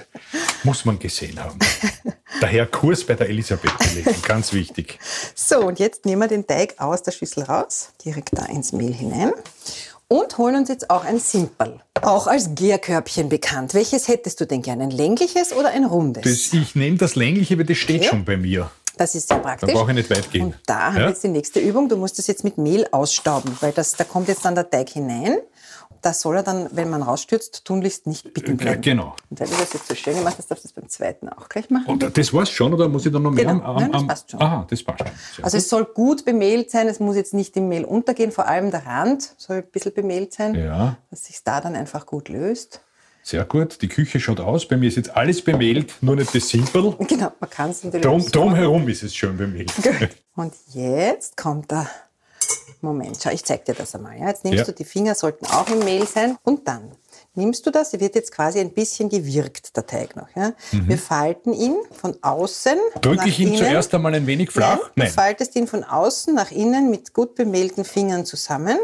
muss 0.64 0.84
man 0.84 0.98
gesehen 0.98 1.42
haben. 1.42 1.58
Daher 2.42 2.66
Kurs 2.66 3.04
bei 3.04 3.14
der 3.14 3.30
Elisabeth 3.30 3.72
belegen, 3.78 4.14
ganz 4.22 4.52
wichtig. 4.52 4.98
So, 5.34 5.60
und 5.60 5.78
jetzt 5.78 6.04
nehmen 6.04 6.20
wir 6.20 6.28
den 6.28 6.46
Teig 6.46 6.74
aus 6.78 7.02
der 7.02 7.12
Schüssel 7.12 7.44
raus, 7.44 7.88
direkt 8.04 8.30
da 8.32 8.44
ins 8.44 8.72
Mehl 8.72 8.92
hinein 8.92 9.32
und 10.08 10.36
holen 10.36 10.56
uns 10.56 10.68
jetzt 10.68 10.90
auch 10.90 11.04
ein 11.06 11.18
Simperl. 11.18 11.80
Auch 12.02 12.26
als 12.26 12.54
Gärkörbchen 12.54 13.30
bekannt. 13.30 13.72
Welches 13.72 14.08
hättest 14.08 14.40
du 14.42 14.44
denn 14.46 14.60
gerne? 14.60 14.84
Ein 14.84 14.90
längliches 14.90 15.54
oder 15.54 15.70
ein 15.70 15.84
rundes? 15.86 16.24
Das, 16.24 16.52
ich 16.52 16.74
nehme 16.74 16.98
das 16.98 17.14
längliche, 17.16 17.56
weil 17.56 17.64
das 17.64 17.78
steht 17.78 18.02
Ja. 18.04 18.10
schon 18.10 18.26
bei 18.26 18.36
mir. 18.36 18.70
Das 18.96 19.14
ist 19.14 19.28
sehr 19.28 19.38
praktisch. 19.40 19.70
Da 19.72 19.78
brauche 19.78 19.90
ich 19.90 19.96
nicht 19.96 20.10
weit 20.10 20.30
gehen. 20.30 20.46
Und 20.46 20.56
da 20.66 20.86
haben 20.86 20.94
wir 20.96 21.02
Ja? 21.02 21.08
jetzt 21.10 21.22
die 21.22 21.28
nächste 21.28 21.60
Übung. 21.60 21.88
Du 21.88 21.96
musst 21.96 22.18
das 22.18 22.26
jetzt 22.26 22.44
mit 22.44 22.56
Mehl 22.58 22.86
ausstauben, 22.92 23.56
weil 23.60 23.72
das, 23.72 23.92
da 23.92 24.04
kommt 24.04 24.28
jetzt 24.28 24.44
dann 24.44 24.54
der 24.54 24.70
Teig 24.70 24.88
hinein. 24.90 25.38
Das 26.02 26.20
soll 26.20 26.36
er 26.36 26.42
dann, 26.42 26.68
wenn 26.72 26.88
man 26.88 27.02
rausstürzt, 27.02 27.64
tunlichst 27.64 28.06
nicht 28.06 28.32
bicken 28.32 28.54
Äh, 28.54 28.56
bleiben. 28.56 28.80
genau. 28.82 29.16
Und 29.28 29.40
weil 29.40 29.48
du 29.48 29.54
das 29.58 29.72
jetzt 29.72 29.88
so 29.88 29.94
schön 29.94 30.14
gemacht 30.14 30.36
hast, 30.38 30.50
darfst 30.50 30.64
du 30.64 30.68
das 30.68 30.72
beim 30.74 30.88
zweiten 30.88 31.28
auch 31.28 31.48
gleich 31.48 31.68
machen. 31.68 31.86
Und 31.88 32.16
das 32.16 32.32
war's 32.32 32.50
schon, 32.50 32.72
oder 32.74 32.88
muss 32.88 33.04
ich 33.06 33.12
dann 33.12 33.22
noch 33.22 33.32
mehr 33.32 33.44
Genau. 33.46 33.64
am, 33.64 33.76
am, 33.76 33.82
Nein, 33.82 33.92
das 33.92 34.06
passt 34.06 34.30
schon. 34.30 34.40
Aha, 34.40 34.66
das 34.70 34.82
passt 34.84 34.98
schon. 35.00 35.08
Sehr 35.36 35.44
Also 35.44 35.56
es 35.58 35.68
soll 35.68 35.84
gut 35.86 36.24
bemehlt 36.24 36.70
sein, 36.70 36.86
es 36.86 37.00
muss 37.00 37.16
jetzt 37.16 37.34
nicht 37.34 37.56
im 37.56 37.68
Mehl 37.68 37.84
untergehen, 37.84 38.30
vor 38.30 38.46
allem 38.46 38.70
der 38.70 38.86
Rand 38.86 39.34
soll 39.36 39.56
ein 39.56 39.66
bisschen 39.70 39.94
bemehlt 39.94 40.32
sein, 40.32 40.54
Ja. 40.54 40.96
dass 41.10 41.24
sich 41.24 41.42
da 41.42 41.60
dann 41.60 41.74
einfach 41.74 42.06
gut 42.06 42.28
löst. 42.28 42.80
Sehr 43.26 43.44
gut. 43.44 43.82
Die 43.82 43.88
Küche 43.88 44.20
schaut 44.20 44.38
aus. 44.38 44.68
Bei 44.68 44.76
mir 44.76 44.86
ist 44.86 44.94
jetzt 44.96 45.10
alles 45.16 45.42
bemehlt, 45.42 45.94
nur 46.00 46.14
nicht 46.14 46.32
das 46.32 46.48
Simpel. 46.48 46.94
Genau, 47.08 47.32
man 47.40 47.50
kann 47.50 47.70
es 47.70 47.82
natürlich 47.82 48.06
Drum, 48.06 48.24
drumherum 48.24 48.88
ist 48.88 49.02
es 49.02 49.16
schön 49.16 49.36
bemehlt. 49.36 49.72
Und 50.36 50.54
jetzt 50.72 51.36
kommt 51.36 51.72
der 51.72 51.90
Moment, 52.80 53.18
schau, 53.20 53.30
ich 53.30 53.44
zeig 53.44 53.64
dir 53.64 53.74
das 53.74 53.96
einmal. 53.96 54.16
Ja. 54.16 54.28
Jetzt 54.28 54.44
nimmst 54.44 54.58
Ja. 54.58 54.64
du 54.66 54.72
die 54.72 54.84
Finger, 54.84 55.16
sollten 55.16 55.44
auch 55.46 55.68
im 55.68 55.80
Mehl 55.80 56.06
sein. 56.06 56.36
Und 56.44 56.68
dann 56.68 56.92
nimmst 57.34 57.66
du 57.66 57.72
das, 57.72 57.92
wird 57.98 58.14
jetzt 58.14 58.30
quasi 58.30 58.60
ein 58.60 58.70
bisschen 58.72 59.08
gewirkt, 59.08 59.76
der 59.76 59.88
Teig 59.88 60.14
noch. 60.14 60.28
Ja? 60.36 60.52
Mhm. 60.70 60.88
Wir 60.88 60.98
falten 60.98 61.52
ihn 61.52 61.74
von 61.90 62.16
außen. 62.22 62.78
Drücke 63.00 63.28
ich 63.28 63.40
ihn 63.40 63.48
innen. 63.48 63.58
zuerst 63.58 63.92
einmal 63.92 64.14
ein 64.14 64.28
wenig 64.28 64.52
flach? 64.52 64.78
Nein, 64.78 64.90
Nein. 64.94 65.08
Du 65.08 65.12
faltest 65.14 65.56
ihn 65.56 65.66
von 65.66 65.82
außen 65.82 66.32
nach 66.32 66.52
innen 66.52 66.90
mit 66.90 67.12
gut 67.12 67.34
bemehlten 67.34 67.84
Fingern 67.84 68.24
zusammen. 68.24 68.78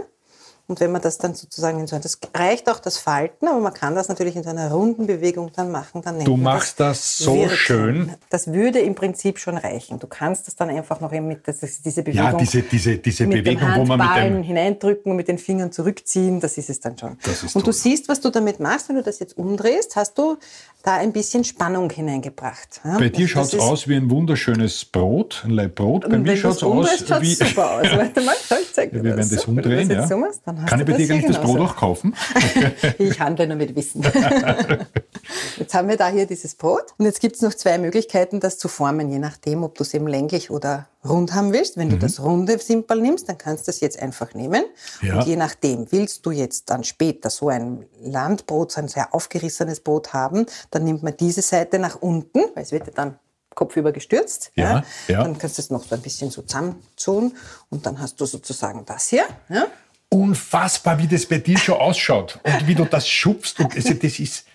Und 0.72 0.80
wenn 0.80 0.90
man 0.90 1.02
das 1.02 1.18
dann 1.18 1.35
sozusagen 1.35 1.80
in 1.80 1.87
so 1.87 1.98
das 1.98 2.18
reicht 2.35 2.70
auch 2.70 2.78
das 2.78 2.96
Falten, 2.96 3.46
aber 3.46 3.61
man 3.61 3.74
kann 3.74 3.94
das 3.94 4.08
natürlich 4.08 4.37
in 4.37 4.42
so 4.42 4.48
einer 4.48 4.70
runden 4.72 5.06
Bewegung 5.06 5.50
dann 5.54 5.70
machen. 5.70 6.00
Dann 6.00 6.24
du 6.24 6.38
machst 6.38 6.80
das, 6.80 6.98
das 6.98 7.18
so 7.18 7.35
Wirken. 7.35 7.56
schön. 7.56 8.12
Das 8.30 8.50
würde 8.54 8.78
im 8.78 8.94
Prinzip 8.94 9.38
schon 9.38 9.58
reichen. 9.58 9.98
Du 9.98 10.06
kannst 10.06 10.46
das 10.46 10.56
dann 10.56 10.70
einfach 10.70 11.00
noch 11.00 11.11
mit 11.11 11.46
das 11.46 11.61
diese 11.61 12.02
Bewegung. 12.02 12.24
Ja, 12.24 12.32
diese, 12.32 12.62
diese, 12.62 12.96
diese 12.96 13.26
mit 13.26 13.44
Bewegung, 13.44 13.68
wo 13.76 13.85
man 13.85 13.98
mit 13.98 14.24
dem 14.24 14.42
hineindrücken 14.42 15.11
und 15.11 15.16
mit 15.18 15.28
den 15.28 15.37
Fingern 15.37 15.72
zurückziehen, 15.72 16.40
das 16.40 16.56
ist 16.56 16.70
es 16.70 16.80
dann 16.80 16.96
schon. 16.96 17.11
und 17.11 17.52
toll. 17.52 17.62
du 17.64 17.72
siehst, 17.72 18.08
was 18.08 18.22
du 18.22 18.30
damit 18.30 18.58
machst, 18.58 18.88
wenn 18.88 18.96
du 18.96 19.02
das 19.02 19.18
jetzt 19.18 19.37
umdrehst, 19.37 19.94
hast 19.96 20.16
du 20.16 20.38
da 20.82 20.96
ein 20.96 21.12
bisschen 21.12 21.44
Spannung 21.44 21.90
hineingebracht. 21.90 22.80
Ja? 22.85 22.98
Bei 22.98 23.08
dir 23.08 23.28
schaut 23.28 23.52
es 23.52 23.58
aus 23.58 23.88
wie 23.88 23.94
ein 23.94 24.11
wunderschönes 24.11 24.85
Brot, 24.85 25.42
ein 25.44 25.50
Leib 25.50 25.74
Brot. 25.74 26.08
Bei 26.08 26.18
mir 26.18 26.37
schaut 26.37 26.56
es 26.56 26.62
aus 26.62 27.04
wie... 27.20 27.35
super 27.35 27.72
aus. 27.72 27.87
Warte 27.96 28.20
mal, 28.22 28.35
ich 28.40 28.72
zeig 28.72 28.90
dir 28.90 29.04
Wir 29.04 29.16
werden 29.16 29.30
das 29.30 29.44
umdrehen, 29.44 29.90
ja. 29.90 30.06
So 30.06 30.16
machst, 30.16 30.40
Kann 30.66 30.81
ich 30.81 30.87
bei 30.87 30.92
dir 30.92 31.14
nicht 31.14 31.29
das 31.29 31.40
Brot 31.40 31.61
auch 31.61 31.77
kaufen? 31.77 32.14
ich 32.98 33.20
handle 33.20 33.46
nur 33.46 33.57
mit 33.57 33.75
Wissen. 33.75 34.03
jetzt 35.59 35.75
haben 35.75 35.88
wir 35.88 35.96
da 35.96 36.09
hier 36.09 36.27
dieses 36.27 36.55
Brot. 36.55 36.94
Und 36.98 37.07
jetzt 37.07 37.20
gibt 37.20 37.37
es 37.37 37.42
noch 37.42 37.55
zwei 37.55 37.79
Möglichkeiten, 37.79 38.40
das 38.40 38.59
zu 38.59 38.68
formen, 38.68 39.11
je 39.11 39.18
nachdem, 39.18 39.62
ob 39.62 39.77
du 39.77 39.83
es 39.83 39.94
eben 39.94 40.07
länglich 40.07 40.51
oder 40.51 40.88
rund 41.05 41.35
haben 41.35 41.53
willst. 41.53 41.77
Wenn 41.77 41.88
mhm. 41.88 41.92
du 41.92 41.98
das 41.98 42.20
runde 42.20 42.59
Simpel 42.59 43.01
nimmst, 43.01 43.29
dann 43.29 43.38
kannst 43.38 43.66
du 43.66 43.72
das 43.72 43.81
jetzt 43.81 44.01
einfach 44.01 44.35
nehmen. 44.35 44.64
Ja. 45.01 45.18
Und 45.18 45.27
je 45.27 45.37
nachdem, 45.37 45.90
willst 45.90 46.25
du 46.27 46.31
jetzt 46.31 46.70
dann 46.70 46.85
später 46.85 47.31
so 47.31 47.48
ein 47.48 47.87
Landbrot, 48.01 48.72
so 48.72 48.81
ein 48.81 48.88
sehr 48.88 49.14
aufgerissenes 49.14 49.81
Brot 49.81 50.12
haben, 50.12 50.46
dann 50.70 50.85
nimmt 50.85 51.03
man 51.03 51.16
diese 51.16 51.42
Seite 51.42 51.79
nach 51.79 51.96
unten, 52.01 52.40
weil 52.55 52.62
es 52.62 52.72
wird 52.72 52.87
ja 52.87 52.92
dann 52.94 53.18
kopfüber 53.55 53.92
gestürzt. 53.92 54.51
Ja, 54.55 54.64
ja. 54.64 54.85
ja. 55.09 55.22
Dann 55.25 55.38
kannst 55.38 55.59
du 55.59 55.62
es 55.62 55.70
noch 55.70 55.85
so 55.85 55.94
ein 55.94 56.01
bisschen 56.01 56.31
so 56.31 56.42
zusammenzogen 56.42 57.37
und 57.70 57.87
dann 57.87 58.01
hast 58.01 58.20
du 58.20 58.27
sozusagen 58.27 58.85
das 58.85 59.09
hier. 59.09 59.25
Ja. 59.48 59.66
Unfassbar, 60.12 60.98
wie 60.98 61.07
das 61.07 61.25
bei 61.25 61.38
dir 61.38 61.57
schon 61.59 61.77
ausschaut 61.77 62.38
und 62.42 62.66
wie 62.66 62.75
du 62.75 62.85
das 62.85 63.09
schubst. 63.09 63.61
Und 63.61 63.75
also 63.75 63.94
das 63.94 64.18
ist 64.18 64.46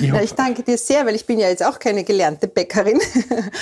ich, 0.00 0.12
ich 0.12 0.34
danke 0.34 0.62
dir 0.62 0.78
sehr, 0.78 1.04
weil 1.06 1.14
ich 1.14 1.26
bin 1.26 1.38
ja 1.38 1.48
jetzt 1.48 1.64
auch 1.64 1.78
keine 1.78 2.04
gelernte 2.04 2.48
Bäckerin. 2.48 3.00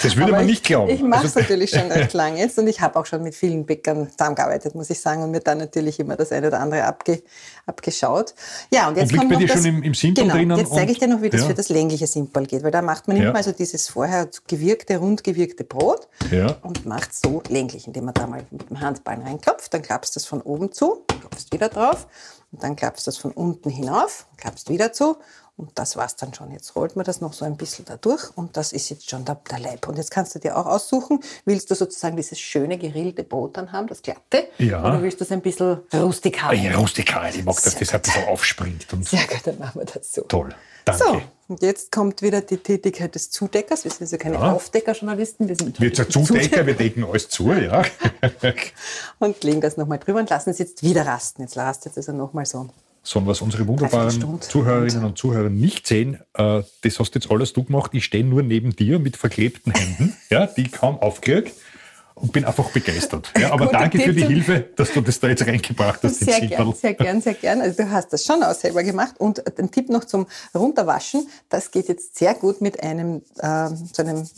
Das 0.02 0.16
würde 0.16 0.32
man 0.32 0.46
nicht 0.46 0.64
glauben. 0.64 0.90
Ich, 0.90 0.96
ich 0.96 1.02
mache 1.02 1.26
es 1.26 1.36
also, 1.36 1.40
natürlich 1.40 1.70
schon 1.70 1.90
recht 1.90 2.12
lange 2.12 2.38
jetzt 2.40 2.58
und 2.58 2.66
ich 2.66 2.80
habe 2.80 2.98
auch 2.98 3.06
schon 3.06 3.22
mit 3.22 3.34
vielen 3.34 3.66
Bäckern 3.66 4.08
zusammengearbeitet, 4.10 4.74
muss 4.74 4.90
ich 4.90 5.00
sagen, 5.00 5.22
und 5.22 5.30
mir 5.30 5.40
dann 5.40 5.58
natürlich 5.58 5.98
immer 6.00 6.16
das 6.16 6.32
eine 6.32 6.48
oder 6.48 6.60
andere 6.60 6.84
abge, 6.84 7.22
abgeschaut. 7.66 8.34
Ja, 8.72 8.88
und 8.88 8.96
jetzt 8.96 9.12
und 9.12 9.18
kommt 9.18 9.40
dir 9.40 9.46
das, 9.46 9.56
schon 9.56 9.66
im, 9.66 9.82
im 9.82 9.94
Simple 9.94 10.24
genau, 10.24 10.34
drinnen? 10.34 10.58
Jetzt 10.58 10.74
zeige 10.74 10.92
ich 10.92 10.98
dir 10.98 11.08
noch, 11.08 11.22
wie 11.22 11.30
das 11.30 11.42
ja. 11.42 11.46
für 11.48 11.54
das 11.54 11.68
längliche 11.68 12.06
Simple 12.06 12.44
geht, 12.44 12.62
weil 12.62 12.70
da 12.70 12.82
macht 12.82 13.08
man 13.08 13.16
ja. 13.16 13.32
also 13.32 13.52
dieses 13.52 13.88
vorher 13.88 14.28
gewirkte, 14.48 14.96
rund 14.98 15.24
gewirkte 15.24 15.64
Brot 15.64 16.08
ja. 16.30 16.56
und 16.62 16.86
macht 16.86 17.14
so 17.14 17.42
länglich, 17.48 17.86
indem 17.86 18.06
man 18.06 18.14
da 18.14 18.26
mal 18.26 18.44
mit 18.50 18.68
dem 18.70 18.80
Handballen 18.80 19.22
reinklopft, 19.22 19.72
dann 19.72 19.82
klappst 19.82 20.14
du 20.14 20.20
das 20.20 20.26
von 20.26 20.40
oben 20.42 20.72
zu, 20.72 21.04
klopfst 21.20 21.52
wieder 21.52 21.68
drauf 21.68 22.06
und 22.52 22.62
dann 22.62 22.76
klappst 22.76 23.06
du 23.06 23.10
das 23.10 23.18
von 23.18 23.32
unten 23.32 23.70
hinauf, 23.70 24.26
klappst 24.36 24.68
wieder 24.68 24.92
zu 24.92 25.16
und 25.60 25.70
das 25.74 25.96
war's 25.96 26.16
dann 26.16 26.32
schon. 26.32 26.50
Jetzt 26.52 26.74
rollt 26.74 26.96
man 26.96 27.04
das 27.04 27.20
noch 27.20 27.34
so 27.34 27.44
ein 27.44 27.56
bisschen 27.56 27.84
da 27.84 27.96
durch 27.96 28.30
und 28.34 28.56
das 28.56 28.72
ist 28.72 28.88
jetzt 28.88 29.10
schon 29.10 29.26
der, 29.26 29.38
der 29.50 29.58
Leib. 29.58 29.86
Und 29.88 29.98
jetzt 29.98 30.10
kannst 30.10 30.34
du 30.34 30.38
dir 30.38 30.56
auch 30.56 30.64
aussuchen, 30.64 31.20
willst 31.44 31.70
du 31.70 31.74
sozusagen 31.74 32.16
dieses 32.16 32.40
schöne 32.40 32.78
gerillte 32.78 33.24
Brot 33.24 33.58
dann 33.58 33.70
haben, 33.70 33.86
das 33.86 34.00
glatte? 34.00 34.48
Ja. 34.56 34.80
Oder 34.80 35.02
willst 35.02 35.20
du 35.20 35.24
es 35.24 35.32
ein 35.32 35.42
bisschen 35.42 35.80
rustikal? 35.92 36.56
Ja, 36.56 36.78
rustikal. 36.78 37.30
Ich 37.34 37.44
mag, 37.44 37.56
dass 37.56 37.74
das 37.74 37.92
ein 37.94 38.00
bisschen 38.00 38.28
aufspringt. 38.28 38.90
Und 38.92 39.06
Sehr 39.06 39.26
gut, 39.26 39.40
dann 39.44 39.58
machen 39.58 39.80
wir 39.82 39.84
das 39.84 40.12
so. 40.14 40.22
Toll. 40.22 40.54
Danke. 40.86 41.04
So, 41.04 41.22
und 41.48 41.62
jetzt 41.62 41.92
kommt 41.92 42.22
wieder 42.22 42.40
die 42.40 42.56
Tätigkeit 42.56 43.14
des 43.14 43.30
Zudeckers. 43.30 43.84
Wir 43.84 43.90
sind 43.90 44.02
also 44.02 44.16
keine 44.16 44.36
ja. 44.36 44.52
Aufdeckerjournalisten. 44.52 45.46
Wir 45.46 45.56
sind 45.56 45.78
wir 45.78 45.94
sind 45.94 46.10
Zudecker, 46.10 46.64
wir 46.64 46.74
decken 46.74 47.04
alles 47.04 47.28
zu, 47.28 47.52
ja. 47.52 47.82
und 49.18 49.44
legen 49.44 49.60
das 49.60 49.76
nochmal 49.76 49.98
drüber 49.98 50.20
und 50.20 50.30
lassen 50.30 50.50
es 50.50 50.58
jetzt 50.58 50.82
wieder 50.82 51.04
rasten. 51.06 51.42
Jetzt 51.42 51.56
rastet 51.56 51.92
es 51.92 52.08
also 52.08 52.12
nochmal 52.12 52.46
so 52.46 52.70
sondern 53.10 53.28
was 53.28 53.40
unsere 53.42 53.66
wunderbaren 53.66 54.40
Zuhörerinnen 54.40 55.04
und 55.04 55.18
Zuhörer 55.18 55.50
nicht 55.50 55.86
sehen, 55.86 56.20
äh, 56.34 56.62
das 56.82 56.98
hast 57.00 57.14
jetzt 57.16 57.30
alles 57.30 57.52
du 57.52 57.64
gemacht. 57.64 57.90
Ich 57.92 58.04
stehe 58.04 58.24
nur 58.24 58.42
neben 58.42 58.76
dir 58.76 58.98
mit 58.98 59.16
verklebten 59.16 59.72
Händen, 59.72 60.16
ja, 60.30 60.46
die 60.46 60.68
kaum 60.68 60.98
aufkriege 60.98 61.50
und 62.20 62.32
bin 62.32 62.44
einfach 62.44 62.70
begeistert. 62.70 63.32
Ja, 63.38 63.52
aber 63.52 63.66
danke 63.66 63.98
für 63.98 64.12
die 64.12 64.26
Hilfe, 64.26 64.68
dass 64.76 64.92
du 64.92 65.00
das 65.00 65.18
da 65.20 65.28
jetzt 65.28 65.46
reingebracht 65.46 66.00
hast. 66.02 66.20
Sehr 66.20 66.40
gern, 66.40 66.74
sehr 66.74 66.94
gern, 66.94 67.20
sehr 67.20 67.34
gern. 67.34 67.60
Also 67.60 67.82
du 67.82 67.90
hast 67.90 68.12
das 68.12 68.24
schon 68.24 68.42
auch 68.42 68.54
selber 68.54 68.82
gemacht. 68.82 69.14
Und 69.18 69.42
ein 69.58 69.70
Tipp 69.70 69.88
noch 69.88 70.04
zum 70.04 70.26
Runterwaschen, 70.54 71.26
das 71.48 71.70
geht 71.70 71.88
jetzt 71.88 72.18
sehr 72.18 72.34
gut 72.34 72.60
mit 72.60 72.82
einem, 72.82 73.22
äh, 73.38 73.68
so 73.92 74.02
einem 74.02 74.28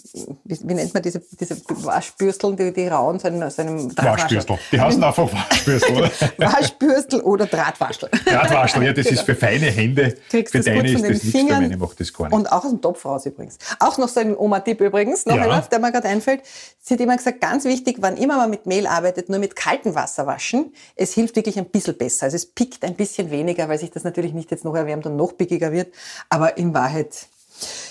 wie, 0.45 0.59
wie, 0.63 0.75
nennt 0.75 0.95
man 0.95 1.03
diese, 1.03 1.21
diese 1.39 1.57
Waschbürsteln, 1.67 2.57
die, 2.57 2.73
die 2.73 2.87
rauen, 2.87 3.19
so 3.19 3.29
einem, 3.29 3.51
so 3.51 3.63
einem 3.63 3.97
Waschbürstel. 3.97 4.59
Die 4.71 4.81
heißen 4.81 5.03
einfach 5.03 5.33
Waschbürstel, 5.33 5.97
oder? 5.97 6.11
Waschbürstel 6.39 7.21
oder 7.21 7.47
Drahtwaschel. 7.47 8.09
Drahtwaschel, 8.25 8.85
ja, 8.85 8.93
das 8.93 9.07
genau. 9.07 9.21
ist 9.21 9.27
für 9.27 9.35
feine 9.35 9.67
Hände. 9.67 10.15
Kriegst 10.31 10.53
für 10.53 10.61
deine 10.61 10.91
ist 10.91 11.03
das 11.03 11.11
nichts, 11.11 11.31
für 11.31 11.45
meine 11.45 11.77
macht 11.77 12.01
das 12.01 12.13
gar 12.13 12.29
nicht. 12.29 12.35
Und 12.35 12.51
auch 12.53 12.65
aus 12.65 12.71
dem 12.71 12.81
Topf 12.81 13.05
raus 13.05 13.27
übrigens. 13.27 13.59
Auch 13.81 13.99
noch 13.99 14.09
so 14.09 14.21
ein 14.21 14.37
Oma-Tipp 14.37 14.81
übrigens, 14.81 15.27
noch 15.27 15.37
ja. 15.37 15.43
einer, 15.43 15.61
der 15.63 15.79
mir 15.81 15.91
gerade 15.91 16.09
einfällt. 16.09 16.43
Sie 16.81 16.95
hat 16.95 17.01
immer 17.01 17.17
gesagt, 17.17 17.41
ganz 17.41 17.65
wichtig, 17.65 17.72
wichtig, 17.73 17.97
wann 18.01 18.17
immer 18.17 18.37
man 18.37 18.51
mit 18.51 18.67
Mehl 18.67 18.87
arbeitet, 18.87 19.29
nur 19.29 19.39
mit 19.39 19.57
kaltem 19.57 19.95
Wasser 19.95 20.27
waschen. 20.27 20.73
Es 20.95 21.15
hilft 21.15 21.37
wirklich 21.37 21.59
ein 21.59 21.67
bisschen 21.67 21.97
besser. 21.97 22.27
Also 22.27 22.37
es 22.37 22.47
pickt 22.47 22.85
ein 22.85 22.95
bisschen 22.95 23.31
weniger, 23.31 23.69
weil 23.69 23.79
sich 23.79 23.91
das 23.91 24.05
natürlich 24.05 24.35
nicht 24.35 24.51
jetzt 24.51 24.65
noch 24.65 24.75
erwärmt 24.75 25.07
und 25.07 25.17
noch 25.17 25.37
pickiger 25.37 25.73
wird. 25.73 25.93
Aber 26.29 26.57
in 26.57 26.75
Wahrheit 26.75 27.27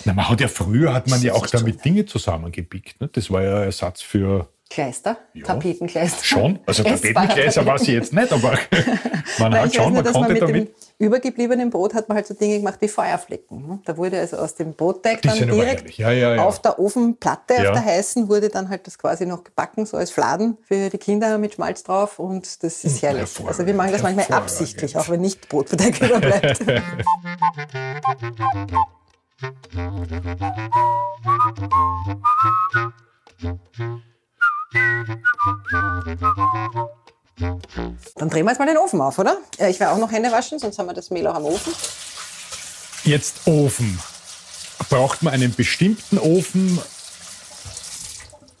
na, 0.04 0.12
man 0.12 0.28
hat 0.28 0.40
ja 0.40 0.48
früher 0.48 0.92
hat 0.92 1.08
man 1.08 1.22
ja 1.22 1.32
auch 1.32 1.46
damit 1.46 1.84
Dinge 1.84 2.04
zusammengepickt. 2.04 3.00
Ne? 3.00 3.08
Das 3.10 3.30
war 3.30 3.42
ja 3.42 3.62
Ersatz 3.62 4.02
für 4.02 4.48
Kleister, 4.72 5.18
ja, 5.34 5.44
Tapetenkleister. 5.44 6.24
Schon, 6.24 6.58
also 6.64 6.82
Tapetenkleister 6.82 7.66
war 7.66 7.78
sie 7.78 7.92
jetzt 7.92 8.14
nicht, 8.14 8.32
aber 8.32 8.58
man 9.38 9.54
hat 9.54 9.74
schon, 9.74 9.92
man 9.92 10.02
konnte 10.02 10.20
man 10.20 10.34
damit. 10.34 10.68
Dem 10.68 10.74
übergebliebenen 10.98 11.68
Brot 11.68 11.92
hat 11.92 12.08
man 12.08 12.16
halt 12.16 12.26
so 12.26 12.32
Dinge 12.32 12.56
gemacht 12.56 12.78
wie 12.80 12.88
Feuerflecken. 12.88 13.68
Hm? 13.68 13.80
Da 13.84 13.94
wurde 13.98 14.18
also 14.18 14.38
aus 14.38 14.54
dem 14.54 14.72
Brotteig 14.72 15.20
dann 15.20 15.36
direkt 15.36 15.90
ja, 15.98 16.10
ja, 16.10 16.36
ja. 16.36 16.42
auf 16.42 16.62
der 16.62 16.78
Ofenplatte, 16.78 17.56
auf 17.56 17.74
der 17.74 17.84
heißen, 17.84 18.30
wurde 18.30 18.48
dann 18.48 18.70
halt 18.70 18.86
das 18.86 18.96
quasi 18.96 19.26
noch 19.26 19.44
gebacken, 19.44 19.84
so 19.84 19.98
als 19.98 20.10
Fladen 20.10 20.56
für 20.62 20.88
die 20.88 20.96
Kinder 20.96 21.36
mit 21.36 21.52
Schmalz 21.52 21.82
drauf 21.82 22.18
und 22.18 22.62
das 22.62 22.82
ist 22.82 23.02
herrlich. 23.02 23.28
Also 23.46 23.66
wir 23.66 23.74
machen 23.74 23.92
das 23.92 24.02
manchmal 24.02 24.38
absichtlich, 24.38 24.96
auch 24.96 25.10
wenn 25.10 25.20
nicht 25.20 25.50
Brotteig 25.50 26.00
überbleibt. 26.00 26.64
Dann 38.16 38.28
drehen 38.30 38.44
wir 38.44 38.50
jetzt 38.50 38.58
mal 38.58 38.66
den 38.66 38.76
Ofen 38.78 39.00
auf, 39.00 39.18
oder? 39.18 39.38
Ich 39.68 39.80
werde 39.80 39.90
auch 39.92 39.98
noch 39.98 40.12
Hände 40.12 40.30
waschen, 40.30 40.58
sonst 40.58 40.78
haben 40.78 40.86
wir 40.86 40.94
das 40.94 41.10
Mehl 41.10 41.26
auch 41.26 41.34
am 41.34 41.44
Ofen. 41.44 41.72
Jetzt 43.04 43.46
Ofen. 43.46 43.98
Braucht 44.88 45.22
man 45.22 45.32
einen 45.34 45.54
bestimmten 45.54 46.18
Ofen 46.18 46.78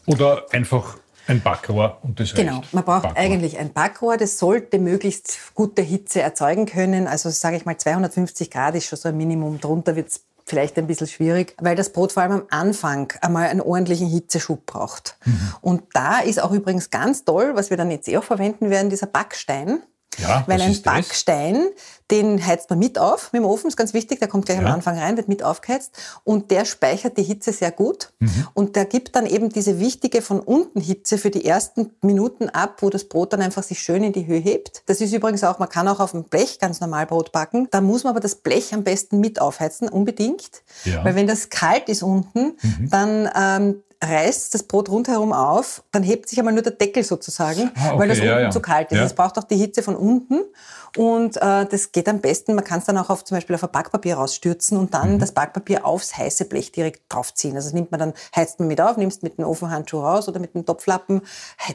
oder 0.06 0.46
einfach 0.52 0.96
ein 1.28 1.40
Backrohr 1.40 1.98
und 2.02 2.18
das 2.18 2.34
Genau, 2.34 2.58
reicht. 2.58 2.74
man 2.74 2.84
braucht 2.84 3.02
Backrohr. 3.02 3.18
eigentlich 3.22 3.58
ein 3.58 3.72
Backrohr, 3.72 4.16
das 4.16 4.38
sollte 4.38 4.78
möglichst 4.78 5.38
gute 5.54 5.82
Hitze 5.82 6.20
erzeugen 6.20 6.66
können. 6.66 7.06
Also 7.06 7.30
sage 7.30 7.56
ich 7.56 7.64
mal 7.64 7.76
250 7.76 8.50
Grad 8.50 8.74
ist 8.74 8.86
schon 8.86 8.98
so 8.98 9.08
ein 9.10 9.16
Minimum. 9.16 9.60
Drunter 9.60 9.94
wird 9.94 10.08
es 10.08 10.20
vielleicht 10.44 10.78
ein 10.78 10.86
bisschen 10.86 11.06
schwierig, 11.06 11.54
weil 11.60 11.76
das 11.76 11.90
Brot 11.90 12.12
vor 12.12 12.22
allem 12.22 12.32
am 12.32 12.46
Anfang 12.50 13.12
einmal 13.20 13.48
einen 13.48 13.60
ordentlichen 13.60 14.08
Hitzeschub 14.08 14.66
braucht. 14.66 15.16
Mhm. 15.24 15.54
Und 15.60 15.82
da 15.92 16.20
ist 16.20 16.42
auch 16.42 16.52
übrigens 16.52 16.90
ganz 16.90 17.24
toll, 17.24 17.52
was 17.54 17.70
wir 17.70 17.76
dann 17.76 17.90
jetzt 17.90 18.08
eh 18.08 18.18
auch 18.18 18.24
verwenden 18.24 18.70
werden, 18.70 18.90
dieser 18.90 19.06
Backstein. 19.06 19.82
Ja, 20.18 20.44
Weil 20.46 20.60
ein 20.60 20.82
Backstein, 20.82 21.68
den 22.10 22.44
heizt 22.44 22.68
man 22.68 22.78
mit 22.78 22.98
auf 22.98 23.32
mit 23.32 23.40
dem 23.40 23.46
Ofen, 23.46 23.68
ist 23.68 23.78
ganz 23.78 23.94
wichtig, 23.94 24.18
der 24.18 24.28
kommt 24.28 24.44
gleich 24.44 24.58
ja. 24.58 24.66
am 24.66 24.72
Anfang 24.72 24.98
rein, 24.98 25.16
wird 25.16 25.28
mit 25.28 25.42
aufgeheizt 25.42 25.96
und 26.22 26.50
der 26.50 26.66
speichert 26.66 27.16
die 27.16 27.22
Hitze 27.22 27.52
sehr 27.52 27.70
gut 27.70 28.12
mhm. 28.18 28.46
und 28.52 28.76
der 28.76 28.84
gibt 28.84 29.16
dann 29.16 29.24
eben 29.24 29.48
diese 29.48 29.80
wichtige 29.80 30.20
von 30.20 30.40
unten 30.40 30.80
Hitze 30.80 31.16
für 31.16 31.30
die 31.30 31.46
ersten 31.46 31.92
Minuten 32.02 32.50
ab, 32.50 32.82
wo 32.82 32.90
das 32.90 33.04
Brot 33.04 33.32
dann 33.32 33.40
einfach 33.40 33.62
sich 33.62 33.80
schön 33.80 34.04
in 34.04 34.12
die 34.12 34.26
Höhe 34.26 34.38
hebt. 34.38 34.82
Das 34.86 35.00
ist 35.00 35.14
übrigens 35.14 35.44
auch, 35.44 35.58
man 35.58 35.70
kann 35.70 35.88
auch 35.88 36.00
auf 36.00 36.10
dem 36.10 36.24
Blech 36.24 36.58
ganz 36.58 36.80
normal 36.80 37.06
Brot 37.06 37.32
backen, 37.32 37.68
da 37.70 37.80
muss 37.80 38.04
man 38.04 38.10
aber 38.10 38.20
das 38.20 38.34
Blech 38.34 38.74
am 38.74 38.84
besten 38.84 39.18
mit 39.18 39.40
aufheizen, 39.40 39.88
unbedingt, 39.88 40.62
ja. 40.84 41.02
weil 41.04 41.14
wenn 41.14 41.26
das 41.26 41.48
kalt 41.48 41.88
ist 41.88 42.02
unten, 42.02 42.58
mhm. 42.60 42.90
dann 42.90 43.30
ähm, 43.34 43.82
reißt 44.02 44.52
das 44.54 44.64
Brot 44.64 44.88
rundherum 44.88 45.32
auf, 45.32 45.82
dann 45.92 46.02
hebt 46.02 46.28
sich 46.28 46.38
einmal 46.38 46.52
nur 46.54 46.62
der 46.62 46.72
Deckel 46.72 47.04
sozusagen, 47.04 47.70
Ah, 47.76 47.90
okay, 47.90 47.98
weil 47.98 48.08
das 48.08 48.18
ja, 48.18 48.32
unten 48.32 48.44
ja. 48.44 48.50
zu 48.50 48.60
kalt 48.60 48.90
ist. 48.92 48.98
Ja. 48.98 49.04
Es 49.04 49.14
braucht 49.14 49.38
auch 49.38 49.44
die 49.44 49.56
Hitze 49.56 49.82
von 49.82 49.96
unten. 49.96 50.40
Und 50.98 51.38
äh, 51.38 51.64
das 51.64 51.90
geht 51.92 52.06
am 52.06 52.20
besten, 52.20 52.54
man 52.54 52.64
kann 52.64 52.80
es 52.80 52.84
dann 52.84 52.98
auch 52.98 53.08
auf, 53.08 53.24
zum 53.24 53.36
Beispiel 53.38 53.54
auf 53.56 53.64
ein 53.64 53.70
Backpapier 53.72 54.16
rausstürzen 54.16 54.76
und 54.76 54.86
Mhm. 54.86 54.90
dann 54.90 55.18
das 55.18 55.32
Backpapier 55.32 55.86
aufs 55.86 56.18
heiße 56.18 56.44
Blech 56.44 56.70
direkt 56.72 57.02
draufziehen. 57.08 57.56
Also 57.56 57.68
das 57.68 57.72
nimmt 57.74 57.90
man 57.92 58.00
dann, 58.00 58.12
heizt 58.36 58.58
man 58.58 58.68
mit 58.68 58.78
auf, 58.80 58.98
nimmst 58.98 59.22
mit 59.22 59.38
dem 59.38 59.46
Ofenhandschuh 59.46 60.00
raus 60.00 60.28
oder 60.28 60.38
mit 60.38 60.54
dem 60.54 60.66
Topflappen, 60.66 61.22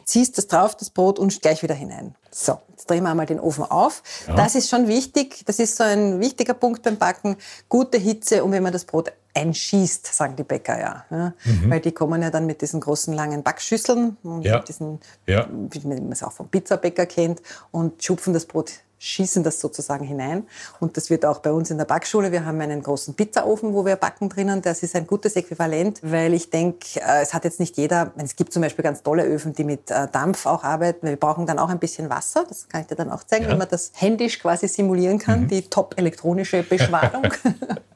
ziehst 0.06 0.38
das 0.38 0.46
drauf, 0.48 0.76
das 0.76 0.92
Brot 0.92 1.18
und 1.18 1.42
gleich 1.42 1.64
wieder 1.64 1.74
hinein. 1.74 2.14
So, 2.30 2.60
jetzt 2.70 2.88
drehen 2.90 3.04
wir 3.04 3.10
einmal 3.10 3.26
den 3.26 3.40
Ofen 3.40 3.64
auf. 3.64 4.04
Das 4.36 4.54
ist 4.54 4.70
schon 4.70 4.88
wichtig, 4.88 5.44
das 5.48 5.58
ist 5.58 5.78
so 5.78 5.84
ein 5.84 6.20
wichtiger 6.20 6.54
Punkt 6.54 6.84
beim 6.84 6.98
Backen. 6.98 7.38
Gute 7.70 7.98
Hitze 7.98 8.44
und 8.44 8.52
wenn 8.52 8.62
man 8.62 8.74
das 8.74 8.86
Brot 8.86 9.12
einschießt, 9.38 10.06
sagen 10.14 10.36
die 10.36 10.44
Bäcker 10.44 10.80
ja. 10.80 11.06
ja. 11.10 11.34
Weil 11.68 11.80
die 11.80 11.92
kommen 11.92 12.22
ja 12.22 12.30
dann 12.30 12.46
mit 12.46 12.62
diesen 12.62 12.80
großen 12.80 13.14
langen 13.14 13.44
Backschüsseln, 13.44 14.18
und 14.24 14.44
Ja. 14.44 14.60
diesen, 14.60 15.00
Ja. 15.26 15.48
wie 15.52 15.80
man 15.88 16.12
es 16.12 16.24
auch 16.24 16.32
vom 16.32 16.48
Pizzabäcker 16.50 17.06
kennt, 17.06 17.42
und 17.72 18.04
schupfen 18.04 18.34
das 18.34 18.46
Brot, 18.46 18.72
schießen 19.00 19.44
das 19.44 19.60
sozusagen 19.60 20.06
hinein. 20.06 20.48
Und 20.80 20.98
das 20.98 21.10
wird 21.10 21.26
auch 21.26 21.40
bei 21.40 21.52
uns 21.52 21.70
in 21.72 21.78
der 21.78 21.86
Backschule. 21.86 22.32
Wir 22.32 22.46
haben 22.46 22.60
einen 22.62 22.82
großen 22.82 23.14
Pizzaofen, 23.14 23.74
wo 23.74 23.86
wir 23.86 23.96
backen 23.96 24.30
drinnen. 24.30 24.62
Das 24.62 24.82
ist 24.84 24.96
ein 24.96 25.06
gutes 25.08 25.36
Äquivalent, 25.36 26.00
weil 26.04 26.34
ich 26.34 26.50
denke, 26.50 27.00
äh, 27.00 27.22
es 27.22 27.34
hat 27.34 27.44
jetzt 27.46 27.60
nicht 27.60 27.78
jeder, 27.78 28.12
es 28.18 28.36
gibt 28.36 28.54
zum 28.54 28.62
Beispiel 28.62 28.84
ganz 28.84 29.04
tolle 29.04 29.24
Öfen, 29.26 29.54
die 29.54 29.64
mit 29.64 29.92
äh, 29.92 30.08
Dampf 30.12 30.46
auch 30.46 30.64
arbeiten. 30.64 31.08
Wir 31.08 31.16
brauchen 31.18 31.46
dann 31.46 31.60
auch 31.60 31.70
ein 31.70 31.80
bisschen 31.80 32.10
Wasser. 32.10 32.46
Das 32.48 32.68
kann 32.70 32.82
ich 32.82 32.88
dir 32.88 32.96
dann 32.96 33.12
auch 33.12 33.24
zeigen, 33.24 33.46
Ja. 33.46 33.52
wie 33.54 33.58
man 33.58 33.68
das 33.70 33.92
händisch 33.96 34.40
quasi 34.40 34.68
simulieren 34.68 35.20
kann, 35.20 35.48
die 35.48 35.62
top 35.62 35.96
elektronische 35.98 36.64
Beschwadung. 36.64 37.28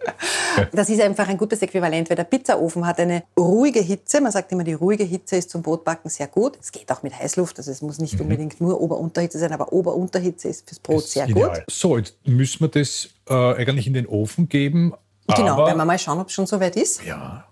Das 0.71 0.89
ist 0.89 0.99
einfach 1.01 1.27
ein 1.27 1.37
gutes 1.37 1.61
Äquivalent, 1.61 2.09
weil 2.09 2.15
der 2.17 2.23
Pizzaofen 2.23 2.85
hat 2.85 2.99
eine 2.99 3.23
ruhige 3.39 3.79
Hitze. 3.79 4.19
Man 4.19 4.31
sagt 4.31 4.51
immer, 4.51 4.63
die 4.63 4.73
ruhige 4.73 5.03
Hitze 5.03 5.37
ist 5.37 5.49
zum 5.49 5.61
Brotbacken 5.61 6.09
sehr 6.09 6.27
gut. 6.27 6.57
Es 6.59 6.71
geht 6.71 6.91
auch 6.91 7.03
mit 7.03 7.17
Heißluft, 7.17 7.57
also 7.57 7.71
es 7.71 7.81
muss 7.81 7.99
nicht 7.99 8.15
Mhm. 8.15 8.21
unbedingt 8.21 8.59
nur 8.61 8.81
Ober-Unterhitze 8.81 9.37
sein, 9.39 9.51
aber 9.53 9.71
Ober-Unterhitze 9.71 10.49
ist 10.49 10.67
fürs 10.67 10.79
Brot 10.79 10.90
sehr 10.99 11.27
Ideal. 11.29 11.49
gut. 11.49 11.63
So, 11.69 11.97
jetzt 11.97 12.15
müssen 12.27 12.59
wir 12.61 12.67
das 12.67 13.09
äh, 13.29 13.33
eigentlich 13.33 13.87
in 13.87 13.93
den 13.93 14.05
Ofen 14.07 14.47
geben. 14.49 14.93
Genau, 15.27 15.53
aber, 15.53 15.67
werden 15.67 15.77
wir 15.77 15.85
mal 15.85 15.97
schauen, 15.99 16.19
ob 16.19 16.27
es 16.27 16.33
schon 16.33 16.45
soweit 16.47 16.75
ist. 16.75 17.03
Ja, 17.03 17.45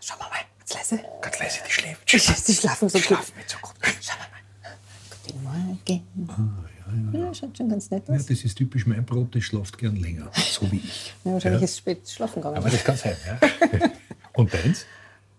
Schauen 0.00 0.18
wir 0.20 0.28
mal, 0.28 0.38
ganz 0.58 0.74
leise. 0.74 1.04
ganz 1.20 1.38
leise, 1.38 1.58
die 1.66 1.72
schläft. 1.72 2.12
Die 2.48 2.54
schlafen 2.54 2.88
so 2.88 2.98
gut. 2.98 3.06
Schlafen 3.06 3.32
so 3.46 3.56
gut. 3.60 3.74
Schauen 4.00 4.16
wir 4.18 5.42
mal. 5.44 5.78
Guten 5.86 6.26
Morgen. 6.26 6.66
Ja, 7.12 7.32
schaut 7.34 7.56
schon 7.56 7.68
ganz 7.68 7.90
nett 7.90 8.02
Ja, 8.08 8.14
aus. 8.14 8.26
das 8.26 8.42
ist 8.42 8.56
typisch 8.56 8.84
mein 8.86 9.04
Brot, 9.04 9.34
das 9.34 9.44
schlaft 9.44 9.78
gern 9.78 9.94
länger, 9.96 10.28
so 10.34 10.70
wie 10.72 10.78
ich. 10.78 11.14
Ja, 11.24 11.32
wahrscheinlich 11.34 11.60
Ja. 11.60 11.64
ist 11.64 11.70
es 11.72 11.78
spät 11.78 12.08
schlafen 12.08 12.36
gegangen. 12.36 12.56
Aber 12.56 12.68
das 12.70 12.82
kann 12.82 12.96
sein, 12.96 13.16
ja. 13.26 13.38
Und 14.32 14.52
deins? 14.52 14.86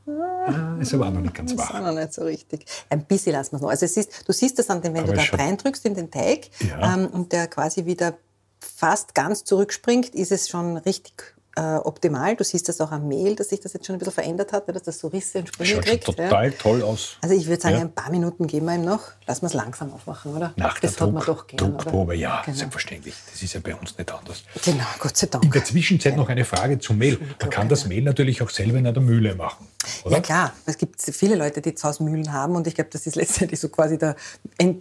Ah, 0.08 0.78
ist 0.80 0.94
aber 0.94 1.08
auch 1.08 1.12
noch 1.12 1.22
nicht 1.22 1.34
ganz 1.36 1.54
Das 1.54 1.64
ist 1.64 1.70
auch 1.70 1.74
wahr. 1.76 1.92
noch 1.94 2.00
nicht 2.00 2.14
so 2.14 2.24
richtig. 2.24 2.66
Ein 2.90 3.06
bisschen 3.06 3.34
lassen 3.34 3.52
wir 3.54 3.56
es 3.58 3.62
noch. 3.62 3.70
Also 3.70 3.86
es 3.86 3.98
ist, 3.98 4.28
du 4.28 4.34
siehst 4.34 4.58
das 4.60 4.68
dann, 4.68 4.84
wenn 4.84 4.96
Aber 4.98 5.14
du 5.14 5.14
da 5.14 5.22
reindrückst 5.38 5.86
in 5.86 5.94
den 5.94 6.10
Teig 6.10 6.50
Ja. 6.68 6.96
ähm, 6.96 7.08
und 7.08 7.32
der 7.32 7.48
quasi 7.48 7.86
wieder 7.86 8.16
fast 8.60 9.14
ganz 9.16 9.44
zurückspringt, 9.44 10.10
ist 10.16 10.32
es 10.32 10.50
schon 10.50 10.78
richtig 10.78 11.36
äh, 11.58 11.76
optimal. 11.76 12.36
Du 12.36 12.44
siehst 12.44 12.70
das 12.70 12.80
auch 12.82 12.92
am 12.92 13.08
Mehl, 13.08 13.36
dass 13.36 13.50
sich 13.50 13.60
das 13.60 13.74
jetzt 13.74 13.86
schon 13.86 13.96
ein 13.96 14.00
bisschen 14.00 14.14
verändert 14.14 14.54
hat, 14.54 14.68
dass 14.70 14.84
das 14.84 15.00
so 15.00 15.08
Risse 15.10 15.40
und 15.40 15.48
Sprünge 15.50 15.82
kriegt. 15.82 16.08
ja. 16.08 16.14
total 16.14 16.52
toll 16.52 16.82
aus. 16.84 17.18
Also 17.22 17.36
ich 17.36 17.48
würde 17.48 17.62
sagen, 17.62 17.76
Ja. 17.76 17.82
ein 17.82 17.92
paar 17.94 18.10
Minuten 18.10 18.48
geben 18.48 18.66
wir 18.68 18.76
ihm 18.76 18.86
noch. 18.86 19.02
Lassen 19.28 19.42
wir 19.44 19.48
es 19.48 19.54
langsam 19.54 19.92
aufmachen, 19.94 20.36
oder? 20.36 20.54
Nach 20.56 20.80
das 20.80 20.96
der 20.96 21.08
hat 21.08 21.14
man 21.14 21.24
Druck, 21.24 21.38
doch 21.38 21.48
gern, 21.48 21.58
Druckprobe, 21.58 22.04
oder? 22.12 22.14
ja, 22.14 22.42
Genau. 22.46 22.58
selbstverständlich. 22.58 23.16
Das 23.32 23.42
ist 23.44 23.54
ja 23.54 23.60
bei 23.62 23.76
uns 23.76 23.98
nicht 23.98 24.12
anders. 24.14 24.44
Genau, 24.64 24.84
Gott 25.00 25.18
sei 25.18 25.28
Dank. 25.28 25.44
In 25.44 25.52
der 25.52 25.64
Zwischenzeit 25.66 26.16
noch 26.16 26.30
eine 26.30 26.46
Frage 26.46 26.80
zum 26.80 26.98
Mehl. 26.98 27.20
Man 27.40 27.50
kann 27.50 27.68
das 27.70 27.86
Mehl 27.86 28.04
natürlich 28.04 28.42
auch 28.42 28.50
selber 28.50 28.78
in 28.78 28.88
einer 28.88 29.00
Mühle 29.02 29.36
machen, 29.36 29.68
oder? 30.06 30.16
Ja 30.16 30.22
klar, 30.22 30.54
es 30.66 30.78
gibt 30.78 31.02
viele 31.02 31.36
Leute, 31.36 31.62
die 31.62 31.76
zu 31.76 31.88
Hause 31.88 32.04
Mühlen 32.04 32.32
haben 32.32 32.56
und 32.56 32.66
ich 32.68 32.76
glaube, 32.76 32.90
das 32.92 33.06
ist 33.08 33.16
letztendlich 33.16 33.60
so 33.60 33.70
quasi 33.70 33.98
der 33.98 34.16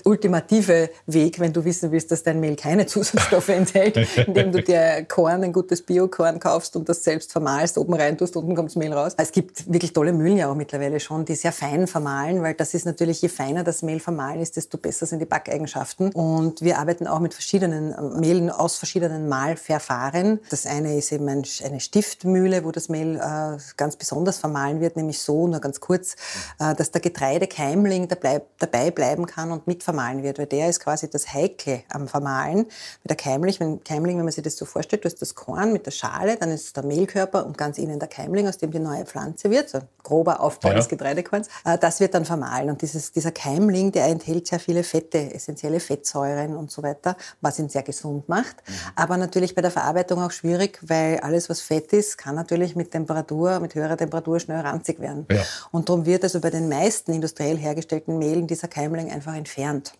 ultimative 0.04 0.90
Weg, 1.06 1.40
wenn 1.40 1.52
du 1.52 1.64
wissen 1.64 1.90
willst, 1.92 2.10
dass 2.10 2.22
dein 2.22 2.40
Mehl 2.40 2.56
keine 2.56 2.86
Zusatzstoffe 2.86 3.48
enthält, 3.48 3.96
indem 4.26 4.52
du 4.52 4.62
dir 4.62 5.04
Korn, 5.08 5.42
ein 5.44 5.52
gutes 5.52 5.82
Biokorn 5.82 6.38
kaufst 6.40 6.59
und 6.76 6.88
das 6.88 7.04
selbst 7.04 7.32
vermahlst, 7.32 7.78
oben 7.78 7.94
rein 7.94 8.16
tust, 8.18 8.36
unten 8.36 8.54
kommt 8.54 8.70
das 8.70 8.76
Mehl 8.76 8.92
raus. 8.92 9.14
Es 9.16 9.32
gibt 9.32 9.72
wirklich 9.72 9.92
tolle 9.92 10.12
Mühlen 10.12 10.36
ja 10.36 10.50
auch 10.50 10.54
mittlerweile 10.54 11.00
schon, 11.00 11.24
die 11.24 11.34
sehr 11.34 11.52
fein 11.52 11.86
vermahlen, 11.86 12.42
weil 12.42 12.54
das 12.54 12.74
ist 12.74 12.86
natürlich, 12.86 13.22
je 13.22 13.28
feiner 13.28 13.64
das 13.64 13.82
Mehl 13.82 14.00
vermahlen 14.00 14.40
ist, 14.40 14.56
desto 14.56 14.78
besser 14.78 15.06
sind 15.06 15.20
die 15.20 15.26
Backeigenschaften. 15.26 16.12
Und 16.12 16.62
wir 16.62 16.78
arbeiten 16.78 17.06
auch 17.06 17.20
mit 17.20 17.34
verschiedenen 17.34 17.92
äh, 17.92 18.20
Mehlen 18.20 18.50
aus 18.50 18.76
verschiedenen 18.76 19.28
Mahlverfahren. 19.28 20.40
Das 20.50 20.66
eine 20.66 20.96
ist 20.96 21.12
eben 21.12 21.28
ein, 21.28 21.44
eine 21.64 21.80
Stiftmühle, 21.80 22.64
wo 22.64 22.72
das 22.72 22.88
Mehl 22.88 23.16
äh, 23.16 23.58
ganz 23.76 23.96
besonders 23.96 24.38
vermahlen 24.38 24.80
wird, 24.80 24.96
nämlich 24.96 25.20
so, 25.20 25.46
nur 25.46 25.60
ganz 25.60 25.80
kurz, 25.80 26.16
äh, 26.58 26.74
dass 26.74 26.90
der 26.90 27.00
Getreidekeimling 27.00 28.08
dabei, 28.08 28.90
bleiben 28.90 29.26
kann 29.26 29.52
und 29.52 29.66
mit 29.66 29.82
vermahlen 29.82 30.22
wird, 30.22 30.38
weil 30.38 30.46
der 30.46 30.68
ist 30.68 30.80
quasi 30.80 31.08
das 31.08 31.32
Heikle 31.32 31.82
am 31.88 32.08
Vermahlen. 32.08 32.66
Weil 33.04 33.16
der 33.16 33.40
wenn, 33.60 33.82
Keimling, 33.84 34.16
wenn 34.16 34.24
man 34.24 34.32
sich 34.32 34.44
das 34.44 34.56
so 34.56 34.64
vorstellt, 34.64 35.04
du 35.04 35.08
hast 35.08 35.20
das 35.20 35.34
Korn 35.34 35.72
mit 35.72 35.86
der 35.86 35.90
Schale, 35.90 36.36
dann 36.36 36.49
ist 36.50 36.76
der 36.76 36.84
Mehlkörper 36.84 37.46
und 37.46 37.56
ganz 37.56 37.78
innen 37.78 37.98
der 37.98 38.08
Keimling, 38.08 38.46
aus 38.48 38.58
dem 38.58 38.70
die 38.70 38.78
neue 38.78 39.04
Pflanze 39.06 39.50
wird, 39.50 39.68
so 39.70 39.78
ein 39.78 39.88
grober 40.02 40.40
Aufbau 40.40 40.68
Ja. 40.70 40.74
des 40.74 40.88
Getreidekorns. 40.88 41.48
Äh, 41.64 41.78
das 41.78 42.00
wird 42.00 42.14
dann 42.14 42.24
vermahlen 42.24 42.70
und 42.70 42.82
dieses, 42.82 43.12
dieser 43.12 43.32
Keimling, 43.32 43.92
der 43.92 44.06
enthält 44.06 44.46
sehr 44.46 44.60
viele 44.60 44.82
Fette, 44.82 45.32
essentielle 45.34 45.80
Fettsäuren 45.80 46.56
und 46.56 46.70
so 46.70 46.82
weiter, 46.82 47.16
was 47.40 47.58
ihn 47.58 47.68
sehr 47.68 47.82
gesund 47.82 48.28
macht. 48.28 48.56
Aber 48.96 49.16
natürlich 49.16 49.54
bei 49.54 49.62
der 49.62 49.70
Verarbeitung 49.70 50.20
auch 50.22 50.30
schwierig, 50.30 50.78
weil 50.82 51.20
alles, 51.20 51.48
was 51.48 51.60
Fett 51.60 51.92
ist, 51.92 52.18
kann 52.18 52.34
natürlich 52.34 52.76
mit 52.76 52.90
Temperatur, 52.90 53.60
mit 53.60 53.74
höherer 53.74 53.96
Temperatur 53.96 54.40
schnell 54.40 54.60
ranzig 54.60 55.00
werden. 55.00 55.26
Ja. 55.30 55.42
Und 55.70 55.88
darum 55.88 56.06
wird 56.06 56.24
also 56.24 56.40
bei 56.40 56.50
den 56.50 56.68
meisten 56.68 57.12
industriell 57.12 57.56
hergestellten 57.56 58.18
Mehlen 58.18 58.46
dieser 58.46 58.68
Keimling 58.68 59.10
einfach 59.10 59.34
entfernt. 59.34 59.92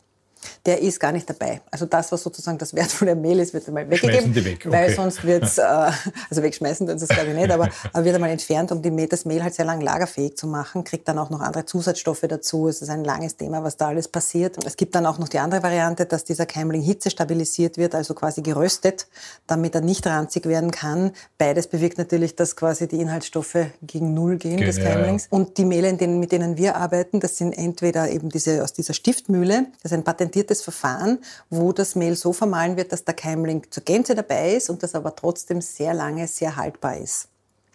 Der 0.67 0.81
ist 0.81 1.01
gar 1.01 1.13
nicht 1.13 1.29
dabei. 1.29 1.61
Also 1.71 1.87
das, 1.87 2.13
was 2.13 2.23
sozusagen 2.23 2.59
das 2.59 2.75
wertvolle 2.75 3.15
Mehl 3.15 3.39
ist, 3.41 3.55
wird 3.55 3.67
einmal 3.69 3.89
weggegeben. 3.89 4.35
Weg, 4.35 4.71
Weil 4.71 4.85
okay. 4.85 4.95
sonst 4.95 5.25
wird's, 5.25 5.59
äh, 5.59 5.63
also 5.63 6.43
wegschmeißen 6.43 6.87
tun 6.87 6.99
sie 6.99 7.05
es 7.05 7.09
glaube 7.09 7.31
ich 7.31 7.37
nicht, 7.37 7.51
aber, 7.51 7.69
aber 7.93 8.05
wird 8.05 8.15
einmal 8.15 8.31
entfernt, 8.31 8.73
um 8.73 8.83
die, 8.83 9.09
das 9.09 9.25
Mehl 9.25 9.43
halt 9.43 9.55
sehr 9.55 9.65
lang 9.65 9.81
lagerfähig 9.81 10.37
zu 10.37 10.47
machen, 10.47 10.85
kriegt 10.85 11.09
dann 11.09 11.19
auch 11.19 11.31
noch 11.31 11.41
andere 11.41 11.65
Zusatzstoffe 11.65 12.25
dazu. 12.29 12.69
Es 12.69 12.83
ist 12.83 12.91
ein 12.91 13.05
langes 13.05 13.37
Thema, 13.37 13.63
was 13.63 13.77
da 13.77 13.89
alles 13.89 14.09
passiert. 14.09 14.57
Es 14.65 14.77
gibt 14.77 14.95
dann 14.95 15.07
auch 15.07 15.19
noch 15.19 15.29
die 15.29 15.39
andere 15.39 15.63
Variante, 15.63 16.07
dass 16.07 16.25
dieser 16.25 16.47
Keimling 16.47 16.83
Hitze 16.83 17.11
stabilisiert 17.11 17.77
wird, 17.77 17.95
also 17.95 18.15
quasi 18.15 18.43
geröstet, 18.43 19.07
damit 19.47 19.75
er 19.75 19.81
nicht 19.81 20.07
ranzig 20.07 20.47
werden 20.47 20.71
kann. 20.71 21.13
Beides 21.39 21.67
bewirkt 21.67 21.99
natürlich, 21.99 22.37
dass 22.37 22.57
quasi 22.57 22.89
die 22.89 23.01
Inhaltsstoffe 23.01 23.67
gegen 23.83 24.15
Null 24.15 24.37
gehen 24.37 24.59
des 24.59 24.77
ja, 24.77 24.85
ja. 24.85 24.91
Keimlings. 24.91 25.27
Und 25.31 25.59
die 25.59 25.65
Mehle, 25.65 25.93
mit 25.93 26.33
denen 26.33 26.57
wir 26.57 26.77
arbeiten, 26.77 27.21
das 27.21 27.37
sind 27.37 27.53
entweder 27.53 28.11
eben 28.11 28.29
diese 28.29 28.63
aus 28.63 28.73
dieser 28.73 28.95
Stiftmühle, 28.95 29.67
das 29.83 29.93
ist 29.93 29.99
ein 29.99 30.05
patentiertes 30.31 30.63
Verfahren, 30.63 31.19
wo 31.51 31.73
das 31.73 31.97
Mehl 31.97 32.15
so 32.15 32.33
vermahlen 32.33 32.77
wird, 32.77 32.93
dass 32.93 33.05
der 33.05 33.15
Keimling 33.15 33.67
zur 33.71 33.83
Gänze 33.83 34.15
dabei 34.15 34.55
ist 34.55 34.71
und 34.71 34.83
das 34.83 34.95
aber 34.95 35.15
trotzdem 35.17 35.61
sehr 35.61 35.93
lange 35.93 36.29
sehr 36.29 36.57
haltbar 36.57 36.97
ist. 36.97 37.29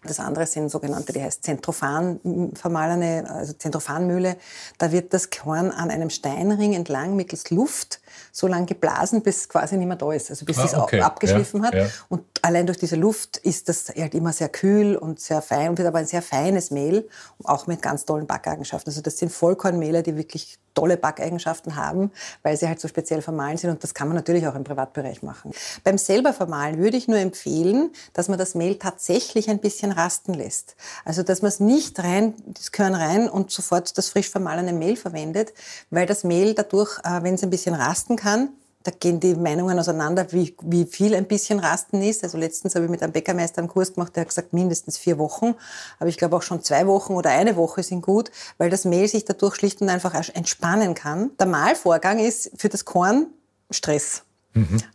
Das 0.03 0.19
andere 0.19 0.45
sind 0.45 0.69
sogenannte, 0.69 1.13
die 1.13 1.21
heißt 1.21 1.43
Zentrofan 1.43 2.51
vermahlene, 2.53 3.25
also 3.27 3.53
Zentrofanmühle. 3.53 4.37
Da 4.77 4.91
wird 4.91 5.13
das 5.13 5.31
Korn 5.31 5.71
an 5.71 5.89
einem 5.89 6.11
Steinring 6.11 6.73
entlang 6.73 7.15
mittels 7.15 7.49
Luft 7.49 7.99
so 8.31 8.47
lang 8.47 8.65
geblasen, 8.65 9.21
bis 9.21 9.37
es 9.41 9.49
quasi 9.49 9.77
nicht 9.77 9.87
mehr 9.87 9.97
da 9.97 10.11
ist, 10.11 10.29
also 10.29 10.45
bis 10.45 10.57
Ah, 10.59 10.65
es 10.65 10.73
okay. 10.73 11.01
abgeschliffen 11.01 11.61
Ja, 11.61 11.67
hat. 11.67 11.73
ja. 11.75 11.87
Und 12.09 12.23
allein 12.41 12.65
durch 12.65 12.77
diese 12.77 12.95
Luft 12.95 13.37
ist 13.37 13.69
das 13.69 13.89
halt 13.95 14.13
immer 14.13 14.33
sehr 14.33 14.49
kühl 14.49 14.95
und 14.95 15.19
sehr 15.19 15.41
fein 15.41 15.69
und 15.69 15.77
wird 15.77 15.87
aber 15.87 15.99
ein 15.99 16.05
sehr 16.07 16.21
feines 16.21 16.71
Mehl, 16.71 17.07
auch 17.43 17.67
mit 17.67 17.81
ganz 17.81 18.05
tollen 18.05 18.27
Backeigenschaften. 18.27 18.89
Also 18.91 19.01
das 19.01 19.17
sind 19.17 19.31
Vollkornmehle, 19.31 20.03
die 20.03 20.15
wirklich 20.17 20.57
tolle 20.73 20.97
Backeigenschaften 20.97 21.77
haben, 21.77 22.11
weil 22.43 22.57
sie 22.57 22.67
halt 22.67 22.81
so 22.81 22.89
speziell 22.89 23.21
vermahlen 23.21 23.57
sind 23.57 23.69
und 23.69 23.81
das 23.81 23.93
kann 23.93 24.09
man 24.09 24.15
natürlich 24.17 24.45
auch 24.45 24.55
im 24.55 24.65
Privatbereich 24.65 25.23
machen. 25.23 25.51
Beim 25.85 25.97
selber 25.97 26.33
vermahlen 26.33 26.79
würde 26.79 26.97
ich 26.97 27.07
nur 27.07 27.17
empfehlen, 27.17 27.91
dass 28.11 28.27
man 28.27 28.37
das 28.37 28.55
Mehl 28.55 28.75
tatsächlich 28.77 29.49
ein 29.49 29.59
bisschen 29.59 29.93
rasten 29.93 30.33
lässt. 30.33 30.75
Also 31.05 31.23
dass 31.23 31.41
man 31.41 31.47
es 31.47 31.61
nicht 31.61 31.97
rein, 32.03 32.33
das 32.45 32.73
Körn 32.73 32.93
rein 32.93 33.29
und 33.29 33.51
sofort 33.51 33.97
das 33.97 34.09
frisch 34.09 34.29
vermahlene 34.29 34.73
Mehl 34.73 34.97
verwendet, 34.97 35.53
weil 35.91 36.05
das 36.05 36.25
Mehl 36.25 36.53
dadurch, 36.53 36.99
äh, 37.05 37.23
wenn 37.23 37.35
es 37.35 37.43
ein 37.43 37.49
bisschen 37.49 37.73
rasten 38.05 38.15
kann, 38.15 38.49
da 38.83 38.91
gehen 38.91 39.19
die 39.19 39.33
Meinungen 39.33 39.79
auseinander, 39.79 40.31
wie, 40.31 40.55
wie 40.61 40.85
viel 40.85 41.15
ein 41.15 41.25
bisschen 41.25 41.57
Rasten 41.57 42.03
ist. 42.03 42.23
Also 42.23 42.37
letztens 42.37 42.75
habe 42.75 42.85
ich 42.85 42.91
mit 42.91 43.01
einem 43.01 43.13
Bäckermeister 43.13 43.59
einen 43.59 43.67
Kurs 43.67 43.95
gemacht, 43.95 44.15
der 44.15 44.21
hat 44.21 44.29
gesagt, 44.29 44.53
mindestens 44.53 44.99
vier 44.99 45.17
Wochen. 45.17 45.55
Aber 45.97 46.07
ich 46.07 46.17
glaube 46.17 46.35
auch 46.35 46.43
schon 46.43 46.61
zwei 46.61 46.85
Wochen 46.85 47.13
oder 47.13 47.31
eine 47.31 47.55
Woche 47.55 47.81
sind 47.81 48.01
gut, 48.01 48.29
weil 48.59 48.69
das 48.69 48.85
Mehl 48.85 49.07
sich 49.07 49.25
dadurch 49.25 49.55
schlicht 49.55 49.81
und 49.81 49.89
einfach 49.89 50.13
entspannen 50.13 50.93
kann. 50.93 51.31
Der 51.39 51.47
Mahlvorgang 51.47 52.19
ist 52.19 52.51
für 52.57 52.69
das 52.69 52.85
Korn 52.85 53.25
Stress. 53.71 54.24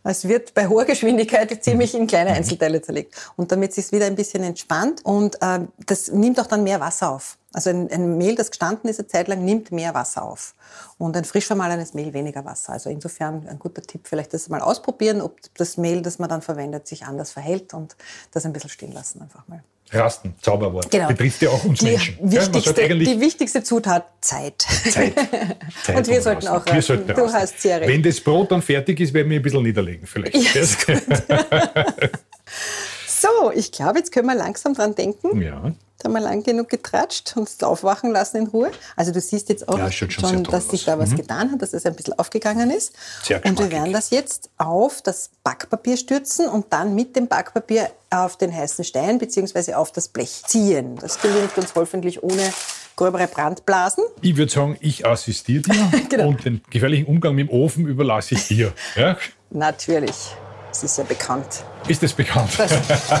Es 0.03 0.27
wird 0.27 0.53
bei 0.53 0.67
hoher 0.67 0.85
Geschwindigkeit 0.85 1.63
ziemlich 1.63 1.93
in 1.93 2.07
kleine 2.07 2.31
Einzelteile 2.31 2.81
zerlegt. 2.81 3.15
Und 3.35 3.51
damit 3.51 3.73
sich 3.73 3.91
wieder 3.91 4.07
ein 4.07 4.15
bisschen 4.15 4.43
entspannt 4.43 5.05
und 5.05 5.41
äh, 5.41 5.59
das 5.85 6.11
nimmt 6.11 6.39
auch 6.39 6.47
dann 6.47 6.63
mehr 6.63 6.79
Wasser 6.79 7.11
auf. 7.11 7.37
Also 7.53 7.69
ein, 7.69 7.91
ein, 7.91 8.17
Mehl, 8.17 8.35
das 8.35 8.49
gestanden 8.49 8.89
ist 8.89 8.99
eine 8.99 9.07
Zeit 9.07 9.27
lang, 9.27 9.43
nimmt 9.43 9.71
mehr 9.71 9.93
Wasser 9.93 10.23
auf. 10.23 10.55
Und 10.97 11.17
ein 11.17 11.25
frisch 11.25 11.45
vermahlenes 11.45 11.93
Mehl 11.93 12.13
weniger 12.13 12.45
Wasser. 12.45 12.73
Also 12.73 12.89
insofern 12.89 13.47
ein 13.47 13.59
guter 13.59 13.81
Tipp, 13.81 14.07
vielleicht 14.07 14.33
das 14.33 14.49
mal 14.49 14.61
ausprobieren, 14.61 15.21
ob 15.21 15.37
das 15.55 15.77
Mehl, 15.77 16.01
das 16.01 16.17
man 16.17 16.29
dann 16.29 16.41
verwendet, 16.41 16.87
sich 16.87 17.05
anders 17.05 17.31
verhält 17.31 17.73
und 17.73 17.95
das 18.31 18.45
ein 18.45 18.53
bisschen 18.53 18.69
stehen 18.69 18.93
lassen 18.93 19.21
einfach 19.21 19.47
mal. 19.47 19.63
Rasten, 19.93 20.35
Zauberwort. 20.41 20.89
Genau. 20.89 21.09
Betrifft 21.09 21.41
ja 21.41 21.49
auch 21.49 21.63
uns 21.65 21.79
die 21.79 21.85
Menschen. 21.85 22.17
Wichtigste, 22.21 22.81
ja, 22.81 22.87
die 22.87 23.19
wichtigste 23.19 23.61
Zutat, 23.63 24.05
Zeit. 24.21 24.61
Zeit. 24.89 25.13
Zeit 25.83 25.97
und 25.97 26.07
wir 26.07 26.21
sollten 26.21 26.47
auch 26.47 26.65
rasten. 26.65 26.73
Wir 26.75 26.81
sollten 26.81 27.07
du 27.07 27.21
rasten. 27.21 27.33
hast 27.33 27.61
sehr 27.61 27.81
recht. 27.81 27.89
Wenn 27.89 28.01
das 28.01 28.21
Brot 28.21 28.51
dann 28.51 28.61
fertig 28.61 28.99
ist, 29.01 29.13
werden 29.13 29.29
wir 29.29 29.39
ein 29.39 29.43
bisschen 29.43 29.63
niederlegen 29.63 30.07
vielleicht. 30.07 30.35
Ja, 30.35 30.63
so, 33.07 33.51
ich 33.53 33.71
glaube, 33.71 33.99
jetzt 33.99 34.11
können 34.11 34.27
wir 34.27 34.35
langsam 34.35 34.73
dran 34.73 34.95
denken. 34.95 35.41
Ja. 35.41 35.73
Da 36.03 36.09
wir 36.09 36.19
lang 36.19 36.43
genug 36.43 36.69
getratscht 36.69 37.33
und 37.37 37.47
es 37.47 37.61
aufwachen 37.61 38.11
lassen 38.11 38.37
in 38.37 38.47
Ruhe. 38.47 38.71
Also 38.95 39.11
du 39.11 39.21
siehst 39.21 39.49
jetzt 39.49 39.67
auch 39.67 39.77
ja, 39.77 39.91
schon, 39.91 40.09
schon 40.09 40.43
dass 40.43 40.69
sich 40.69 40.85
da 40.85 40.97
was 40.97 41.11
mhm. 41.11 41.17
getan 41.17 41.51
hat, 41.51 41.61
dass 41.61 41.73
es 41.73 41.85
ein 41.85 41.95
bisschen 41.95 42.17
aufgegangen 42.17 42.71
ist. 42.71 42.93
Sehr 43.23 43.43
und 43.45 43.59
wir 43.59 43.71
werden 43.71 43.93
das 43.93 44.09
jetzt 44.09 44.49
auf 44.57 45.01
das 45.01 45.29
Backpapier 45.43 45.97
stürzen 45.97 46.47
und 46.47 46.73
dann 46.73 46.95
mit 46.95 47.15
dem 47.15 47.27
Backpapier 47.27 47.91
auf 48.09 48.37
den 48.37 48.53
heißen 48.53 48.83
Stein 48.83 49.19
bzw. 49.19 49.75
auf 49.75 49.91
das 49.91 50.07
Blech 50.07 50.43
ziehen. 50.45 50.97
Das 50.97 51.21
gelingt 51.21 51.57
uns 51.57 51.73
hoffentlich 51.75 52.23
ohne 52.23 52.51
gröbere 52.95 53.27
Brandblasen. 53.27 54.03
Ich 54.21 54.37
würde 54.37 54.51
sagen, 54.51 54.77
ich 54.79 55.05
assistiere 55.05 55.63
dir 55.63 55.91
genau. 56.09 56.29
und 56.29 56.45
den 56.45 56.61
gefährlichen 56.69 57.05
Umgang 57.05 57.35
mit 57.35 57.49
dem 57.49 57.53
Ofen 57.53 57.87
überlasse 57.87 58.35
ich 58.35 58.47
dir. 58.47 58.73
Ja? 58.95 59.17
Natürlich. 59.49 60.35
Das 60.71 60.83
ist 60.83 60.97
ja 60.97 61.03
bekannt. 61.03 61.65
Ist 61.85 62.01
es 62.01 62.13
bekannt? 62.13 62.57
Dass, 62.57 62.71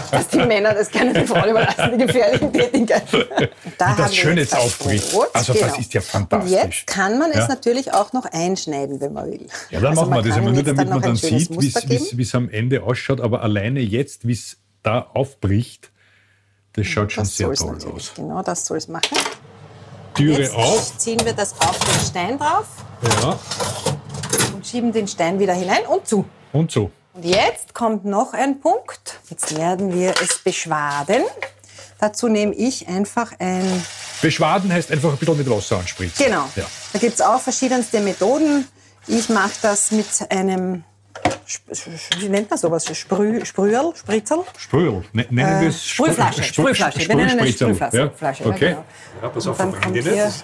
dass 0.09 0.27
die 0.29 0.37
Männer 0.37 0.73
das 0.73 0.89
gerne 0.89 1.11
den 1.11 1.27
Frauen 1.27 1.49
überlassen, 1.49 1.97
die 1.99 2.05
gefährlichen 2.05 2.53
Tätigkeiten. 2.53 3.25
Da 3.77 3.95
das 3.95 4.15
schön 4.15 4.37
jetzt 4.37 4.55
aufbricht. 4.55 5.13
Also 5.33 5.53
genau. 5.53 5.67
das 5.67 5.79
ist 5.79 5.93
ja 5.93 6.01
fantastisch. 6.01 6.51
Und 6.51 6.57
jetzt 6.57 6.87
kann 6.87 7.19
man 7.19 7.31
ja? 7.33 7.39
es 7.39 7.49
natürlich 7.49 7.93
auch 7.93 8.13
noch 8.13 8.25
einschneiden, 8.25 9.01
wenn 9.01 9.11
man 9.13 9.29
will. 9.31 9.47
Ja, 9.69 9.79
dann 9.81 9.89
also 9.89 10.05
machen 10.05 10.23
wir 10.23 10.29
das 10.29 10.37
aber 10.37 10.51
nur, 10.51 10.63
damit 10.63 10.89
man 10.89 11.01
dann 11.01 11.15
sieht, 11.15 11.49
wie 11.49 12.21
es 12.21 12.35
am 12.35 12.49
Ende 12.49 12.83
ausschaut. 12.83 13.19
Aber 13.19 13.41
alleine 13.41 13.81
jetzt, 13.81 14.25
wie 14.27 14.33
es 14.33 14.57
da 14.81 15.01
aufbricht, 15.13 15.91
das 16.73 16.87
schaut 16.87 17.11
schon 17.11 17.25
das 17.25 17.35
sehr 17.35 17.51
toll 17.53 17.77
aus. 17.93 18.13
Genau, 18.15 18.41
das 18.41 18.65
soll 18.65 18.77
es 18.77 18.87
machen. 18.87 19.17
Türe 20.13 20.43
jetzt 20.43 20.55
auf. 20.55 20.97
ziehen 20.97 21.19
wir 21.25 21.33
das 21.33 21.53
auf 21.59 21.77
den 21.79 21.99
Stein 22.05 22.39
drauf. 22.39 22.67
Ja. 23.21 23.39
Und 24.53 24.65
schieben 24.65 24.93
den 24.93 25.07
Stein 25.07 25.39
wieder 25.39 25.53
hinein 25.53 25.85
und 25.87 26.07
zu. 26.07 26.25
Und 26.53 26.71
zu. 26.71 26.91
Und 27.13 27.25
jetzt 27.25 27.73
kommt 27.73 28.05
noch 28.05 28.33
ein 28.33 28.59
Punkt. 28.61 29.19
Jetzt 29.29 29.57
werden 29.57 29.93
wir 29.93 30.13
es 30.21 30.39
beschwaden. 30.39 31.23
Dazu 31.99 32.27
nehme 32.27 32.53
ich 32.55 32.87
einfach 32.87 33.33
ein... 33.39 33.85
Beschwaden 34.21 34.71
heißt 34.71 34.91
einfach 34.91 35.11
ein 35.11 35.17
bisschen 35.17 35.37
mit 35.37 35.49
Wasser 35.49 35.79
anspritzen. 35.79 36.25
Genau. 36.25 36.49
Ja. 36.55 36.65
Da 36.93 36.99
gibt 36.99 37.13
es 37.13 37.21
auch 37.21 37.41
verschiedenste 37.41 37.99
Methoden. 37.99 38.67
Ich 39.07 39.29
mache 39.29 39.53
das 39.61 39.91
mit 39.91 40.07
einem 40.29 40.83
wie 42.17 42.29
nennt 42.29 42.49
man 42.49 42.57
sowas? 42.57 42.85
Sprüh, 42.97 43.43
Sprüherl? 43.45 43.93
Spritzel? 43.95 44.39
Sprüherl. 44.57 45.03
Ne, 45.11 45.25
nennen 45.29 45.61
wir 45.61 45.69
es 45.69 45.85
Sprühflasche. 45.85 46.43
Sprühflasche. 46.43 47.07
Wir 47.07 47.15
nennen 47.15 47.39
es 47.39 47.55
Sprühflasche. 47.55 48.45
Okay. 48.45 48.65
Ja, 48.65 48.69
genau. 48.69 48.85
ja, 49.21 49.29
pass 49.29 49.47
auf, 49.47 49.57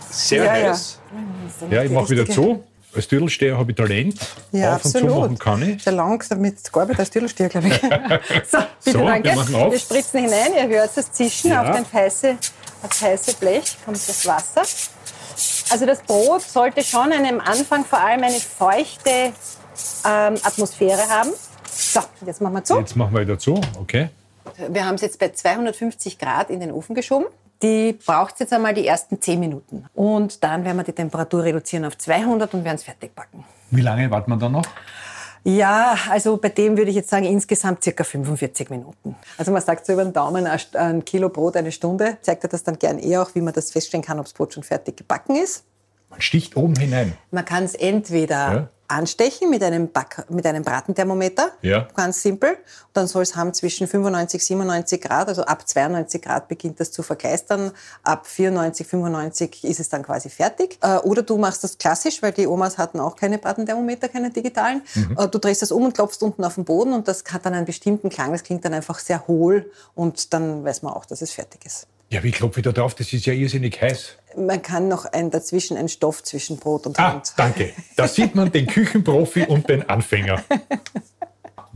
sehr 0.10 0.44
ja, 0.44 0.52
heiß. 0.52 1.00
Ja, 1.62 1.78
ja 1.78 1.84
ich 1.84 1.92
mache 1.92 2.10
wieder 2.10 2.26
zu. 2.28 2.64
Als 2.96 3.08
Türlsteher 3.08 3.58
habe 3.58 3.72
ich 3.72 3.78
Talent. 3.78 4.18
Ja, 4.52 4.76
Auf 4.76 4.86
absolut. 4.86 5.10
und 5.10 5.14
zu 5.14 5.20
machen 5.20 5.40
kann 5.40 5.70
ich. 5.70 5.84
Sehr 5.84 5.94
langsam 5.94 6.42
mit 6.42 6.72
gearbeitet 6.72 7.00
als 7.00 7.10
Türlsteher, 7.10 7.50
glaube 7.50 7.68
ich. 7.68 7.74
so, 8.50 8.58
bitte 8.84 8.98
so, 8.98 9.06
danke. 9.06 9.30
Wir, 9.30 9.72
wir, 9.72 9.80
spritzen 9.80 10.22
hinein, 10.22 10.54
ihr 10.56 10.68
hört 10.68 10.96
das 10.96 11.12
Zischen 11.12 11.52
ja. 11.52 11.64
auf, 11.64 11.76
den 11.76 11.86
heiße, 11.92 12.38
das 12.82 13.02
heiße 13.02 13.36
Blech 13.36 13.78
kommt 13.86 13.98
das 13.98 14.26
Wasser. 14.26 14.62
Also 15.70 15.86
das 15.86 16.02
Brot 16.02 16.42
sollte 16.42 16.84
schon 16.84 17.12
am 17.12 17.40
Anfang 17.40 17.86
vor 17.86 18.00
allem 18.00 18.24
eine 18.24 18.40
feuchte 18.40 19.34
ähm, 20.06 20.36
Atmosphäre 20.44 21.08
haben. 21.10 21.30
So, 21.70 22.00
jetzt 22.26 22.42
machen 22.42 22.54
wir 22.54 22.64
zu. 22.64 22.80
Jetzt 22.80 22.96
machen 22.96 23.14
wir 23.14 23.22
wieder 23.22 23.38
zu, 23.38 23.60
okay. 23.80 24.10
Wir 24.70 24.86
haben 24.86 24.96
es 24.96 25.02
jetzt 25.02 25.20
bei 25.20 25.30
250 25.30 26.18
Grad 26.18 26.50
in 26.50 26.62
den 26.62 26.72
Ofen 26.72 26.96
geschoben. 26.96 27.28
Die 27.62 27.94
braucht 27.94 28.40
jetzt 28.40 28.54
einmal 28.54 28.74
die 28.74 28.86
ersten 28.86 29.20
10 29.20 29.40
Minuten. 29.40 29.86
Und 29.96 30.44
dann 30.44 30.64
werden 30.64 30.78
wir 30.78 30.84
die 30.84 30.94
Temperatur 30.94 31.44
reduzieren 31.44 31.86
auf 31.86 31.98
200 31.98 32.54
und 32.54 32.64
werden 32.64 32.76
es 32.76 32.84
fertig 32.84 33.16
backen. 33.16 33.44
Wie 33.72 33.82
lange 33.82 34.10
wartet 34.12 34.28
man 34.28 34.40
dann 34.40 34.52
noch? 34.52 34.66
Ja, 35.44 35.96
also 36.10 36.38
bei 36.38 36.50
dem 36.50 36.78
würde 36.78 36.90
ich 36.90 36.96
jetzt 36.98 37.10
sagen, 37.10 37.26
insgesamt 37.26 37.84
circa 37.84 38.04
45 38.04 38.70
Minuten. 38.70 39.16
Also 39.38 39.52
man 39.52 39.62
sagt 39.62 39.86
so 39.86 39.94
über 39.94 40.04
den 40.04 40.12
Daumen, 40.12 40.46
ein 40.46 41.06
Kilo 41.06 41.30
Brot 41.30 41.56
eine 41.56 41.72
Stunde. 41.72 42.18
Zeigt 42.22 42.44
er 42.44 42.50
das 42.50 42.64
dann 42.64 42.78
gern 42.78 43.00
eh 43.00 43.18
auch, 43.18 43.34
wie 43.34 43.42
man 43.42 43.54
das 43.54 43.72
feststellen 43.72 44.04
kann, 44.04 44.20
ob 44.20 44.26
das 44.26 44.34
Brot 44.34 44.54
schon 44.54 44.64
fertig 44.64 44.98
gebacken 44.98 45.38
ist. 45.38 45.64
Man 46.18 46.22
sticht 46.22 46.56
oben 46.58 46.76
hinein. 46.76 47.14
Man 47.32 47.46
kann 47.46 47.64
es 47.64 47.76
entweder 47.76 48.36
ja 48.36 48.70
anstechen 48.88 49.50
mit 49.50 49.64
einem, 49.64 49.90
Back, 49.90 50.26
mit 50.30 50.46
einem 50.46 50.64
Bratenthermometer. 50.64 51.52
Ja. 51.62 51.88
Ganz 51.96 52.22
simpel. 52.22 52.52
Und 52.52 52.58
dann 52.94 53.08
soll 53.08 53.24
es 53.24 53.36
haben 53.36 53.54
zwischen 53.54 53.88
95, 53.88 54.44
97 54.44 55.02
Grad, 55.02 55.28
also 55.28 55.44
ab 55.44 55.68
92 55.68 56.22
Grad 56.22 56.48
beginnt 56.48 56.80
das 56.80 56.92
zu 56.92 57.04
verkleistern. 57.04 57.72
Ab 58.04 58.26
94, 58.26 58.88
95 58.88 59.64
ist 59.66 59.80
es 59.80 59.90
dann 59.90 60.04
quasi 60.04 60.30
fertig. 60.30 60.78
Äh, 60.82 60.98
oder 61.00 61.22
du 61.22 61.38
machst 61.38 61.64
das 61.64 61.78
klassisch, 61.78 62.22
weil 62.22 62.32
die 62.32 62.48
Omas 62.48 62.78
hatten 62.78 63.00
auch 63.00 63.16
keine 63.16 63.38
Bratenthermometer, 63.38 64.08
keine 64.08 64.32
digitalen. 64.32 64.82
Mhm. 64.96 65.18
Äh, 65.18 65.28
du 65.28 65.38
drehst 65.38 65.62
das 65.62 65.72
um 65.72 65.84
und 65.84 65.94
klopfst 65.94 66.22
unten 66.22 66.44
auf 66.44 66.56
den 66.56 66.66
Boden 66.66 66.94
und 66.94 67.08
das 67.08 67.24
hat 67.32 67.46
dann 67.46 67.54
einen 67.54 67.66
bestimmten 67.66 68.10
Klang. 68.10 68.32
Das 68.32 68.44
klingt 68.44 68.64
dann 68.64 68.74
einfach 68.74 69.00
sehr 69.00 69.28
hohl 69.28 69.72
und 69.96 70.34
dann 70.34 70.64
weiß 70.64 70.82
man 70.82 70.94
auch, 70.94 71.06
dass 71.06 71.22
es 71.22 71.32
fertig 71.32 71.66
ist. 71.66 71.88
Ja, 72.10 72.24
wie 72.24 72.32
klopfe 72.32 72.62
ich 72.62 72.64
da 72.64 72.72
drauf? 72.72 72.96
Das 72.96 73.12
ist 73.12 73.26
ja 73.26 73.34
irrsinnig 73.34 73.82
heiß. 73.82 74.18
Man 74.38 74.62
kann 74.62 74.88
noch 74.88 75.06
ein, 75.06 75.30
dazwischen 75.30 75.76
einen 75.76 75.90
Stoff 75.90 76.24
zwischen 76.24 76.58
Brot 76.58 76.88
und 76.88 76.98
ah, 77.00 77.14
Hand. 77.14 77.34
Danke. 77.36 77.74
Da 77.96 78.08
sieht 78.08 78.34
man 78.36 78.52
den 78.52 78.68
Küchenprofi 78.68 79.44
und 79.44 79.68
den 79.68 79.90
Anfänger. 79.90 80.44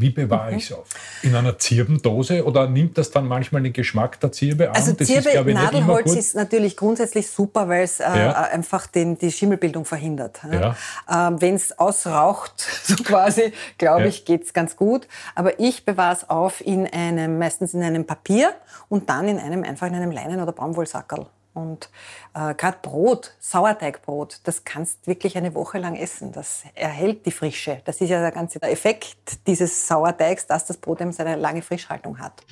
Wie 0.02 0.10
bewahre 0.10 0.56
ich 0.56 0.70
es 0.70 0.74
auf? 0.74 0.88
In 1.22 1.36
einer 1.36 1.58
Zirbendose 1.58 2.46
oder 2.46 2.68
nimmt 2.68 2.98
das 2.98 3.12
dann 3.12 3.28
manchmal 3.28 3.62
den 3.62 3.74
Geschmack 3.74 4.20
der 4.20 4.32
Zirbe 4.32 4.70
an? 4.70 4.76
Also 4.76 4.94
Zirbe, 4.94 5.30
ist, 5.30 5.48
ich, 5.48 5.54
Nadelholz 5.54 6.16
ist 6.16 6.36
natürlich 6.36 6.76
grundsätzlich 6.76 7.30
super, 7.30 7.70
weil 7.70 7.84
es 7.84 8.00
äh, 8.00 8.04
ja. 8.04 8.32
einfach 8.34 8.88
den, 8.88 9.18
die 9.18 9.32
Schimmelbildung 9.32 9.86
verhindert. 9.86 10.42
Ja. 10.52 10.76
Ähm, 11.10 11.42
Wenn 11.42 11.56
es 11.56 11.78
ausraucht, 11.78 12.54
so 12.84 12.96
quasi, 12.96 13.54
glaube 13.78 14.02
ja. 14.02 14.08
ich, 14.08 14.26
geht 14.26 14.44
es 14.44 14.54
ganz 14.54 14.76
gut. 14.76 15.08
Aber 15.36 15.60
ich 15.60 15.86
bewahre 15.86 16.16
es 16.16 16.30
auf 16.30 16.62
in 16.66 16.88
einem, 16.88 17.38
meistens 17.40 17.74
in 17.74 17.84
einem 17.84 18.06
Papier 18.06 18.54
und 18.90 19.10
dann 19.10 19.28
in 19.28 19.40
einem, 19.40 19.64
einfach 19.64 19.88
in 19.88 19.96
einem 19.96 20.12
Leinen- 20.12 20.42
oder 20.42 20.52
Baumwollsackerl. 20.52 21.28
Und 21.54 21.90
äh, 22.34 22.54
gerade 22.54 22.78
Brot, 22.82 23.34
Sauerteigbrot, 23.40 24.40
das 24.44 24.64
kannst 24.64 25.06
wirklich 25.08 25.38
eine 25.38 25.54
Woche 25.54 25.80
lang 25.80 25.96
essen. 25.96 26.32
Das 26.32 26.64
erhält 26.76 27.26
die 27.26 27.32
Frische. 27.32 27.82
Das 27.86 28.00
ist 28.00 28.10
ja 28.10 28.22
der 28.22 28.32
ganze 28.32 28.62
Effekt 28.62 29.16
dieses 29.48 29.88
Sauerteigs, 29.88 30.48
dass 30.48 30.66
das 30.66 30.78
Brot 30.78 31.02
eben 31.02 31.12
seine 31.12 31.36
lange 31.36 31.62
Frischhaltung 31.62 32.20
hat. 32.20 32.44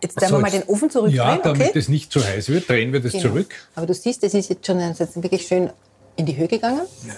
Jetzt 0.00 0.20
drehen 0.20 0.28
so, 0.28 0.36
wir 0.36 0.40
mal 0.40 0.50
den 0.50 0.64
Ofen 0.64 0.90
zurückdrehen. 0.90 1.16
Ja, 1.16 1.36
damit 1.36 1.68
okay? 1.68 1.78
es 1.78 1.88
nicht 1.88 2.12
zu 2.12 2.24
heiß 2.24 2.48
wird, 2.48 2.68
drehen 2.68 2.92
wir 2.92 3.00
das 3.00 3.12
genau. 3.12 3.24
zurück. 3.24 3.54
Aber 3.74 3.86
du 3.86 3.94
siehst, 3.94 4.22
es 4.24 4.34
ist 4.34 4.50
jetzt 4.50 4.66
schon 4.66 4.78
ist 4.80 5.00
jetzt 5.00 5.22
wirklich 5.22 5.46
schön 5.46 5.70
in 6.16 6.26
die 6.26 6.36
Höhe 6.36 6.48
gegangen. 6.48 6.82
Ja, 7.06 7.14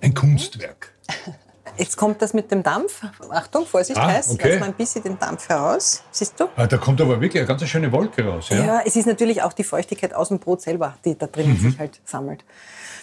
Ein 0.00 0.14
Kunstwerk. 0.14 0.92
Jetzt 1.80 1.96
kommt 1.96 2.20
das 2.20 2.34
mit 2.34 2.50
dem 2.50 2.62
Dampf. 2.62 3.02
Achtung, 3.30 3.64
Vorsicht, 3.64 3.98
ah, 3.98 4.06
heiß. 4.06 4.32
Okay. 4.32 4.50
Lass 4.50 4.60
mal 4.60 4.66
ein 4.66 4.74
bisschen 4.74 5.02
den 5.02 5.18
Dampf 5.18 5.48
heraus. 5.48 6.02
Siehst 6.10 6.38
du? 6.38 6.46
Ah, 6.54 6.66
da 6.66 6.76
kommt 6.76 7.00
aber 7.00 7.22
wirklich 7.22 7.40
eine 7.40 7.48
ganz 7.48 7.66
schöne 7.66 7.90
Wolke 7.90 8.22
raus. 8.22 8.50
Ja? 8.50 8.64
ja, 8.64 8.82
es 8.84 8.96
ist 8.96 9.06
natürlich 9.06 9.40
auch 9.40 9.54
die 9.54 9.64
Feuchtigkeit 9.64 10.14
aus 10.14 10.28
dem 10.28 10.40
Brot 10.40 10.60
selber, 10.60 10.98
die 11.06 11.16
da 11.16 11.26
drinnen 11.26 11.58
mhm. 11.58 11.70
sich 11.70 11.78
halt 11.78 11.98
sammelt. 12.04 12.44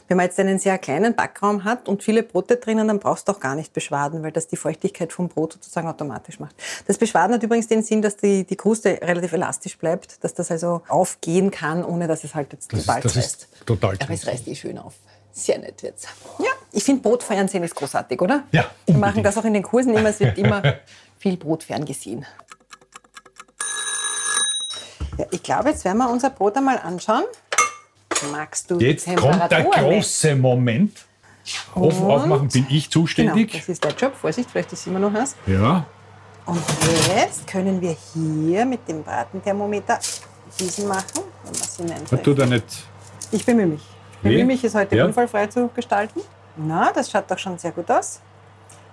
Wenn 0.07 0.17
man 0.17 0.27
jetzt 0.27 0.39
einen 0.39 0.59
sehr 0.59 0.77
kleinen 0.77 1.15
Backraum 1.15 1.63
hat 1.63 1.89
und 1.89 2.03
viele 2.03 2.21
Brote 2.21 2.57
drinnen, 2.57 2.87
dann 2.87 2.99
brauchst 2.99 3.27
du 3.27 3.31
auch 3.31 3.39
gar 3.39 3.55
nicht 3.55 3.73
beschwaden, 3.73 4.21
weil 4.21 4.31
das 4.31 4.47
die 4.47 4.55
Feuchtigkeit 4.55 5.11
vom 5.11 5.27
Brot 5.27 5.53
sozusagen 5.53 5.87
automatisch 5.87 6.39
macht. 6.39 6.55
Das 6.85 6.99
Beschwaden 6.99 7.33
hat 7.33 7.43
übrigens 7.43 7.67
den 7.67 7.81
Sinn, 7.81 8.03
dass 8.03 8.15
die, 8.15 8.45
die 8.45 8.55
Kruste 8.55 8.99
relativ 9.01 9.33
elastisch 9.33 9.77
bleibt, 9.77 10.23
dass 10.23 10.35
das 10.35 10.51
also 10.51 10.83
aufgehen 10.87 11.49
kann, 11.49 11.83
ohne 11.83 12.07
dass 12.07 12.23
es 12.23 12.35
halt 12.35 12.53
jetzt 12.53 12.71
das 12.71 12.85
total 12.85 12.99
ist, 12.99 13.05
das 13.05 13.17
reißt. 13.17 13.41
Ist 13.41 13.65
total 13.65 13.97
Aber 13.99 14.13
es 14.13 14.27
reißt 14.27 14.47
eh 14.47 14.55
schön 14.55 14.77
auf. 14.77 14.93
Sehr 15.33 15.57
nett 15.57 15.81
jetzt. 15.81 16.07
Ja, 16.39 16.51
ich 16.77 16.83
finde 16.83 17.01
Brotfernsehen 17.01 17.63
ist 17.63 17.73
großartig, 17.73 18.21
oder? 18.21 18.43
Ja. 18.51 18.61
Unbedingt. 18.61 18.85
Wir 18.85 18.97
machen 18.97 19.23
das 19.23 19.35
auch 19.35 19.45
in 19.45 19.53
den 19.53 19.63
Kursen 19.63 19.95
immer. 19.95 20.09
Es 20.09 20.19
wird 20.19 20.37
immer 20.37 20.61
viel 21.17 21.35
Brot 21.35 21.63
ferngesehen. 21.63 22.23
Ja, 25.17 25.25
ich 25.31 25.41
glaube, 25.41 25.69
jetzt 25.69 25.83
werden 25.85 25.97
wir 25.97 26.07
unser 26.07 26.29
Brot 26.29 26.55
einmal 26.55 26.77
anschauen. 26.77 27.23
Magst 28.31 28.69
du 28.69 28.79
Jetzt 28.79 29.07
kommt 29.07 29.51
der 29.51 29.63
große 29.63 30.35
Moment. 30.35 31.05
Ofen 31.73 32.05
aufmachen 32.05 32.49
bin 32.49 32.67
ich 32.69 32.91
zuständig. 32.91 33.47
Genau, 33.47 33.59
das 33.59 33.69
ist 33.69 33.83
der 33.83 33.93
Job. 33.93 34.15
Vorsicht, 34.15 34.51
vielleicht 34.51 34.71
ist 34.73 34.85
immer 34.85 34.99
noch 34.99 35.13
was. 35.13 35.35
Ja. 35.47 35.83
Und 36.45 36.61
jetzt 37.15 37.47
können 37.47 37.81
wir 37.81 37.95
hier 38.13 38.65
mit 38.65 38.87
dem 38.87 39.01
Bratenthermometer 39.03 39.97
diesen 40.59 40.87
machen. 40.87 41.23
Wenn 41.77 41.87
man 41.87 42.23
tut 42.23 42.37
er 42.37 42.45
nicht. 42.45 42.65
Ich 43.31 43.43
bemühe 43.45 43.65
mich. 43.65 43.81
Bemühe 44.21 44.45
mich, 44.45 44.63
es 44.63 44.75
heute 44.75 44.95
ja. 44.95 45.05
unfallfrei 45.05 45.47
zu 45.47 45.69
gestalten. 45.69 46.21
Na, 46.57 46.91
das 46.91 47.11
schaut 47.11 47.29
doch 47.29 47.37
schon 47.37 47.57
sehr 47.57 47.71
gut 47.71 47.89
aus. 47.91 48.19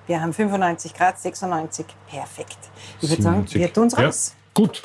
Wir 0.06 0.20
haben 0.20 0.32
95 0.34 0.92
Grad, 0.94 1.18
96. 1.18 1.86
Perfekt. 2.08 2.58
Ich 3.00 3.08
würde 3.08 3.22
sagen, 3.22 3.46
wir 3.50 3.72
tun 3.72 3.86
es 3.86 3.96
raus. 3.96 4.34
Gut. 4.52 4.82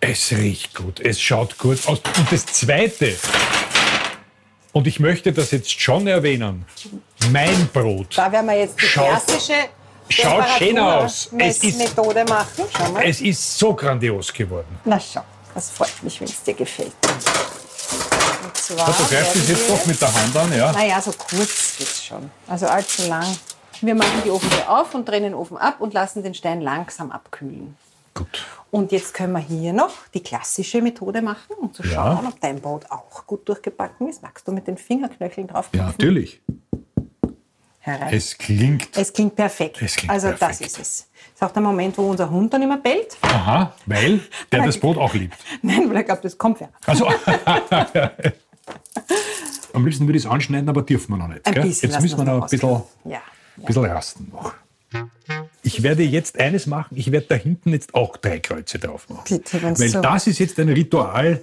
Es 0.00 0.32
riecht 0.32 0.74
gut, 0.74 1.00
es 1.00 1.18
schaut 1.20 1.56
gut 1.58 1.78
aus. 1.86 1.98
Und 2.18 2.30
das 2.30 2.44
Zweite, 2.44 3.14
und 4.72 4.86
ich 4.86 5.00
möchte 5.00 5.32
das 5.32 5.50
jetzt 5.52 5.80
schon 5.80 6.06
erwähnen, 6.06 6.66
mein 7.30 7.68
Brot. 7.72 8.18
Da 8.18 8.30
werden 8.30 8.46
wir 8.46 8.58
jetzt 8.58 8.78
die 8.78 8.84
Schaut- 8.84 9.08
klassische 9.08 9.54
schaut 10.10 10.44
schön 10.58 10.78
aus. 10.78 11.30
Es 11.38 11.62
ist- 11.64 11.78
Methode 11.78 12.24
machen. 12.26 12.64
Es 13.02 13.20
ist 13.22 13.58
so 13.58 13.72
grandios 13.74 14.30
geworden. 14.30 14.78
Na 14.84 15.00
schau, 15.00 15.22
das 15.54 15.70
freut 15.70 16.02
mich, 16.02 16.20
wenn 16.20 16.28
es 16.28 16.42
dir 16.42 16.52
gefällt. 16.54 16.92
Und 18.44 18.56
zwar 18.56 18.86
Du 18.86 18.92
greifst 18.92 19.36
es 19.36 19.48
werden 19.48 19.48
jetzt 19.48 19.70
doch 19.70 19.86
mit 19.86 20.00
der 20.00 20.14
Hand 20.14 20.36
an, 20.36 20.56
ja? 20.56 20.72
Naja, 20.72 21.00
so 21.00 21.12
kurz 21.12 21.76
geht's 21.78 22.04
schon. 22.04 22.30
Also 22.46 22.66
allzu 22.66 23.08
lang. 23.08 23.26
Wir 23.80 23.94
machen 23.94 24.22
die 24.24 24.30
Ofentür 24.30 24.68
auf 24.70 24.94
und 24.94 25.08
drehen 25.08 25.24
den 25.24 25.34
Ofen 25.34 25.56
ab 25.56 25.76
und 25.80 25.94
lassen 25.94 26.22
den 26.22 26.34
Stein 26.34 26.60
langsam 26.60 27.10
abkühlen. 27.10 27.76
Gut. 28.14 28.46
Und 28.70 28.92
jetzt 28.92 29.12
können 29.14 29.32
wir 29.32 29.40
hier 29.40 29.72
noch 29.72 29.90
die 30.14 30.22
klassische 30.22 30.80
Methode 30.80 31.20
machen, 31.22 31.54
um 31.60 31.72
zu 31.72 31.82
Ja. 31.84 31.90
schauen, 32.16 32.26
ob 32.26 32.40
dein 32.40 32.60
Brot 32.60 32.84
auch 32.90 33.26
gut 33.26 33.48
durchgebacken 33.48 34.08
ist. 34.08 34.22
Magst 34.22 34.46
du 34.46 34.52
mit 34.52 34.66
den 34.66 34.76
Fingerknöcheln 34.78 35.48
drauf 35.48 35.68
Ja, 35.72 35.86
natürlich. 35.86 36.40
Herein? 37.84 38.12
Es 38.14 38.36
klingt. 38.36 38.96
Es 38.96 39.12
klingt 39.12 39.36
perfekt. 39.36 39.80
Es 39.80 39.96
klingt 39.96 40.10
also 40.12 40.28
perfekt. 40.28 40.50
das 40.50 40.60
ist 40.60 40.78
es. 40.78 40.78
Das 40.78 41.34
ist 41.34 41.42
auch 41.42 41.52
der 41.52 41.62
Moment, 41.62 41.96
wo 41.98 42.10
unser 42.10 42.30
Hund 42.30 42.52
dann 42.52 42.62
immer 42.62 42.78
bellt. 42.78 43.16
Aha, 43.22 43.74
weil 43.86 44.20
der 44.52 44.64
das 44.64 44.78
Brot 44.78 44.96
auch 44.98 45.12
liebt. 45.14 45.36
Nein, 45.62 45.88
weil 45.88 45.96
er 45.96 46.04
glaubt, 46.04 46.24
das 46.24 46.36
kommt 46.38 46.60
wer. 46.60 46.70
Also, 46.86 47.06
am 49.72 49.84
liebsten 49.84 50.06
würde 50.06 50.18
ich 50.18 50.24
es 50.24 50.30
anschneiden, 50.30 50.68
aber 50.68 50.82
dürfen 50.82 51.12
wir 51.12 51.16
noch 51.18 51.28
nicht. 51.28 51.46
Ein 51.46 51.54
bisschen 51.54 51.90
Jetzt 51.90 52.00
müssen 52.00 52.18
wir 52.18 52.24
noch 52.24 52.42
ein 52.44 52.48
bisschen. 52.48 52.82
Ja. 53.04 53.20
ein 53.58 53.64
bisschen 53.64 53.84
rasten 53.84 54.30
noch. 54.32 54.54
Ich 55.62 55.82
werde 55.82 56.02
jetzt 56.02 56.38
eines 56.38 56.66
machen, 56.66 56.96
ich 56.96 57.10
werde 57.10 57.26
da 57.26 57.34
hinten 57.34 57.70
jetzt 57.70 57.94
auch 57.94 58.16
drei 58.16 58.38
Kreuze 58.38 58.78
drauf 58.78 59.08
machen. 59.08 59.24
Bitte, 59.28 59.62
Weil 59.62 59.76
so- 59.76 60.00
das 60.00 60.26
ist 60.26 60.38
jetzt 60.38 60.58
ein 60.60 60.68
Ritual, 60.68 61.42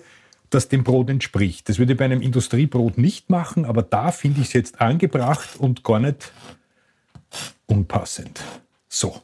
das 0.54 0.68
dem 0.70 0.84
Brot 0.84 1.10
entspricht. 1.10 1.68
Das 1.70 1.80
würde 1.80 1.93
ich 1.93 1.97
bei 1.97 2.06
einem 2.06 2.22
Industriebrot 2.22 2.97
nicht 2.97 3.30
machen, 3.30 3.66
aber 3.66 3.82
da 3.82 4.12
finde 4.12 4.41
ich 4.41 4.47
es 4.47 4.54
jetzt 4.54 4.82
angebracht 4.82 5.49
und 5.58 5.84
gar 5.84 5.99
nicht 5.99 6.32
unpassend. 7.66 8.41
So. 8.88 9.22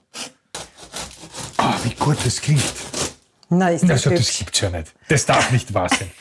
Ah, 1.57 1.75
wie 1.83 1.93
gut 1.95 2.17
das 2.25 2.41
klingt. 2.41 2.63
Na, 3.49 3.69
ist 3.69 3.83
das 3.83 3.91
Also, 3.91 4.09
das 4.11 4.19
hübsch. 4.19 4.39
gibt's 4.39 4.61
ja 4.61 4.69
nicht. 4.69 4.93
Das 5.09 5.25
darf 5.25 5.51
nicht 5.51 5.73
wahr 5.73 5.89
sein. 5.89 6.11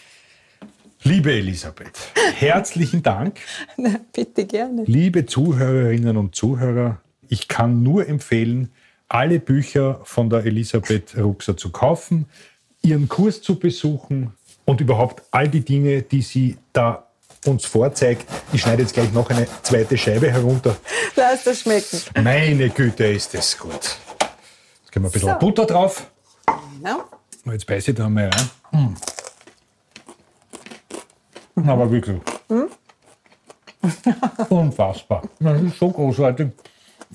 Liebe 1.02 1.32
Elisabeth, 1.32 1.98
herzlichen 2.34 3.02
Dank. 3.02 3.38
Na, 3.76 4.00
bitte 4.12 4.44
gerne. 4.44 4.84
Liebe 4.86 5.26
Zuhörerinnen 5.26 6.16
und 6.16 6.34
Zuhörer, 6.34 7.00
ich 7.28 7.46
kann 7.46 7.82
nur 7.84 8.08
empfehlen, 8.08 8.72
alle 9.08 9.38
Bücher 9.38 10.00
von 10.02 10.30
der 10.30 10.44
Elisabeth 10.44 11.16
Ruxer 11.16 11.56
zu 11.56 11.70
kaufen, 11.70 12.26
ihren 12.82 13.08
Kurs 13.08 13.40
zu 13.40 13.56
besuchen 13.56 14.32
und 14.66 14.80
überhaupt 14.82 15.22
all 15.30 15.48
die 15.48 15.64
Dinge, 15.64 16.02
die 16.02 16.20
sie 16.20 16.58
da 16.74 17.06
uns 17.46 17.64
vorzeigt. 17.64 18.26
Ich 18.52 18.60
schneide 18.60 18.82
jetzt 18.82 18.94
gleich 18.94 19.10
noch 19.12 19.30
eine 19.30 19.46
zweite 19.62 19.96
Scheibe 19.96 20.30
herunter. 20.30 20.76
Lass 21.14 21.44
das 21.44 21.60
schmecken. 21.60 22.02
Meine 22.22 22.68
Güte, 22.68 23.06
ist 23.06 23.32
das 23.32 23.56
gut. 23.56 23.72
Jetzt 23.72 24.92
geben 24.92 25.04
wir 25.04 25.08
ein 25.08 25.12
bisschen 25.12 25.30
So. 25.30 25.38
Butter 25.38 25.64
drauf. 25.64 26.10
Genau. 26.76 27.04
Jetzt 27.44 27.66
beiße 27.66 27.92
ich 27.92 27.96
da 27.96 28.08
mal 28.08 28.28
rein. 28.28 28.96
Mm. 31.54 31.68
Aber 31.68 31.90
wirklich. 31.90 32.20
Unfassbar. 34.48 35.22
Das 35.38 35.62
ist 35.62 35.78
so 35.78 35.90
großartig. 35.90 36.48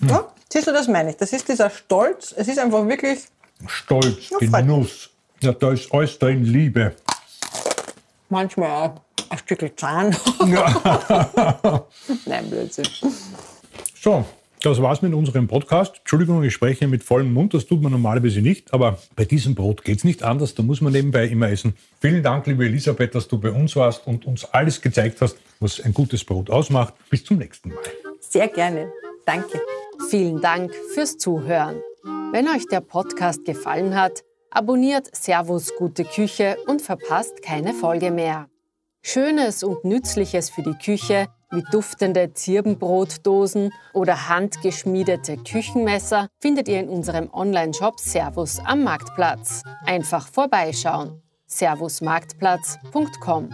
Ja, 0.07 0.31
siehst 0.51 0.67
du, 0.67 0.71
das 0.71 0.87
meine 0.87 1.11
ich. 1.11 1.17
Das 1.17 1.33
ist 1.33 1.47
dieser 1.47 1.69
Stolz. 1.69 2.33
Es 2.35 2.47
ist 2.47 2.57
einfach 2.57 2.87
wirklich 2.87 3.19
Stolz, 3.67 4.29
Genuss. 4.39 5.09
Ja, 5.41 5.51
da 5.51 5.71
ist 5.71 5.93
alles 5.93 6.17
drin, 6.17 6.43
Liebe. 6.43 6.95
Manchmal 8.31 8.69
auch 8.71 9.01
ein 9.29 9.37
Stück 9.37 9.79
Zahn. 9.79 10.15
Nein, 12.25 12.49
Blödsinn. 12.49 12.87
So, 13.99 14.25
das 14.61 14.81
war's 14.81 15.01
mit 15.01 15.13
unserem 15.13 15.47
Podcast. 15.47 15.97
Entschuldigung, 15.99 16.43
ich 16.43 16.53
spreche 16.53 16.87
mit 16.87 17.03
vollem 17.03 17.33
Mund, 17.33 17.53
das 17.53 17.65
tut 17.65 17.81
man 17.81 17.91
normalerweise 17.91 18.41
nicht, 18.41 18.73
aber 18.73 18.99
bei 19.15 19.25
diesem 19.25 19.55
Brot 19.55 19.83
geht's 19.83 20.03
nicht 20.03 20.21
anders, 20.21 20.53
da 20.53 20.63
muss 20.63 20.81
man 20.81 20.93
nebenbei 20.93 21.25
immer 21.25 21.49
essen. 21.49 21.75
Vielen 21.99 22.21
Dank, 22.21 22.45
liebe 22.45 22.65
Elisabeth, 22.65 23.15
dass 23.15 23.27
du 23.27 23.39
bei 23.39 23.51
uns 23.51 23.75
warst 23.75 24.05
und 24.05 24.25
uns 24.25 24.45
alles 24.45 24.81
gezeigt 24.81 25.21
hast, 25.21 25.37
was 25.59 25.79
ein 25.81 25.93
gutes 25.93 26.23
Brot 26.23 26.49
ausmacht. 26.49 26.93
Bis 27.09 27.23
zum 27.23 27.37
nächsten 27.37 27.69
Mal. 27.69 27.83
Sehr 28.19 28.47
gerne. 28.47 28.91
Danke. 29.25 29.59
Vielen 30.09 30.41
Dank 30.41 30.71
fürs 30.93 31.17
Zuhören. 31.17 31.81
Wenn 32.31 32.47
euch 32.47 32.67
der 32.67 32.81
Podcast 32.81 33.45
gefallen 33.45 33.95
hat, 33.95 34.23
abonniert 34.51 35.13
Servus 35.15 35.73
Gute 35.77 36.05
Küche 36.05 36.57
und 36.67 36.81
verpasst 36.81 37.41
keine 37.41 37.73
Folge 37.73 38.11
mehr. 38.11 38.47
Schönes 39.01 39.63
und 39.63 39.83
Nützliches 39.83 40.51
für 40.51 40.61
die 40.61 40.75
Küche 40.75 41.27
wie 41.51 41.63
duftende 41.71 42.33
Zirbenbrotdosen 42.33 43.71
oder 43.93 44.29
handgeschmiedete 44.29 45.37
Küchenmesser 45.37 46.27
findet 46.39 46.67
ihr 46.69 46.79
in 46.79 46.87
unserem 46.87 47.27
Online-Shop 47.33 47.99
Servus 47.99 48.59
am 48.59 48.83
Marktplatz. 48.83 49.63
Einfach 49.85 50.27
vorbeischauen. 50.27 51.21
servusmarktplatz.com. 51.47 53.49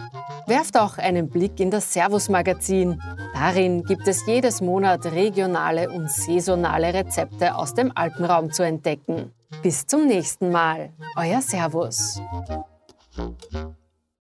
Werft 0.46 0.78
auch 0.78 0.98
einen 0.98 1.28
Blick 1.28 1.58
in 1.58 1.72
das 1.72 1.92
Servus-Magazin. 1.92 3.02
Darin 3.34 3.82
gibt 3.82 4.06
es 4.06 4.24
jedes 4.26 4.60
Monat 4.60 5.04
regionale 5.06 5.90
und 5.90 6.08
saisonale 6.08 6.94
Rezepte 6.94 7.56
aus 7.56 7.74
dem 7.74 7.90
Alpenraum 7.96 8.52
zu 8.52 8.62
entdecken. 8.62 9.32
Bis 9.62 9.86
zum 9.86 10.06
nächsten 10.06 10.50
Mal, 10.50 10.92
euer 11.16 11.40
Servus. 11.40 12.20